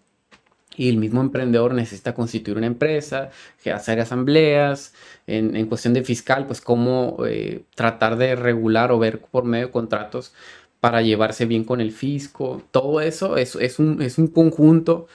y 0.77 0.89
el 0.89 0.97
mismo 0.97 1.21
emprendedor 1.21 1.73
necesita 1.73 2.13
constituir 2.13 2.57
una 2.57 2.67
empresa, 2.67 3.31
hacer 3.73 3.99
asambleas. 4.01 4.93
En, 5.25 5.55
en 5.55 5.67
cuestión 5.67 5.93
de 5.93 6.03
fiscal, 6.03 6.47
pues 6.47 6.61
cómo 6.61 7.17
eh, 7.25 7.63
tratar 7.75 8.17
de 8.17 8.35
regular 8.35 8.91
o 8.91 8.99
ver 8.99 9.21
por 9.21 9.45
medio 9.45 9.67
de 9.67 9.71
contratos 9.71 10.33
para 10.81 11.01
llevarse 11.01 11.45
bien 11.45 11.63
con 11.63 11.79
el 11.81 11.91
fisco. 11.91 12.61
Todo 12.71 13.01
eso 13.01 13.37
es, 13.37 13.55
es 13.55 13.79
un, 13.79 14.01
es 14.01 14.17
un 14.17 14.27
conjunto 14.27 15.07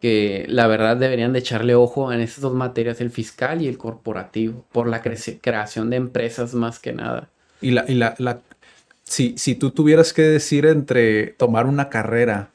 que 0.00 0.46
la 0.48 0.66
verdad 0.66 0.96
deberían 0.96 1.32
de 1.32 1.40
echarle 1.40 1.74
ojo 1.74 2.12
en 2.12 2.20
estas 2.20 2.40
dos 2.40 2.54
materias, 2.54 3.00
el 3.00 3.10
fiscal 3.10 3.62
y 3.62 3.68
el 3.68 3.78
corporativo, 3.78 4.64
por 4.72 4.88
la 4.88 5.02
creación 5.02 5.90
de 5.90 5.96
empresas 5.96 6.54
más 6.54 6.78
que 6.78 6.92
nada. 6.92 7.28
Y 7.60 7.72
la, 7.72 7.84
y 7.88 7.94
la, 7.94 8.14
si, 9.02 9.34
si 9.36 9.54
tú 9.54 9.70
tuvieras 9.70 10.12
que 10.12 10.22
decir 10.22 10.66
entre 10.66 11.28
tomar 11.28 11.66
una 11.66 11.88
carrera, 11.88 12.50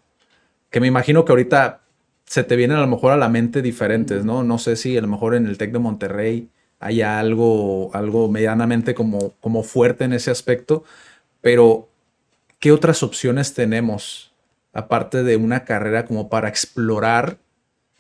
que 0.70 0.80
me 0.80 0.88
imagino 0.88 1.26
que 1.26 1.32
ahorita 1.32 1.82
se 2.26 2.44
te 2.44 2.56
vienen 2.56 2.78
a 2.78 2.82
lo 2.82 2.88
mejor 2.88 3.12
a 3.12 3.18
la 3.18 3.30
mente 3.30 3.62
diferentes, 3.62 4.24
¿no? 4.24 4.44
No 4.44 4.58
sé 4.58 4.76
si 4.76 4.98
a 4.98 5.02
lo 5.02 5.08
mejor 5.08 5.36
en 5.36 5.46
el 5.46 5.58
TEC 5.58 5.72
de 5.72 5.80
Monterrey 5.80 6.50
haya 6.80 7.20
algo, 7.20 7.92
algo 7.94 8.30
medianamente 8.30 8.94
como, 8.94 9.34
como 9.40 9.64
fuerte 9.64 10.06
en 10.06 10.14
ese 10.14 10.32
aspecto, 10.32 10.84
pero 11.42 11.90
¿qué 12.60 12.72
otras 12.72 13.04
opciones 13.04 13.54
tenemos 13.54 14.33
aparte 14.74 15.24
de 15.24 15.36
una 15.38 15.64
carrera 15.64 16.06
como 16.06 16.30
para 16.30 16.50
explorar 16.50 17.38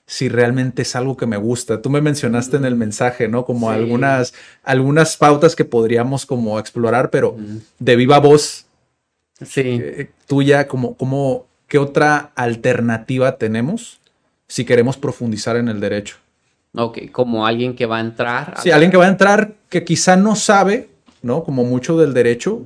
si 0.05 0.27
realmente 0.27 0.81
es 0.81 0.95
algo 0.95 1.15
que 1.15 1.25
me 1.25 1.37
gusta? 1.37 1.81
Tú 1.81 1.89
me 1.89 2.01
mencionaste 2.01 2.57
en 2.57 2.65
el 2.65 2.75
mensaje, 2.75 3.27
¿no? 3.27 3.45
Como 3.45 3.69
Sí. 3.69 3.75
algunas, 3.75 4.33
algunas 4.63 5.15
pautas 5.17 5.55
que 5.55 5.63
podríamos 5.65 6.25
como 6.25 6.59
explorar, 6.59 7.09
pero 7.09 7.37
de 7.79 7.95
viva 7.95 8.19
voz 8.19 8.65
Sí. 9.41 9.61
eh, 9.81 10.09
tuya, 10.27 10.67
como, 10.67 10.95
como, 10.95 11.45
¿qué 11.67 11.77
otra 11.77 12.31
alternativa 12.35 13.37
tenemos 13.37 13.99
si 14.47 14.65
queremos 14.65 14.97
profundizar 14.97 15.55
en 15.55 15.67
el 15.69 15.79
derecho? 15.79 16.17
Ok, 16.75 17.11
como 17.11 17.45
alguien 17.45 17.75
que 17.75 17.85
va 17.85 17.97
a 17.97 18.01
entrar. 18.01 18.53
a- 18.57 18.61
Si 18.61 18.71
alguien 18.71 18.89
que 18.91 18.97
va 18.97 19.05
a 19.05 19.09
entrar 19.09 19.53
que 19.69 19.83
quizá 19.83 20.15
no 20.15 20.35
sabe, 20.35 20.89
¿no? 21.21 21.43
Como 21.43 21.63
mucho 21.63 21.97
del 21.97 22.13
derecho. 22.13 22.61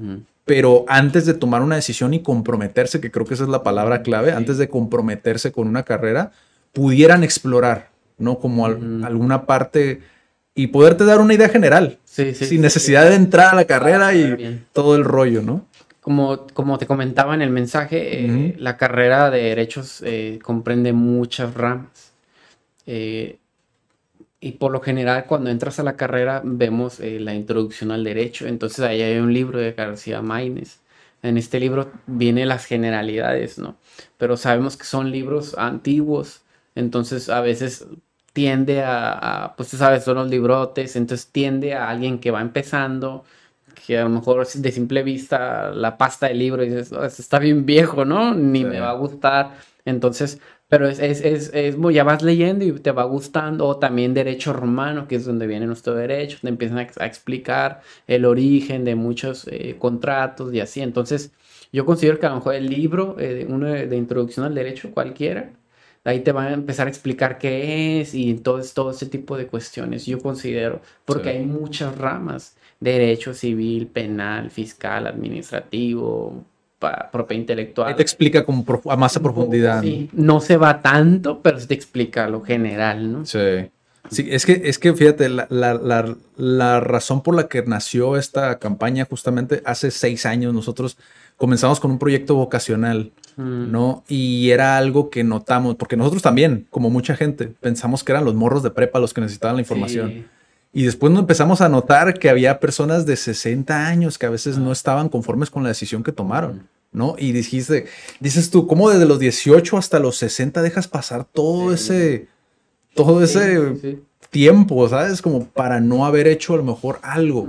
Pero 0.48 0.86
antes 0.88 1.26
de 1.26 1.34
tomar 1.34 1.62
una 1.62 1.76
decisión 1.76 2.14
y 2.14 2.24
comprometerse, 2.24 3.02
que 3.02 3.12
creo 3.12 3.26
que 3.26 3.34
esa 3.34 3.43
es 3.43 3.50
la 3.50 3.64
palabra 3.64 4.02
clave, 4.02 4.32
antes 4.32 4.58
de 4.58 4.70
comprometerse 4.70 5.52
con 5.52 5.68
una 5.68 5.84
carrera, 5.84 6.32
pudieran 6.72 7.24
explorar, 7.24 7.89
¿no? 8.18 8.39
Como 8.39 8.66
alguna 8.66 9.45
parte 9.45 10.02
y 10.56 10.68
poderte 10.68 11.04
dar 11.04 11.20
una 11.20 11.34
idea 11.34 11.50
general, 11.50 12.00
sin 12.06 12.62
necesidad 12.62 13.10
de 13.10 13.16
entrar 13.16 13.54
a 13.54 13.56
la 13.56 13.66
carrera 13.66 14.16
y 14.16 14.64
todo 14.72 14.95
el 14.95 15.04
rollo, 15.04 15.41
¿no? 15.41 15.66
Como, 16.00 16.48
como 16.54 16.78
te 16.78 16.88
comentaba 16.88 17.36
en 17.36 17.41
el 17.41 17.50
mensaje, 17.50 18.26
eh, 18.26 18.56
la 18.58 18.78
carrera 18.78 19.30
de 19.30 19.43
derechos 19.43 20.02
eh, 20.06 20.39
comprende 20.41 20.93
muchas 20.93 21.54
ramas. 21.54 22.14
Eh, 22.86 23.38
y 24.39 24.53
por 24.53 24.71
lo 24.71 24.81
general, 24.81 25.25
cuando 25.25 25.49
entras 25.49 25.79
a 25.79 25.83
la 25.83 25.97
carrera, 25.97 26.41
vemos 26.43 26.99
la 26.99 27.33
introducción 27.33 27.91
al 27.91 28.03
derecho. 28.03 28.47
Entonces, 28.47 28.79
ahí 28.81 29.01
hay 29.01 29.17
un 29.17 29.33
libro 29.33 29.59
de 29.59 29.73
García 29.73 30.21
Maínez. 30.21 30.79
En 31.23 31.38
este 31.38 31.59
libro 31.59 31.91
vienen 32.05 32.49
las 32.49 32.65
generalidades, 32.65 33.57
¿no? 33.57 33.77
Pero 34.17 34.38
sabemos 34.38 34.77
que 34.77 34.85
son 34.85 35.11
libros 35.11 35.57
antiguos. 35.57 36.43
Entonces, 36.75 37.29
a 37.29 37.41
veces 37.41 37.88
tiende 38.33 38.83
a, 38.83 39.55
pues 39.57 39.69
tú 39.69 39.77
sabes, 39.77 40.03
son 40.03 40.17
los 40.17 40.29
librotes. 40.29 40.95
Entonces, 40.95 41.31
tiende 41.31 41.73
a 41.73 41.89
alguien 41.89 42.19
que 42.19 42.29
va 42.31 42.41
empezando 42.41 43.25
que 43.85 43.97
a 43.97 44.03
lo 44.03 44.09
mejor 44.09 44.45
de 44.47 44.71
simple 44.71 45.03
vista 45.03 45.69
la 45.71 45.97
pasta 45.97 46.27
del 46.27 46.39
libro 46.39 46.63
y 46.63 46.69
dices, 46.69 46.91
oh, 46.93 47.05
está 47.05 47.39
bien 47.39 47.65
viejo, 47.65 48.05
¿no? 48.05 48.33
Ni 48.33 48.65
me 48.65 48.79
va 48.79 48.89
a 48.91 48.93
gustar. 48.93 49.55
Entonces, 49.85 50.39
pero 50.70 50.88
es, 50.88 50.99
es, 50.99 51.22
es, 51.22 51.51
es, 51.53 51.76
ya 51.93 52.03
vas 52.03 52.22
leyendo 52.24 52.65
y 52.65 52.72
te 52.74 52.91
va 52.91 53.03
gustando. 53.05 53.65
O 53.65 53.78
también 53.78 54.13
derecho 54.13 54.53
romano, 54.53 55.07
que 55.07 55.15
es 55.15 55.26
donde 55.26 55.47
viene 55.47 55.65
nuestro 55.65 55.95
derecho, 55.95 56.38
te 56.41 56.49
empiezan 56.49 56.78
a, 56.80 57.05
explicar 57.05 57.82
el 58.07 58.26
origen 58.26 58.84
de 58.84 58.95
muchos 58.95 59.47
eh, 59.49 59.76
contratos 59.80 60.53
y 60.53 60.59
así. 60.59 60.82
Entonces, 60.82 61.32
yo 61.72 61.86
considero 61.86 62.20
que 62.20 62.26
a 62.26 62.30
lo 62.30 62.36
mejor 62.38 62.55
el 62.55 62.70
libro, 62.70 63.15
eh, 63.20 63.45
uno 63.49 63.68
de, 63.68 63.95
introducción 63.95 64.45
al 64.45 64.55
derecho 64.55 64.91
cualquiera, 64.91 65.53
ahí 66.03 66.22
te 66.22 66.32
van 66.32 66.47
a 66.47 66.53
empezar 66.53 66.88
a 66.88 66.89
explicar 66.89 67.38
qué 67.38 68.01
es 68.01 68.13
y 68.13 68.34
todo, 68.36 68.61
todo 68.74 68.91
ese 68.91 69.05
tipo 69.07 69.38
de 69.38 69.47
cuestiones. 69.47 70.05
Yo 70.05 70.20
considero, 70.20 70.82
porque 71.05 71.30
hay 71.30 71.45
muchas 71.45 71.97
ramas 71.97 72.57
derecho 72.80 73.34
civil, 73.34 73.88
penal, 73.88 74.51
fiscal, 74.51 75.07
administrativo, 75.07 76.45
propiedad 76.80 77.39
intelectual. 77.41 77.89
Ahí 77.89 77.95
te 77.95 78.01
explica 78.01 78.45
como 78.45 78.65
a 78.89 78.95
más 78.95 79.17
a 79.17 79.19
profundidad. 79.21 79.82
Sí, 79.82 80.09
¿no? 80.13 80.39
se 80.39 80.57
va 80.57 80.82
tanto, 80.82 81.41
pero 81.41 81.57
te 81.65 81.73
explica 81.73 82.28
lo 82.28 82.41
general, 82.41 83.11
¿no? 83.11 83.25
Sí. 83.25 83.69
Sí, 84.09 84.25
es 84.30 84.45
que, 84.45 84.61
es 84.63 84.80
que 84.80 84.93
fíjate, 84.93 85.28
la, 85.28 85.47
la, 85.49 86.15
la, 86.38 86.80
razón 86.80 87.23
por 87.23 87.36
la 87.36 87.49
que 87.49 87.61
nació 87.63 88.15
esta 88.15 88.57
campaña 88.57 89.03
justamente 89.03 89.61
hace 89.65 89.91
seis 89.91 90.25
años, 90.25 90.53
nosotros 90.53 90.97
comenzamos 91.36 91.82
con 91.82 91.91
un 91.91 91.99
proyecto 91.99 92.36
vocacional, 92.36 93.11
mm. 93.36 93.69
¿no? 93.69 94.05
Y 94.07 94.51
era 94.51 94.78
algo 94.78 95.09
que 95.09 95.25
notamos, 95.25 95.75
porque 95.75 95.97
nosotros 95.97 96.21
también, 96.21 96.67
como 96.69 96.89
mucha 96.89 97.17
gente, 97.17 97.47
pensamos 97.47 98.05
que 98.05 98.13
eran 98.13 98.23
los 98.23 98.34
morros 98.34 98.63
de 98.63 98.71
prepa 98.71 98.99
los 98.99 99.13
que 99.13 99.19
necesitaban 99.19 99.57
la 99.57 99.61
información. 99.61 100.25
Y 100.78 100.84
después 100.84 101.11
nos 101.11 101.21
empezamos 101.21 101.61
a 101.61 101.69
notar 101.69 102.19
que 102.19 102.30
había 102.30 102.59
personas 102.59 103.07
de 103.07 103.15
60 103.15 103.88
años 103.88 104.19
que 104.19 104.28
a 104.28 104.30
veces 104.30 104.59
no 104.59 104.71
estaban 104.71 105.09
conformes 105.09 105.49
con 105.49 105.63
la 105.63 105.69
decisión 105.69 106.03
que 106.03 106.11
tomaron, 106.11 106.67
¿no? 106.91 107.15
Y 107.17 107.32
dijiste, 107.32 107.88
dices 108.19 108.51
tú, 108.51 108.67
¿cómo 108.67 108.91
desde 108.91 109.07
los 109.07 109.17
18 109.17 109.75
hasta 109.75 109.97
los 109.97 110.17
60 110.17 110.61
dejas 110.61 110.88
pasar 110.88 111.25
todo 111.25 111.73
ese, 111.73 112.28
todo 112.93 113.23
ese 113.23 113.97
tiempo, 114.30 114.88
¿sabes? 114.88 115.23
Como 115.23 115.47
para 115.47 115.80
no 115.80 116.05
haber 116.05 116.28
hecho 116.28 116.53
a 116.53 116.57
lo 116.57 116.63
mejor 116.63 116.99
algo. 117.01 117.47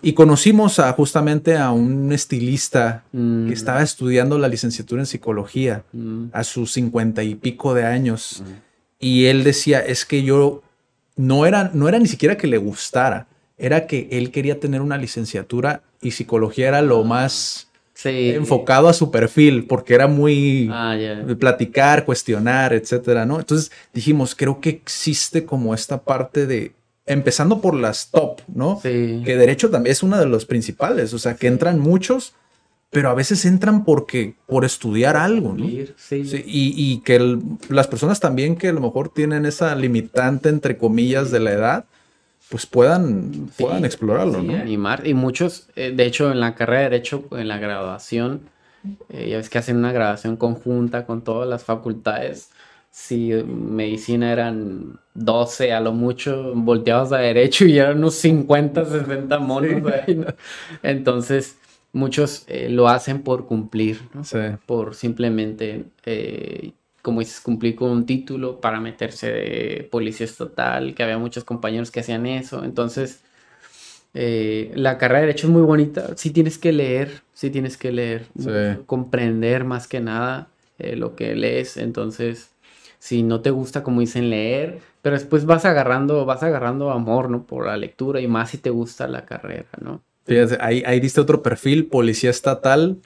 Y 0.00 0.12
conocimos 0.12 0.78
a, 0.78 0.92
justamente 0.92 1.56
a 1.56 1.72
un 1.72 2.12
estilista 2.12 3.02
que 3.10 3.18
mm. 3.18 3.52
estaba 3.52 3.82
estudiando 3.82 4.38
la 4.38 4.46
licenciatura 4.46 5.02
en 5.02 5.06
psicología 5.06 5.82
mm. 5.92 6.26
a 6.32 6.44
sus 6.44 6.72
cincuenta 6.72 7.24
y 7.24 7.34
pico 7.34 7.74
de 7.74 7.84
años. 7.84 8.44
Y 9.00 9.24
él 9.24 9.42
decía, 9.42 9.80
es 9.80 10.04
que 10.04 10.22
yo 10.22 10.62
no 11.16 11.46
era, 11.46 11.70
no 11.74 11.88
era 11.88 11.98
ni 11.98 12.06
siquiera 12.06 12.36
que 12.36 12.46
le 12.46 12.58
gustara, 12.58 13.26
era 13.56 13.86
que 13.86 14.08
él 14.10 14.30
quería 14.30 14.58
tener 14.58 14.80
una 14.80 14.98
licenciatura 14.98 15.82
y 16.00 16.10
psicología 16.10 16.68
era 16.68 16.82
lo 16.82 17.04
más 17.04 17.68
enfocado 18.04 18.88
a 18.88 18.92
su 18.92 19.10
perfil, 19.10 19.66
porque 19.66 19.94
era 19.94 20.06
muy 20.08 20.68
ah, 20.72 20.96
platicar, 21.38 22.04
cuestionar, 22.04 22.72
etcétera, 22.72 23.24
¿no? 23.24 23.38
Entonces 23.38 23.70
dijimos, 23.92 24.34
creo 24.34 24.60
que 24.60 24.70
existe 24.70 25.44
como 25.44 25.74
esta 25.74 26.02
parte 26.02 26.46
de, 26.46 26.72
empezando 27.06 27.60
por 27.60 27.74
las 27.74 28.10
top, 28.10 28.40
¿no? 28.48 28.80
Que 28.82 29.36
derecho 29.36 29.70
también 29.70 29.92
es 29.92 30.02
una 30.02 30.18
de 30.18 30.26
los 30.26 30.44
principales, 30.44 31.14
o 31.14 31.18
sea, 31.18 31.36
que 31.36 31.46
entran 31.46 31.78
muchos 31.78 32.34
pero 32.94 33.10
a 33.10 33.14
veces 33.14 33.44
entran 33.44 33.84
porque 33.84 34.36
por 34.46 34.64
estudiar 34.64 35.16
algo, 35.16 35.52
¿no? 35.52 35.66
Sí. 35.96 36.22
y, 36.46 36.98
que 36.98 37.38
las 37.68 37.88
personas 37.88 38.20
también 38.20 38.54
que 38.54 38.68
a 38.68 38.72
lo 38.72 38.80
mejor 38.80 39.08
tienen 39.08 39.46
esa 39.46 39.74
limitante 39.74 40.48
entre 40.48 40.78
comillas 40.78 41.32
de 41.32 41.40
la 41.40 41.50
edad, 41.50 41.84
pues 42.48 42.66
puedan, 42.66 43.50
puedan 43.58 43.84
explorarlo, 43.84 44.42
¿no? 44.42 44.54
Animar. 44.54 45.04
Y 45.08 45.12
muchos, 45.12 45.66
eh, 45.74 45.92
de 45.94 46.06
hecho, 46.06 46.30
en 46.30 46.38
la 46.38 46.54
carrera 46.54 46.82
de 46.82 46.90
Derecho, 46.90 47.24
en 47.32 47.48
la 47.48 47.58
graduación, 47.58 48.42
eh, 49.08 49.28
ya 49.28 49.38
ves 49.38 49.50
que 49.50 49.58
hacen 49.58 49.76
una 49.76 49.90
graduación 49.90 50.36
conjunta 50.36 51.04
con 51.04 51.24
todas 51.24 51.48
las 51.48 51.64
facultades. 51.64 52.50
Si 52.92 53.32
medicina 53.32 54.30
eran 54.30 55.00
12 55.14 55.72
a 55.72 55.80
lo 55.80 55.92
mucho, 55.92 56.52
volteados 56.54 57.10
a 57.10 57.18
Derecho 57.18 57.64
y 57.64 57.76
eran 57.76 57.98
unos 57.98 58.14
50, 58.14 58.84
60 58.84 59.38
monos 59.40 59.92
ahí, 59.92 60.24
Entonces 60.84 61.56
muchos 61.94 62.44
eh, 62.48 62.68
lo 62.68 62.88
hacen 62.88 63.22
por 63.22 63.46
cumplir, 63.46 64.02
¿no? 64.12 64.24
sí. 64.24 64.38
por 64.66 64.94
simplemente, 64.94 65.86
eh, 66.04 66.72
como 67.00 67.20
dices, 67.20 67.40
cumplir 67.40 67.76
con 67.76 67.90
un 67.90 68.04
título 68.04 68.60
para 68.60 68.80
meterse 68.80 69.30
de 69.30 69.88
policía 69.90 70.26
estatal, 70.26 70.94
que 70.94 71.02
había 71.02 71.18
muchos 71.18 71.44
compañeros 71.44 71.90
que 71.90 72.00
hacían 72.00 72.26
eso. 72.26 72.64
Entonces, 72.64 73.22
eh, 74.12 74.72
la 74.74 74.98
carrera 74.98 75.20
de 75.20 75.26
derecho 75.28 75.46
es 75.46 75.52
muy 75.52 75.62
bonita. 75.62 76.16
Sí 76.16 76.30
tienes 76.30 76.58
que 76.58 76.72
leer, 76.72 77.22
sí 77.32 77.50
tienes 77.50 77.76
que 77.76 77.92
leer, 77.92 78.26
comprender 78.86 79.64
más 79.64 79.86
que 79.86 80.00
nada 80.00 80.48
lo 80.78 81.14
que 81.14 81.36
lees. 81.36 81.76
Entonces, 81.76 82.50
si 82.98 83.22
no 83.22 83.40
te 83.40 83.50
gusta, 83.50 83.82
como 83.82 84.00
dicen, 84.00 84.30
leer, 84.30 84.80
pero 85.02 85.14
después 85.14 85.44
vas 85.44 85.64
agarrando, 85.64 86.24
vas 86.24 86.42
agarrando 86.42 86.90
amor, 86.90 87.30
¿no? 87.30 87.46
Por 87.46 87.66
la 87.66 87.76
lectura 87.76 88.20
y 88.20 88.26
más 88.26 88.50
si 88.50 88.58
te 88.58 88.70
gusta 88.70 89.06
la 89.06 89.26
carrera, 89.26 89.68
¿no? 89.80 90.02
Fíjense, 90.24 90.58
ahí, 90.60 90.82
ahí 90.86 91.00
diste 91.00 91.20
otro 91.20 91.42
perfil, 91.42 91.86
policía 91.86 92.30
estatal, 92.30 92.98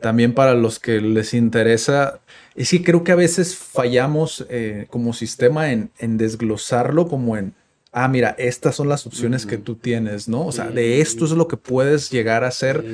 también 0.00 0.34
para 0.34 0.54
los 0.54 0.78
que 0.78 1.00
les 1.00 1.34
interesa. 1.34 2.20
Y 2.54 2.66
sí, 2.66 2.82
creo 2.82 3.02
que 3.04 3.12
a 3.12 3.16
veces 3.16 3.56
fallamos 3.56 4.46
eh, 4.50 4.86
como 4.90 5.12
sistema 5.12 5.72
en, 5.72 5.90
desglosarlo 5.98 7.08
como 7.08 7.36
en, 7.36 7.54
ah, 7.92 8.08
mira, 8.08 8.34
estas 8.38 8.76
son 8.76 8.88
las 8.88 9.06
opciones 9.06 9.46
que 9.46 9.58
tú 9.58 9.76
tienes, 9.76 10.28
¿no? 10.28 10.46
O 10.46 10.52
sea, 10.52 10.70
de 10.70 11.00
esto 11.00 11.24
es 11.24 11.32
lo 11.32 11.48
que 11.48 11.56
puedes 11.56 12.10
llegar 12.10 12.44
a 12.44 12.50
ser. 12.50 12.84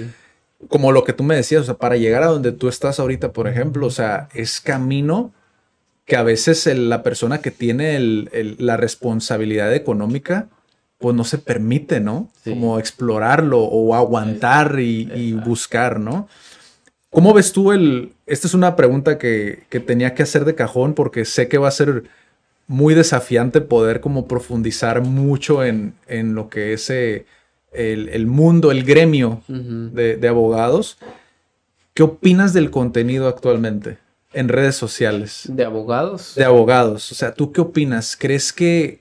Como 0.68 0.90
lo 0.90 1.04
que 1.04 1.12
tú 1.12 1.22
me 1.22 1.36
decías, 1.36 1.62
o 1.62 1.64
sea, 1.66 1.74
para 1.74 1.96
llegar 1.96 2.22
a 2.22 2.28
donde 2.28 2.52
tú 2.52 2.68
estás 2.68 2.98
ahorita, 2.98 3.32
por 3.32 3.48
ejemplo, 3.48 3.86
o 3.86 3.90
sea, 3.90 4.28
es 4.34 4.60
camino 4.60 5.32
que 6.04 6.16
a 6.16 6.22
veces 6.22 6.66
la 6.66 7.02
persona 7.02 7.40
que 7.40 7.50
tiene 7.50 8.00
la 8.58 8.76
responsabilidad 8.76 9.74
económica, 9.74 10.48
pues 10.98 11.14
no 11.14 11.24
se 11.24 11.38
permite, 11.38 12.00
¿no? 12.00 12.28
Como 12.44 12.78
explorarlo 12.78 13.60
o 13.60 13.94
aguantar 13.94 14.80
y, 14.80 15.32
buscar, 15.32 16.00
¿no? 16.00 16.28
¿Cómo 17.10 17.32
ves 17.32 17.52
tú 17.52 17.72
el... 17.72 18.12
Esta 18.26 18.48
es 18.48 18.54
una 18.54 18.76
pregunta 18.76 19.16
que, 19.16 19.64
tenía 19.86 20.14
que 20.14 20.24
hacer 20.24 20.44
de 20.44 20.54
cajón 20.54 20.94
porque 20.94 21.24
sé 21.24 21.48
que 21.48 21.58
va 21.58 21.68
a 21.68 21.72
ser 21.72 22.04
muy 22.66 22.94
desafiante 22.94 23.60
poder 23.60 24.00
como 24.00 24.26
profundizar 24.26 25.00
mucho 25.02 25.64
en, 25.64 25.94
lo 26.34 26.50
que 26.50 26.72
es 26.74 26.90
eh, 26.90 27.24
el, 27.72 28.26
mundo, 28.26 28.72
el 28.72 28.82
gremio 28.82 29.42
de, 29.46 30.16
de, 30.16 30.28
abogados. 30.28 30.98
¿Qué 31.94 32.02
opinas 32.02 32.52
del 32.52 32.70
contenido 32.70 33.28
actualmente 33.28 33.98
en 34.32 34.48
redes 34.48 34.74
sociales? 34.74 35.44
¿De 35.48 35.64
abogados? 35.64 36.34
De 36.34 36.44
abogados. 36.44 37.12
O 37.12 37.14
sea, 37.14 37.32
¿tú 37.32 37.52
qué 37.52 37.60
opinas? 37.60 38.16
¿Crees 38.16 38.52
que 38.52 39.00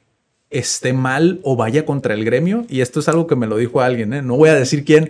esté 0.49 0.93
mal 0.93 1.39
o 1.43 1.55
vaya 1.55 1.85
contra 1.85 2.13
el 2.13 2.25
gremio. 2.25 2.65
Y 2.69 2.81
esto 2.81 2.99
es 2.99 3.07
algo 3.07 3.27
que 3.27 3.35
me 3.35 3.47
lo 3.47 3.57
dijo 3.57 3.81
alguien, 3.81 4.13
¿eh? 4.13 4.21
no 4.21 4.37
voy 4.37 4.49
a 4.49 4.55
decir 4.55 4.85
quién, 4.85 5.09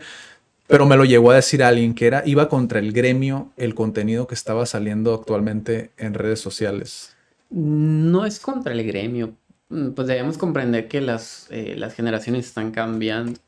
pero 0.67 0.85
me 0.85 0.97
lo 0.97 1.05
llegó 1.05 1.31
a 1.31 1.35
decir 1.35 1.63
alguien 1.63 1.93
que 1.93 2.07
era, 2.07 2.23
iba 2.25 2.49
contra 2.49 2.79
el 2.79 2.91
gremio 2.91 3.51
el 3.57 3.73
contenido 3.73 4.27
que 4.27 4.35
estaba 4.35 4.65
saliendo 4.65 5.13
actualmente 5.13 5.91
en 5.97 6.13
redes 6.13 6.39
sociales. 6.39 7.15
No 7.49 8.25
es 8.25 8.39
contra 8.39 8.73
el 8.73 8.85
gremio. 8.85 9.33
Mm, 9.69 9.89
pues 9.91 10.07
debemos 10.07 10.37
comprender 10.37 10.87
que 10.87 11.01
las, 11.01 11.47
eh, 11.49 11.75
las 11.77 11.93
generaciones 11.93 12.47
están 12.47 12.71
cambiando, 12.71 13.39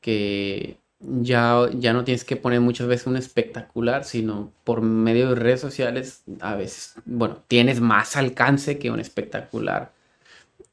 que 0.00 0.78
ya, 1.00 1.68
ya 1.74 1.92
no 1.92 2.04
tienes 2.04 2.24
que 2.24 2.36
poner 2.36 2.60
muchas 2.60 2.86
veces 2.86 3.06
un 3.06 3.16
espectacular, 3.16 4.04
sino 4.04 4.52
por 4.64 4.80
medio 4.82 5.30
de 5.30 5.34
redes 5.34 5.60
sociales, 5.60 6.22
a 6.40 6.54
veces, 6.56 6.94
bueno, 7.04 7.42
tienes 7.48 7.80
más 7.80 8.16
alcance 8.16 8.78
que 8.78 8.90
un 8.90 9.00
espectacular 9.00 9.92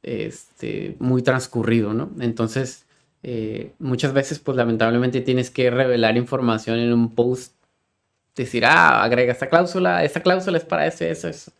este, 0.03 0.95
muy 0.99 1.21
transcurrido, 1.23 1.93
¿no? 1.93 2.11
Entonces, 2.19 2.85
eh, 3.23 3.71
muchas 3.79 4.13
veces, 4.13 4.39
pues 4.39 4.57
lamentablemente 4.57 5.21
tienes 5.21 5.49
que 5.49 5.71
revelar 5.71 6.17
información 6.17 6.79
en 6.79 6.93
un 6.93 7.15
post. 7.15 7.53
Decir, 8.35 8.65
ah, 8.65 9.03
agrega 9.03 9.31
esta 9.31 9.47
cláusula, 9.47 10.03
esta 10.03 10.21
cláusula 10.21 10.57
es 10.57 10.65
para 10.65 10.87
eso, 10.87 11.05
eso, 11.05 11.27
eso. 11.27 11.51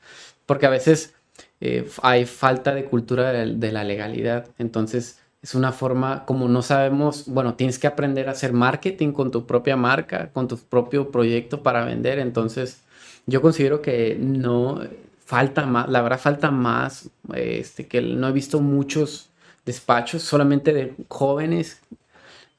Porque 0.45 0.65
a 0.65 0.69
veces 0.69 1.13
eh, 1.61 1.87
hay 2.01 2.25
falta 2.25 2.73
de 2.75 2.85
cultura 2.85 3.31
de, 3.31 3.55
de 3.55 3.71
la 3.71 3.83
legalidad. 3.83 4.47
Entonces, 4.57 5.19
es 5.41 5.55
una 5.55 5.71
forma, 5.71 6.25
como 6.25 6.47
no 6.49 6.61
sabemos, 6.61 7.25
bueno, 7.27 7.55
tienes 7.55 7.77
que 7.79 7.87
aprender 7.87 8.27
a 8.27 8.31
hacer 8.31 8.53
marketing 8.53 9.11
con 9.11 9.29
tu 9.29 9.45
propia 9.45 9.75
marca, 9.75 10.31
con 10.31 10.47
tu 10.47 10.57
propio 10.57 11.11
proyecto 11.11 11.63
para 11.63 11.85
vender. 11.85 12.19
Entonces, 12.19 12.81
yo 13.25 13.41
considero 13.41 13.81
que 13.81 14.17
no 14.19 14.81
falta 15.25 15.65
más, 15.65 15.89
la 15.89 16.01
verdad 16.01 16.19
falta 16.19 16.51
más, 16.51 17.09
este, 17.33 17.87
que 17.87 18.01
no 18.01 18.27
he 18.27 18.31
visto 18.31 18.59
muchos 18.61 19.29
despachos 19.65 20.23
solamente 20.23 20.73
de 20.73 20.93
jóvenes 21.07 21.81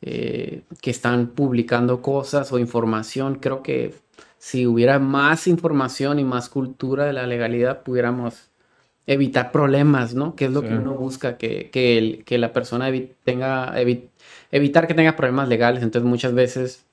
eh, 0.02 0.62
que 0.80 0.90
están 0.90 1.28
publicando 1.28 2.02
cosas 2.02 2.52
o 2.52 2.58
información. 2.58 3.36
Creo 3.36 3.62
que 3.62 3.94
si 4.38 4.66
hubiera 4.66 4.98
más 4.98 5.46
información 5.46 6.18
y 6.18 6.24
más 6.24 6.48
cultura 6.48 7.04
de 7.06 7.12
la 7.12 7.26
legalidad, 7.26 7.82
pudiéramos 7.82 8.50
evitar 9.06 9.52
problemas, 9.52 10.14
¿no? 10.14 10.34
Que 10.34 10.46
es 10.46 10.50
lo 10.50 10.62
que 10.62 10.74
uno 10.74 10.94
busca, 10.94 11.36
que, 11.36 11.70
que, 11.70 12.38
la 12.38 12.52
persona 12.52 12.90
tenga, 13.24 13.74
evitar 14.50 14.86
que 14.86 14.94
tenga 14.94 15.16
problemas 15.16 15.48
legales. 15.48 15.82
Entonces 15.82 16.08
muchas 16.08 16.34
veces 16.34 16.84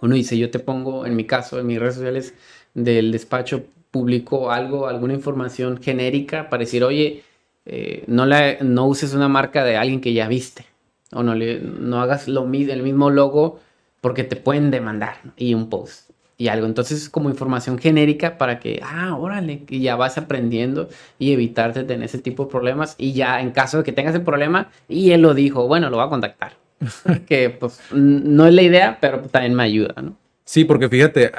uno 0.00 0.14
dice, 0.14 0.38
yo 0.38 0.50
te 0.50 0.58
pongo, 0.58 1.06
en 1.06 1.16
mi 1.16 1.24
caso, 1.24 1.58
en 1.58 1.66
mis 1.66 1.78
redes 1.78 1.94
sociales 1.94 2.34
del 2.74 3.12
despacho, 3.12 3.64
publico 3.94 4.50
algo, 4.50 4.88
alguna 4.88 5.14
información 5.14 5.80
genérica 5.80 6.50
para 6.50 6.62
decir, 6.62 6.82
oye, 6.82 7.22
eh, 7.64 8.02
no, 8.08 8.26
la, 8.26 8.56
no 8.60 8.88
uses 8.88 9.14
una 9.14 9.28
marca 9.28 9.62
de 9.62 9.76
alguien 9.76 10.00
que 10.00 10.12
ya 10.12 10.26
viste. 10.26 10.66
O 11.12 11.22
no, 11.22 11.36
le, 11.36 11.60
no 11.60 12.00
hagas 12.00 12.26
lo, 12.26 12.42
el 12.42 12.82
mismo 12.82 13.10
logo 13.10 13.60
porque 14.00 14.24
te 14.24 14.34
pueden 14.34 14.72
demandar. 14.72 15.18
Y 15.36 15.54
un 15.54 15.70
post 15.70 16.10
y 16.36 16.48
algo. 16.48 16.66
Entonces, 16.66 17.08
como 17.08 17.30
información 17.30 17.78
genérica 17.78 18.36
para 18.36 18.58
que, 18.58 18.80
ah, 18.82 19.16
órale, 19.16 19.62
y 19.68 19.78
ya 19.78 19.94
vas 19.94 20.18
aprendiendo 20.18 20.88
y 21.20 21.32
evitarte 21.32 21.84
tener 21.84 22.06
ese 22.06 22.18
tipo 22.18 22.46
de 22.46 22.50
problemas. 22.50 22.96
Y 22.98 23.12
ya 23.12 23.40
en 23.40 23.52
caso 23.52 23.78
de 23.78 23.84
que 23.84 23.92
tengas 23.92 24.16
el 24.16 24.22
problema 24.22 24.72
y 24.88 25.12
él 25.12 25.22
lo 25.22 25.34
dijo, 25.34 25.68
bueno, 25.68 25.88
lo 25.88 25.98
va 25.98 26.06
a 26.06 26.08
contactar. 26.08 26.54
que 27.28 27.48
pues 27.48 27.78
no 27.92 28.44
es 28.44 28.54
la 28.54 28.62
idea, 28.62 28.98
pero 29.00 29.20
también 29.20 29.54
me 29.54 29.62
ayuda, 29.62 29.94
¿no? 30.02 30.16
Sí, 30.44 30.64
porque 30.64 30.88
fíjate, 30.88 31.30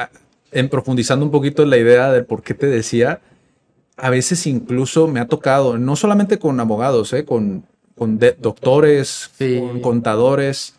en 0.55 0.69
profundizando 0.69 1.25
un 1.25 1.31
poquito 1.31 1.65
la 1.65 1.77
idea 1.77 2.11
de 2.11 2.23
por 2.23 2.41
qué 2.41 2.53
te 2.53 2.67
decía, 2.67 3.19
a 3.97 4.09
veces 4.09 4.47
incluso 4.47 5.07
me 5.07 5.19
ha 5.19 5.27
tocado, 5.27 5.77
no 5.77 5.97
solamente 5.97 6.39
con 6.39 6.59
abogados, 6.61 7.11
¿eh? 7.11 7.25
con, 7.25 7.65
con 7.95 8.17
doctores, 8.17 9.31
con 9.37 9.81
contadores, 9.81 10.75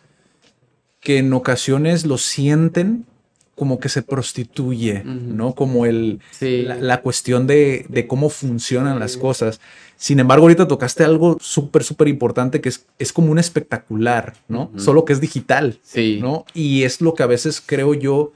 que 0.99 1.19
en 1.19 1.31
ocasiones 1.31 2.07
lo 2.07 2.17
sienten 2.17 3.05
como 3.53 3.79
que 3.79 3.89
se 3.89 4.01
prostituye, 4.01 5.03
¿no? 5.03 5.55
Como 5.55 5.87
el, 5.87 6.19
la, 6.41 7.01
cuestión 7.01 7.47
de, 7.47 7.87
de, 7.89 8.05
cómo 8.05 8.29
funcionan 8.29 8.99
las 8.99 9.17
cosas. 9.17 9.59
Sin 9.95 10.19
embargo, 10.19 10.43
ahorita 10.43 10.67
tocaste 10.67 11.03
algo 11.03 11.37
súper, 11.39 11.83
súper 11.83 12.07
importante 12.07 12.61
que 12.61 12.69
es, 12.69 12.85
es 12.99 13.11
como 13.11 13.31
un 13.31 13.39
espectacular, 13.39 14.35
¿no? 14.47 14.69
Solo 14.75 15.05
que 15.05 15.13
es 15.13 15.21
digital, 15.21 15.79
sí. 15.81 16.19
¿no? 16.21 16.45
Y 16.53 16.83
es 16.83 17.01
lo 17.01 17.15
que 17.15 17.23
a 17.23 17.27
veces 17.27 17.61
creo 17.65 17.95
yo 17.95 18.31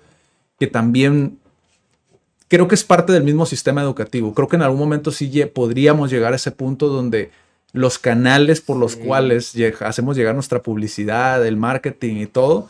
que 0.61 0.67
también 0.67 1.39
creo 2.47 2.67
que 2.67 2.75
es 2.75 2.83
parte 2.83 3.11
del 3.11 3.23
mismo 3.23 3.47
sistema 3.47 3.81
educativo. 3.81 4.35
Creo 4.35 4.47
que 4.47 4.57
en 4.57 4.61
algún 4.61 4.77
momento 4.77 5.09
sí 5.09 5.43
podríamos 5.51 6.11
llegar 6.11 6.33
a 6.33 6.35
ese 6.35 6.51
punto 6.51 6.87
donde 6.87 7.31
los 7.73 7.97
canales 7.97 8.61
por 8.61 8.77
los 8.77 8.95
cuales 8.95 9.55
hacemos 9.79 10.15
llegar 10.15 10.35
nuestra 10.35 10.61
publicidad, 10.61 11.43
el 11.47 11.57
marketing 11.57 12.17
y 12.17 12.27
todo, 12.27 12.69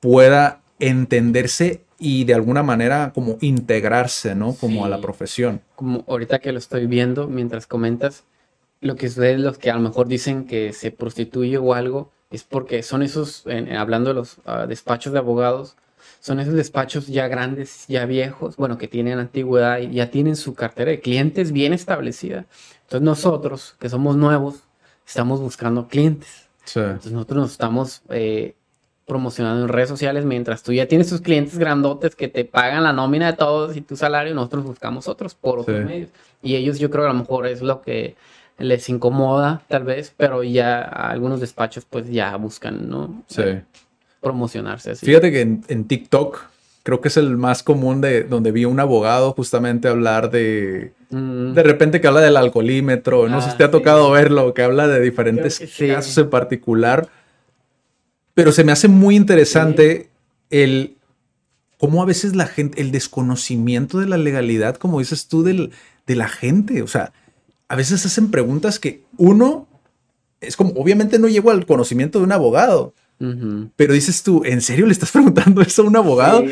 pueda 0.00 0.62
entenderse 0.80 1.82
y 2.00 2.24
de 2.24 2.34
alguna 2.34 2.64
manera 2.64 3.12
como 3.14 3.38
integrarse, 3.40 4.34
¿no? 4.34 4.54
Como 4.54 4.84
a 4.84 4.88
la 4.88 5.00
profesión. 5.00 5.60
Como 5.76 6.04
ahorita 6.08 6.40
que 6.40 6.50
lo 6.50 6.58
estoy 6.58 6.88
viendo 6.88 7.28
mientras 7.28 7.68
comentas, 7.68 8.24
lo 8.80 8.96
que 8.96 9.06
ustedes, 9.06 9.38
los 9.38 9.58
que 9.58 9.70
a 9.70 9.74
lo 9.74 9.80
mejor 9.80 10.08
dicen 10.08 10.44
que 10.44 10.72
se 10.72 10.90
prostituye 10.90 11.56
o 11.56 11.72
algo, 11.72 12.10
es 12.32 12.42
porque 12.42 12.82
son 12.82 13.04
esos, 13.04 13.44
hablando 13.78 14.10
de 14.10 14.14
los 14.14 14.38
ah, 14.44 14.66
despachos 14.66 15.12
de 15.12 15.20
abogados, 15.20 15.76
son 16.20 16.40
esos 16.40 16.54
despachos 16.54 17.06
ya 17.06 17.28
grandes, 17.28 17.86
ya 17.88 18.06
viejos, 18.06 18.56
bueno, 18.56 18.78
que 18.78 18.88
tienen 18.88 19.18
antigüedad 19.18 19.78
y 19.78 19.90
ya 19.92 20.10
tienen 20.10 20.36
su 20.36 20.54
cartera 20.54 20.90
de 20.90 21.00
clientes 21.00 21.52
bien 21.52 21.72
establecida. 21.72 22.46
Entonces 22.82 23.02
nosotros, 23.02 23.76
que 23.78 23.88
somos 23.88 24.16
nuevos, 24.16 24.62
estamos 25.06 25.40
buscando 25.40 25.88
clientes. 25.88 26.48
Entonces 26.74 27.12
nosotros 27.12 27.38
nos 27.38 27.52
estamos 27.52 28.02
eh, 28.10 28.54
promocionando 29.06 29.62
en 29.62 29.68
redes 29.68 29.88
sociales, 29.88 30.24
mientras 30.24 30.62
tú 30.62 30.72
ya 30.72 30.86
tienes 30.86 31.08
tus 31.08 31.22
clientes 31.22 31.58
grandotes 31.58 32.14
que 32.14 32.28
te 32.28 32.44
pagan 32.44 32.82
la 32.82 32.92
nómina 32.92 33.30
de 33.30 33.36
todos 33.38 33.76
y 33.76 33.80
tu 33.80 33.96
salario, 33.96 34.34
nosotros 34.34 34.64
buscamos 34.64 35.08
otros 35.08 35.34
por 35.34 35.60
otros 35.60 35.84
medios. 35.84 36.10
Y 36.42 36.56
ellos 36.56 36.78
yo 36.78 36.90
creo 36.90 37.04
que 37.04 37.10
a 37.10 37.12
lo 37.14 37.18
mejor 37.18 37.46
es 37.46 37.62
lo 37.62 37.80
que 37.80 38.16
les 38.58 38.88
incomoda 38.88 39.62
tal 39.68 39.84
vez, 39.84 40.12
pero 40.16 40.42
ya 40.42 40.82
algunos 40.82 41.40
despachos 41.40 41.86
pues 41.88 42.10
ya 42.10 42.36
buscan, 42.36 42.88
¿no? 42.88 43.22
Sí. 43.28 43.42
Promocionarse 44.20 44.92
así. 44.92 45.06
Fíjate 45.06 45.30
que 45.30 45.40
en, 45.40 45.84
TikTok 45.84 46.40
creo 46.82 47.00
que 47.00 47.08
es 47.08 47.16
el 47.16 47.36
más 47.36 47.62
común 47.62 48.00
de 48.00 48.24
donde 48.24 48.50
vi 48.50 48.64
un 48.64 48.80
abogado 48.80 49.32
justamente 49.32 49.88
hablar 49.88 50.30
de 50.30 50.92
mm. 51.10 51.52
de 51.52 51.62
repente 51.62 52.00
que 52.00 52.08
habla 52.08 52.20
del 52.20 52.36
alcoholímetro, 52.36 53.28
no 53.28 53.40
sé 53.40 53.50
si 53.50 53.56
te 53.56 53.64
ha 53.64 53.66
ah, 53.66 53.70
tocado 53.70 54.10
verlo, 54.10 54.54
que 54.54 54.62
habla 54.62 54.88
de 54.88 55.00
diferentes 55.00 55.60
casos 55.78 56.16
en 56.18 56.30
particular 56.30 57.08
pero 58.38 58.52
se 58.52 58.62
me 58.62 58.70
hace 58.70 58.86
muy 58.86 59.16
interesante 59.16 60.10
el 60.50 60.96
cómo 61.76 62.02
a 62.02 62.06
veces 62.06 62.36
la 62.36 62.46
gente, 62.46 62.80
el 62.80 62.92
desconocimiento 62.92 63.98
de 63.98 64.06
la 64.06 64.16
legalidad, 64.16 64.76
como 64.76 65.00
dices 65.00 65.26
tú, 65.26 65.42
del, 65.42 65.72
de 66.06 66.14
la 66.14 66.28
gente. 66.28 66.82
O 66.82 66.86
sea, 66.86 67.12
a 67.66 67.74
veces 67.74 68.06
hacen 68.06 68.30
preguntas 68.30 68.78
que 68.78 69.02
uno 69.16 69.66
es 70.40 70.54
como, 70.54 70.70
obviamente 70.74 71.18
no 71.18 71.26
llego 71.26 71.50
al 71.50 71.66
conocimiento 71.66 72.20
de 72.20 72.26
un 72.26 72.30
abogado. 72.30 72.94
Pero 73.76 73.94
dices 73.94 74.22
tú, 74.22 74.42
¿en 74.44 74.60
serio 74.60 74.86
le 74.86 74.92
estás 74.92 75.10
preguntando 75.12 75.60
eso 75.60 75.82
a 75.82 75.86
un 75.86 75.96
abogado? 75.96 76.44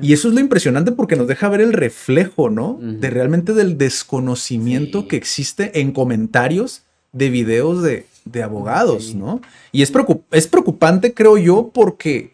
Y 0.00 0.12
eso 0.12 0.28
es 0.28 0.34
lo 0.34 0.40
impresionante 0.40 0.92
porque 0.92 1.16
nos 1.16 1.28
deja 1.28 1.48
ver 1.48 1.60
el 1.60 1.72
reflejo, 1.72 2.50
¿no? 2.50 2.78
De 2.80 3.10
realmente 3.10 3.52
del 3.52 3.78
desconocimiento 3.78 5.06
que 5.06 5.16
existe 5.16 5.80
en 5.80 5.92
comentarios 5.92 6.82
de 7.12 7.30
videos 7.30 7.82
de, 7.82 8.06
de 8.24 8.42
abogados, 8.42 9.14
¿no? 9.14 9.40
Y 9.70 9.82
es, 9.82 9.92
es 10.32 10.46
preocupante, 10.46 11.14
creo 11.14 11.38
yo, 11.38 11.70
porque 11.72 12.32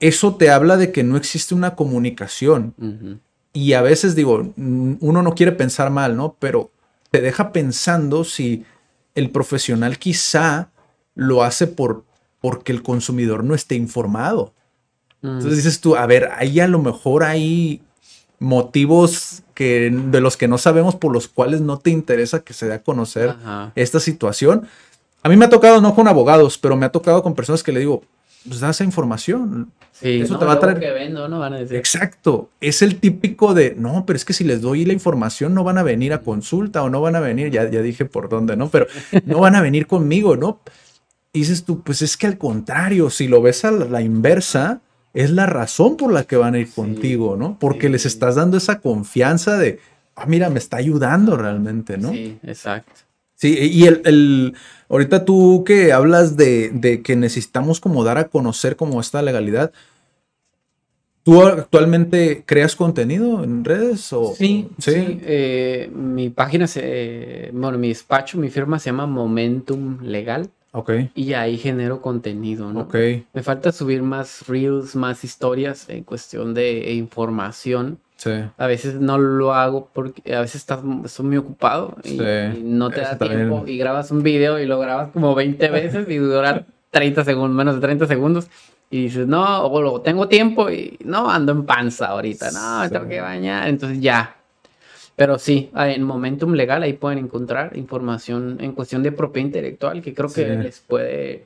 eso 0.00 0.36
te 0.36 0.50
habla 0.50 0.76
de 0.76 0.92
que 0.92 1.02
no 1.02 1.16
existe 1.16 1.54
una 1.54 1.74
comunicación. 1.74 2.74
Y 3.52 3.72
a 3.72 3.82
veces 3.82 4.14
digo, 4.14 4.52
uno 4.56 5.22
no 5.22 5.34
quiere 5.34 5.52
pensar 5.52 5.90
mal, 5.90 6.16
¿no? 6.16 6.36
Pero 6.38 6.70
te 7.10 7.20
deja 7.20 7.52
pensando 7.52 8.24
si 8.24 8.64
el 9.14 9.30
profesional 9.30 9.98
quizá 9.98 10.70
lo 11.14 11.42
hace 11.42 11.66
por, 11.66 12.04
porque 12.48 12.72
el 12.72 12.82
consumidor 12.82 13.44
no 13.44 13.54
esté 13.54 13.74
informado. 13.74 14.54
Entonces 15.22 15.56
dices 15.56 15.82
tú, 15.82 15.96
a 15.96 16.06
ver, 16.06 16.30
ahí 16.34 16.60
a 16.60 16.66
lo 16.66 16.78
mejor 16.78 17.22
hay 17.22 17.82
motivos 18.38 19.42
que, 19.52 19.90
de 19.92 20.20
los 20.22 20.38
que 20.38 20.48
no 20.48 20.56
sabemos 20.56 20.96
por 20.96 21.12
los 21.12 21.28
cuales 21.28 21.60
no 21.60 21.78
te 21.78 21.90
interesa 21.90 22.40
que 22.40 22.54
se 22.54 22.66
dé 22.66 22.72
a 22.72 22.82
conocer 22.82 23.34
esta 23.74 24.00
situación. 24.00 24.66
A 25.22 25.28
mí 25.28 25.36
me 25.36 25.44
ha 25.44 25.50
tocado 25.50 25.82
no 25.82 25.94
con 25.94 26.08
abogados, 26.08 26.56
pero 26.56 26.74
me 26.74 26.86
ha 26.86 26.90
tocado 26.90 27.22
con 27.22 27.34
personas 27.34 27.62
que 27.62 27.70
le 27.70 27.80
digo, 27.80 28.02
pues 28.48 28.60
da 28.60 28.70
esa 28.70 28.84
información. 28.84 29.70
Sí, 29.92 30.22
eso 30.22 30.38
te 30.38 30.46
va 30.46 30.54
a 30.54 30.58
traer. 30.58 30.80
Que 30.80 30.90
vendo, 30.90 31.28
¿no? 31.28 31.38
Van 31.38 31.52
a 31.52 31.58
decir. 31.58 31.76
Exacto. 31.76 32.48
Es 32.62 32.80
el 32.80 32.98
típico 32.98 33.52
de, 33.52 33.74
no, 33.76 34.06
pero 34.06 34.16
es 34.16 34.24
que 34.24 34.32
si 34.32 34.44
les 34.44 34.62
doy 34.62 34.86
la 34.86 34.94
información 34.94 35.52
no 35.52 35.64
van 35.64 35.76
a 35.76 35.82
venir 35.82 36.14
a 36.14 36.22
consulta 36.22 36.82
o 36.82 36.88
no 36.88 37.02
van 37.02 37.14
a 37.14 37.20
venir, 37.20 37.50
ya, 37.50 37.68
ya 37.68 37.82
dije 37.82 38.06
por 38.06 38.30
dónde, 38.30 38.56
¿no? 38.56 38.70
Pero 38.70 38.86
no 39.26 39.38
van 39.40 39.54
a 39.54 39.60
venir 39.60 39.86
conmigo, 39.86 40.34
¿no? 40.34 40.60
Y 41.32 41.40
dices 41.40 41.64
tú, 41.64 41.82
pues 41.82 42.02
es 42.02 42.16
que 42.16 42.26
al 42.26 42.38
contrario, 42.38 43.10
si 43.10 43.28
lo 43.28 43.42
ves 43.42 43.64
a 43.64 43.70
la, 43.70 44.00
inversa, 44.00 44.80
es 45.12 45.30
la 45.30 45.46
razón 45.46 45.96
por 45.96 46.12
la 46.12 46.24
que 46.24 46.36
van 46.36 46.54
a 46.54 46.58
ir 46.58 46.70
contigo, 46.70 47.36
¿no? 47.36 47.58
Porque 47.58 47.88
les 47.88 48.06
estás 48.06 48.36
dando 48.36 48.56
esa 48.56 48.80
confianza 48.80 49.58
de, 49.58 49.78
ah, 50.16 50.26
mira, 50.26 50.48
me 50.48 50.58
está 50.58 50.78
ayudando 50.78 51.36
realmente, 51.36 51.98
¿no? 51.98 52.12
Sí, 52.12 52.38
exacto. 52.42 52.92
Sí, 53.34 53.56
y 53.56 53.86
el, 53.86 54.54
ahorita 54.88 55.24
tú 55.24 55.62
que 55.64 55.92
hablas 55.92 56.36
de, 56.36 57.02
que 57.04 57.14
necesitamos 57.14 57.78
como 57.78 58.02
dar 58.02 58.18
a 58.18 58.28
conocer 58.28 58.74
como 58.74 59.00
esta 59.00 59.22
legalidad, 59.22 59.70
¿tú 61.22 61.42
actualmente 61.42 62.42
creas 62.46 62.74
contenido 62.74 63.44
en 63.44 63.64
redes? 63.64 64.12
O, 64.12 64.34
sí, 64.34 64.68
sí. 64.78 65.20
Eh, 65.22 65.88
mi 65.94 66.30
página, 66.30 66.66
se, 66.66 67.50
bueno, 67.52 67.78
mi 67.78 67.88
despacho, 67.90 68.38
mi 68.38 68.48
firma 68.48 68.80
se 68.80 68.86
llama 68.86 69.06
Momentum 69.06 70.02
Legal. 70.02 70.50
Ok. 70.78 70.92
Y 71.14 71.32
ahí 71.32 71.58
genero 71.58 72.00
contenido, 72.00 72.72
¿no? 72.72 72.80
Ok. 72.80 72.94
Me 73.32 73.42
falta 73.42 73.72
subir 73.72 74.02
más 74.02 74.46
reels, 74.46 74.94
más 74.96 75.24
historias 75.24 75.88
en 75.88 76.04
cuestión 76.04 76.54
de 76.54 76.92
información 76.92 77.98
a 78.56 78.66
veces 78.66 78.94
no 78.94 79.16
lo 79.18 79.54
hago 79.54 79.90
porque 79.92 80.34
a 80.34 80.40
veces 80.40 80.56
estás, 80.56 80.82
muy 80.82 81.36
ocupado 81.36 81.96
y, 82.04 82.18
no 82.62 82.90
te 82.90 83.00
da 83.00 83.16
tiempo 83.16 83.64
y 83.66 83.78
grabas 83.78 84.10
un 84.10 84.22
video 84.22 84.58
y 84.58 84.66
lo 84.66 84.78
grabas 84.80 85.10
como 85.10 85.34
20 85.34 85.68
veces 85.70 86.08
y 86.08 86.16
dura 86.16 86.66
30 86.90 87.24
segundos, 87.24 87.56
menos 87.56 87.76
de 87.76 87.80
30 87.80 88.06
segundos. 88.06 88.48
Y 88.90 89.02
dices, 89.02 89.26
no, 89.26 89.66
o 89.66 89.82
luego 89.82 90.00
tengo 90.00 90.28
tiempo 90.28 90.70
y 90.70 90.98
no, 91.04 91.30
ando 91.30 91.52
en 91.52 91.66
panza 91.66 92.06
ahorita, 92.06 92.50
no, 92.50 92.88
tengo 92.90 93.06
que 93.06 93.20
bañar. 93.20 93.68
Entonces 93.68 94.00
ya. 94.00 94.37
Pero 95.18 95.36
sí, 95.38 95.68
en 95.74 96.04
Momentum 96.04 96.52
Legal 96.52 96.84
ahí 96.84 96.92
pueden 96.92 97.18
encontrar 97.18 97.76
información 97.76 98.58
en 98.60 98.70
cuestión 98.72 99.02
de 99.02 99.10
propiedad 99.10 99.46
intelectual 99.48 100.00
que 100.00 100.14
creo 100.14 100.28
que 100.28 100.44
Sí. 100.44 100.62
les 100.62 100.78
puede 100.80 101.44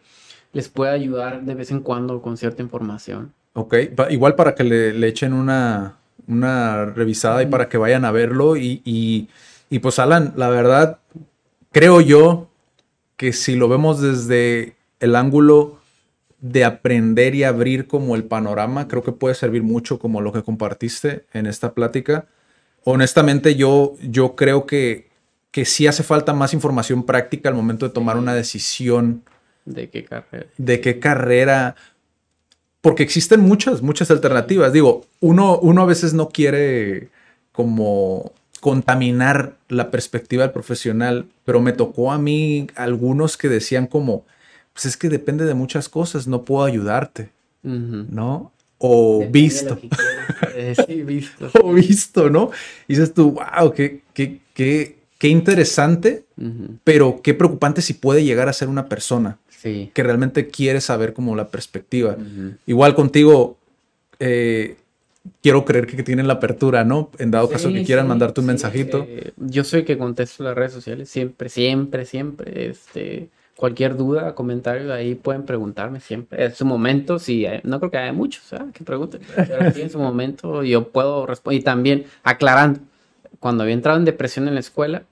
les 0.52 0.68
puede 0.68 0.92
ayudar 0.92 1.40
de 1.42 1.54
vez 1.54 1.70
en 1.70 1.80
cuando 1.80 2.20
con 2.20 2.36
cierta 2.36 2.60
información. 2.62 3.32
Ok, 3.54 3.74
igual 4.10 4.34
para 4.34 4.54
que 4.54 4.62
le, 4.64 4.92
le 4.92 5.08
echen 5.08 5.32
una, 5.32 5.96
una 6.28 6.84
revisada 6.84 7.42
y 7.42 7.46
para 7.46 7.70
que 7.70 7.78
vayan 7.78 8.04
a 8.04 8.10
verlo. 8.12 8.58
Y, 8.58 8.82
y, 8.84 9.28
y 9.70 9.78
pues 9.78 9.98
Alan, 9.98 10.34
la 10.36 10.50
verdad, 10.50 10.98
creo 11.70 12.02
yo 12.02 12.48
que 13.16 13.32
si 13.32 13.56
lo 13.56 13.66
vemos 13.70 14.02
desde 14.02 14.74
el 15.00 15.16
ángulo 15.16 15.78
de 16.42 16.66
aprender 16.66 17.34
y 17.34 17.44
abrir 17.44 17.86
como 17.86 18.14
el 18.14 18.24
panorama, 18.24 18.88
creo 18.88 19.02
que 19.02 19.12
puede 19.12 19.34
servir 19.34 19.62
mucho 19.62 19.98
como 19.98 20.20
lo 20.20 20.32
que 20.32 20.42
compartiste 20.42 21.24
en 21.32 21.46
esta 21.46 21.72
plática. 21.72 22.26
Honestamente, 22.84 23.54
yo, 23.54 23.94
yo 24.02 24.34
creo 24.34 24.66
que, 24.66 25.08
que 25.50 25.64
sí 25.64 25.86
hace 25.86 26.02
falta 26.02 26.32
más 26.32 26.54
información 26.54 27.04
práctica 27.04 27.48
al 27.48 27.54
momento 27.54 27.86
de 27.86 27.94
tomar 27.94 28.16
una 28.16 28.34
decisión 28.34 29.22
¿De 29.64 29.88
qué 29.90 30.04
carrera? 30.04 30.46
de 30.58 30.80
qué 30.80 30.98
carrera. 30.98 31.76
Porque 32.80 33.04
existen 33.04 33.40
muchas, 33.40 33.80
muchas 33.80 34.10
alternativas. 34.10 34.72
Digo, 34.72 35.06
uno, 35.20 35.58
uno 35.58 35.82
a 35.82 35.86
veces 35.86 36.14
no 36.14 36.30
quiere 36.30 37.10
como 37.52 38.32
contaminar 38.60 39.56
la 39.68 39.90
perspectiva 39.90 40.44
del 40.44 40.52
profesional, 40.52 41.26
pero 41.44 41.60
me 41.60 41.72
tocó 41.72 42.12
a 42.12 42.18
mí 42.18 42.68
algunos 42.76 43.36
que 43.36 43.48
decían 43.48 43.86
como, 43.86 44.24
pues 44.72 44.86
es 44.86 44.96
que 44.96 45.08
depende 45.08 45.44
de 45.44 45.54
muchas 45.54 45.88
cosas, 45.88 46.26
no 46.26 46.44
puedo 46.44 46.64
ayudarte. 46.64 47.30
¿no? 47.64 48.51
O 48.84 49.18
Depende 49.20 49.38
visto. 49.38 49.78
Eh, 50.54 50.74
sí, 50.86 51.02
visto. 51.02 51.50
o 51.62 51.72
visto, 51.72 52.28
¿no? 52.28 52.50
Y 52.88 52.94
dices 52.94 53.14
tú, 53.14 53.32
wow, 53.32 53.72
qué, 53.72 54.00
qué, 54.12 54.40
qué, 54.54 54.96
qué 55.18 55.28
interesante, 55.28 56.24
pero 56.84 57.20
qué 57.22 57.32
preocupante 57.32 57.80
si 57.80 57.94
puede 57.94 58.24
llegar 58.24 58.48
a 58.48 58.52
ser 58.52 58.68
una 58.68 58.88
persona 58.88 59.38
Sí. 59.48 59.90
que 59.94 60.02
realmente 60.02 60.48
quiere 60.48 60.80
saber 60.80 61.12
como 61.12 61.36
la 61.36 61.48
perspectiva. 61.48 62.16
Igual 62.66 62.94
contigo, 62.96 63.56
eh, 64.18 64.76
quiero 65.40 65.64
creer 65.64 65.86
que 65.86 66.02
tienen 66.02 66.26
la 66.26 66.34
apertura, 66.34 66.84
¿no? 66.84 67.10
En 67.18 67.30
dado 67.30 67.48
caso 67.48 67.72
que 67.72 67.84
quieran 67.84 68.06
sí, 68.06 68.08
mandarte 68.08 68.40
un 68.40 68.46
mensajito. 68.46 69.06
eh, 69.08 69.30
yo 69.36 69.62
soy 69.62 69.80
el 69.80 69.86
que 69.86 69.96
contesto 69.96 70.42
las 70.42 70.56
redes 70.56 70.72
sociales 70.72 71.08
siempre, 71.08 71.48
siempre, 71.48 72.04
siempre. 72.04 72.68
Este, 72.70 73.28
cualquier 73.62 73.96
duda, 73.96 74.34
comentario, 74.34 74.92
ahí 74.92 75.14
pueden 75.14 75.44
preguntarme 75.44 76.00
siempre. 76.00 76.44
En 76.46 76.52
su 76.52 76.64
momento, 76.66 77.20
sí, 77.20 77.44
eh, 77.46 77.60
no 77.62 77.78
creo 77.78 77.92
que 77.92 77.98
haya 77.98 78.12
muchos 78.12 78.52
¿ah? 78.54 78.66
que 78.74 78.82
pregunten, 78.82 79.20
pero 79.46 79.70
sí, 79.72 79.82
en 79.82 79.90
su 79.90 80.00
momento 80.00 80.64
yo 80.64 80.88
puedo 80.88 81.26
responder. 81.26 81.60
Y 81.60 81.64
también 81.64 82.06
aclarando, 82.24 82.80
cuando 83.38 83.62
había 83.62 83.74
entrado 83.74 83.98
en 84.00 84.04
depresión 84.04 84.48
en 84.48 84.54
la 84.54 84.60
escuela, 84.60 85.04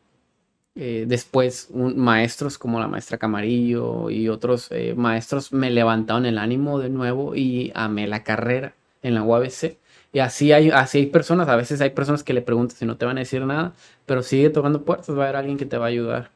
eh, 0.75 1.05
después 1.07 1.69
un- 1.71 1.97
maestros 1.99 2.59
como 2.59 2.81
la 2.81 2.89
maestra 2.89 3.19
Camarillo 3.19 4.11
y 4.11 4.29
otros 4.29 4.69
eh, 4.73 4.95
maestros 4.97 5.53
me 5.53 5.71
levantaron 5.71 6.27
el 6.27 6.39
ánimo 6.39 6.79
de 6.81 6.91
nuevo 6.91 7.37
y 7.37 7.73
amé 7.75 8.07
la 8.09 8.25
carrera 8.25 8.75
en 9.03 9.15
la 9.15 9.23
UABC. 9.23 9.79
Y 10.13 10.19
así 10.21 10.53
hay, 10.53 10.71
así 10.71 10.99
hay 10.99 11.07
personas, 11.07 11.49
a 11.49 11.57
veces 11.57 11.81
hay 11.81 11.91
personas 11.91 12.25
que 12.25 12.33
le 12.35 12.43
preguntan 12.43 12.77
si 12.77 12.87
no 12.87 12.97
te 12.97 13.07
van 13.07 13.17
a 13.19 13.21
decir 13.21 13.45
nada, 13.47 13.75
pero 14.07 14.23
sigue 14.23 14.51
tocando 14.51 14.83
puertas, 14.85 15.11
va 15.17 15.23
a 15.23 15.25
haber 15.29 15.37
alguien 15.37 15.57
que 15.59 15.67
te 15.67 15.79
va 15.79 15.87
a 15.87 15.89
ayudar. 15.89 16.31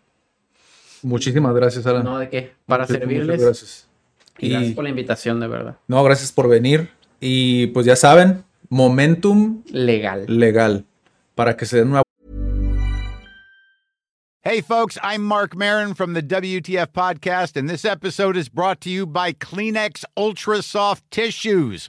Muchísimas 1.05 1.55
gracias, 1.55 1.87
Alan. 1.87 2.03
No, 2.05 2.19
de 2.19 2.29
qué, 2.31 2.53
para 2.67 2.85
Muchas- 2.85 2.97
muchas 2.97 3.09
servirles. 3.09 3.41
gracias. 3.43 3.89
Y 4.39 4.49
gracias 4.49 4.71
Y- 4.73 4.75
por 4.75 4.85
la 4.85 4.91
invitación, 4.91 5.39
de 5.39 5.47
verdad. 5.47 5.77
No, 5.87 6.03
gracias 6.03 6.33
por 6.33 6.49
venir. 6.49 6.91
Y 7.21 7.69
pues 7.69 7.87
ya 7.87 7.95
saben, 7.95 8.43
momentum 8.69 9.63
Legal. 9.71 10.25
legal. 10.27 10.85
Para 11.37 11.57
que 11.57 11.67
se 11.67 11.77
den 11.79 11.89
una 11.91 12.03
Hey, 14.47 14.61
folks, 14.61 14.99
I'm 15.03 15.23
Mark 15.23 15.57
Marin 15.57 15.95
from 15.95 16.13
the 16.13 16.21
WTF 16.21 16.93
Podcast, 16.93 17.57
and 17.57 17.67
this 17.69 17.85
episode 17.85 18.37
is 18.37 18.51
brought 18.51 18.79
to 18.83 18.91
you 18.91 19.07
by 19.07 19.33
Kleenex 19.33 20.05
Ultra 20.19 20.61
Soft 20.63 21.03
Tissues, 21.11 21.89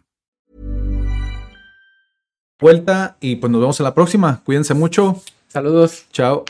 Vuelta 2.61 3.17
y 3.19 3.35
pues 3.37 3.51
nos 3.51 3.59
vemos 3.59 3.79
en 3.79 3.83
la 3.83 3.93
próxima. 3.93 4.41
Cuídense 4.45 4.73
mucho. 4.73 5.21
Saludos. 5.49 6.05
Chao. 6.13 6.45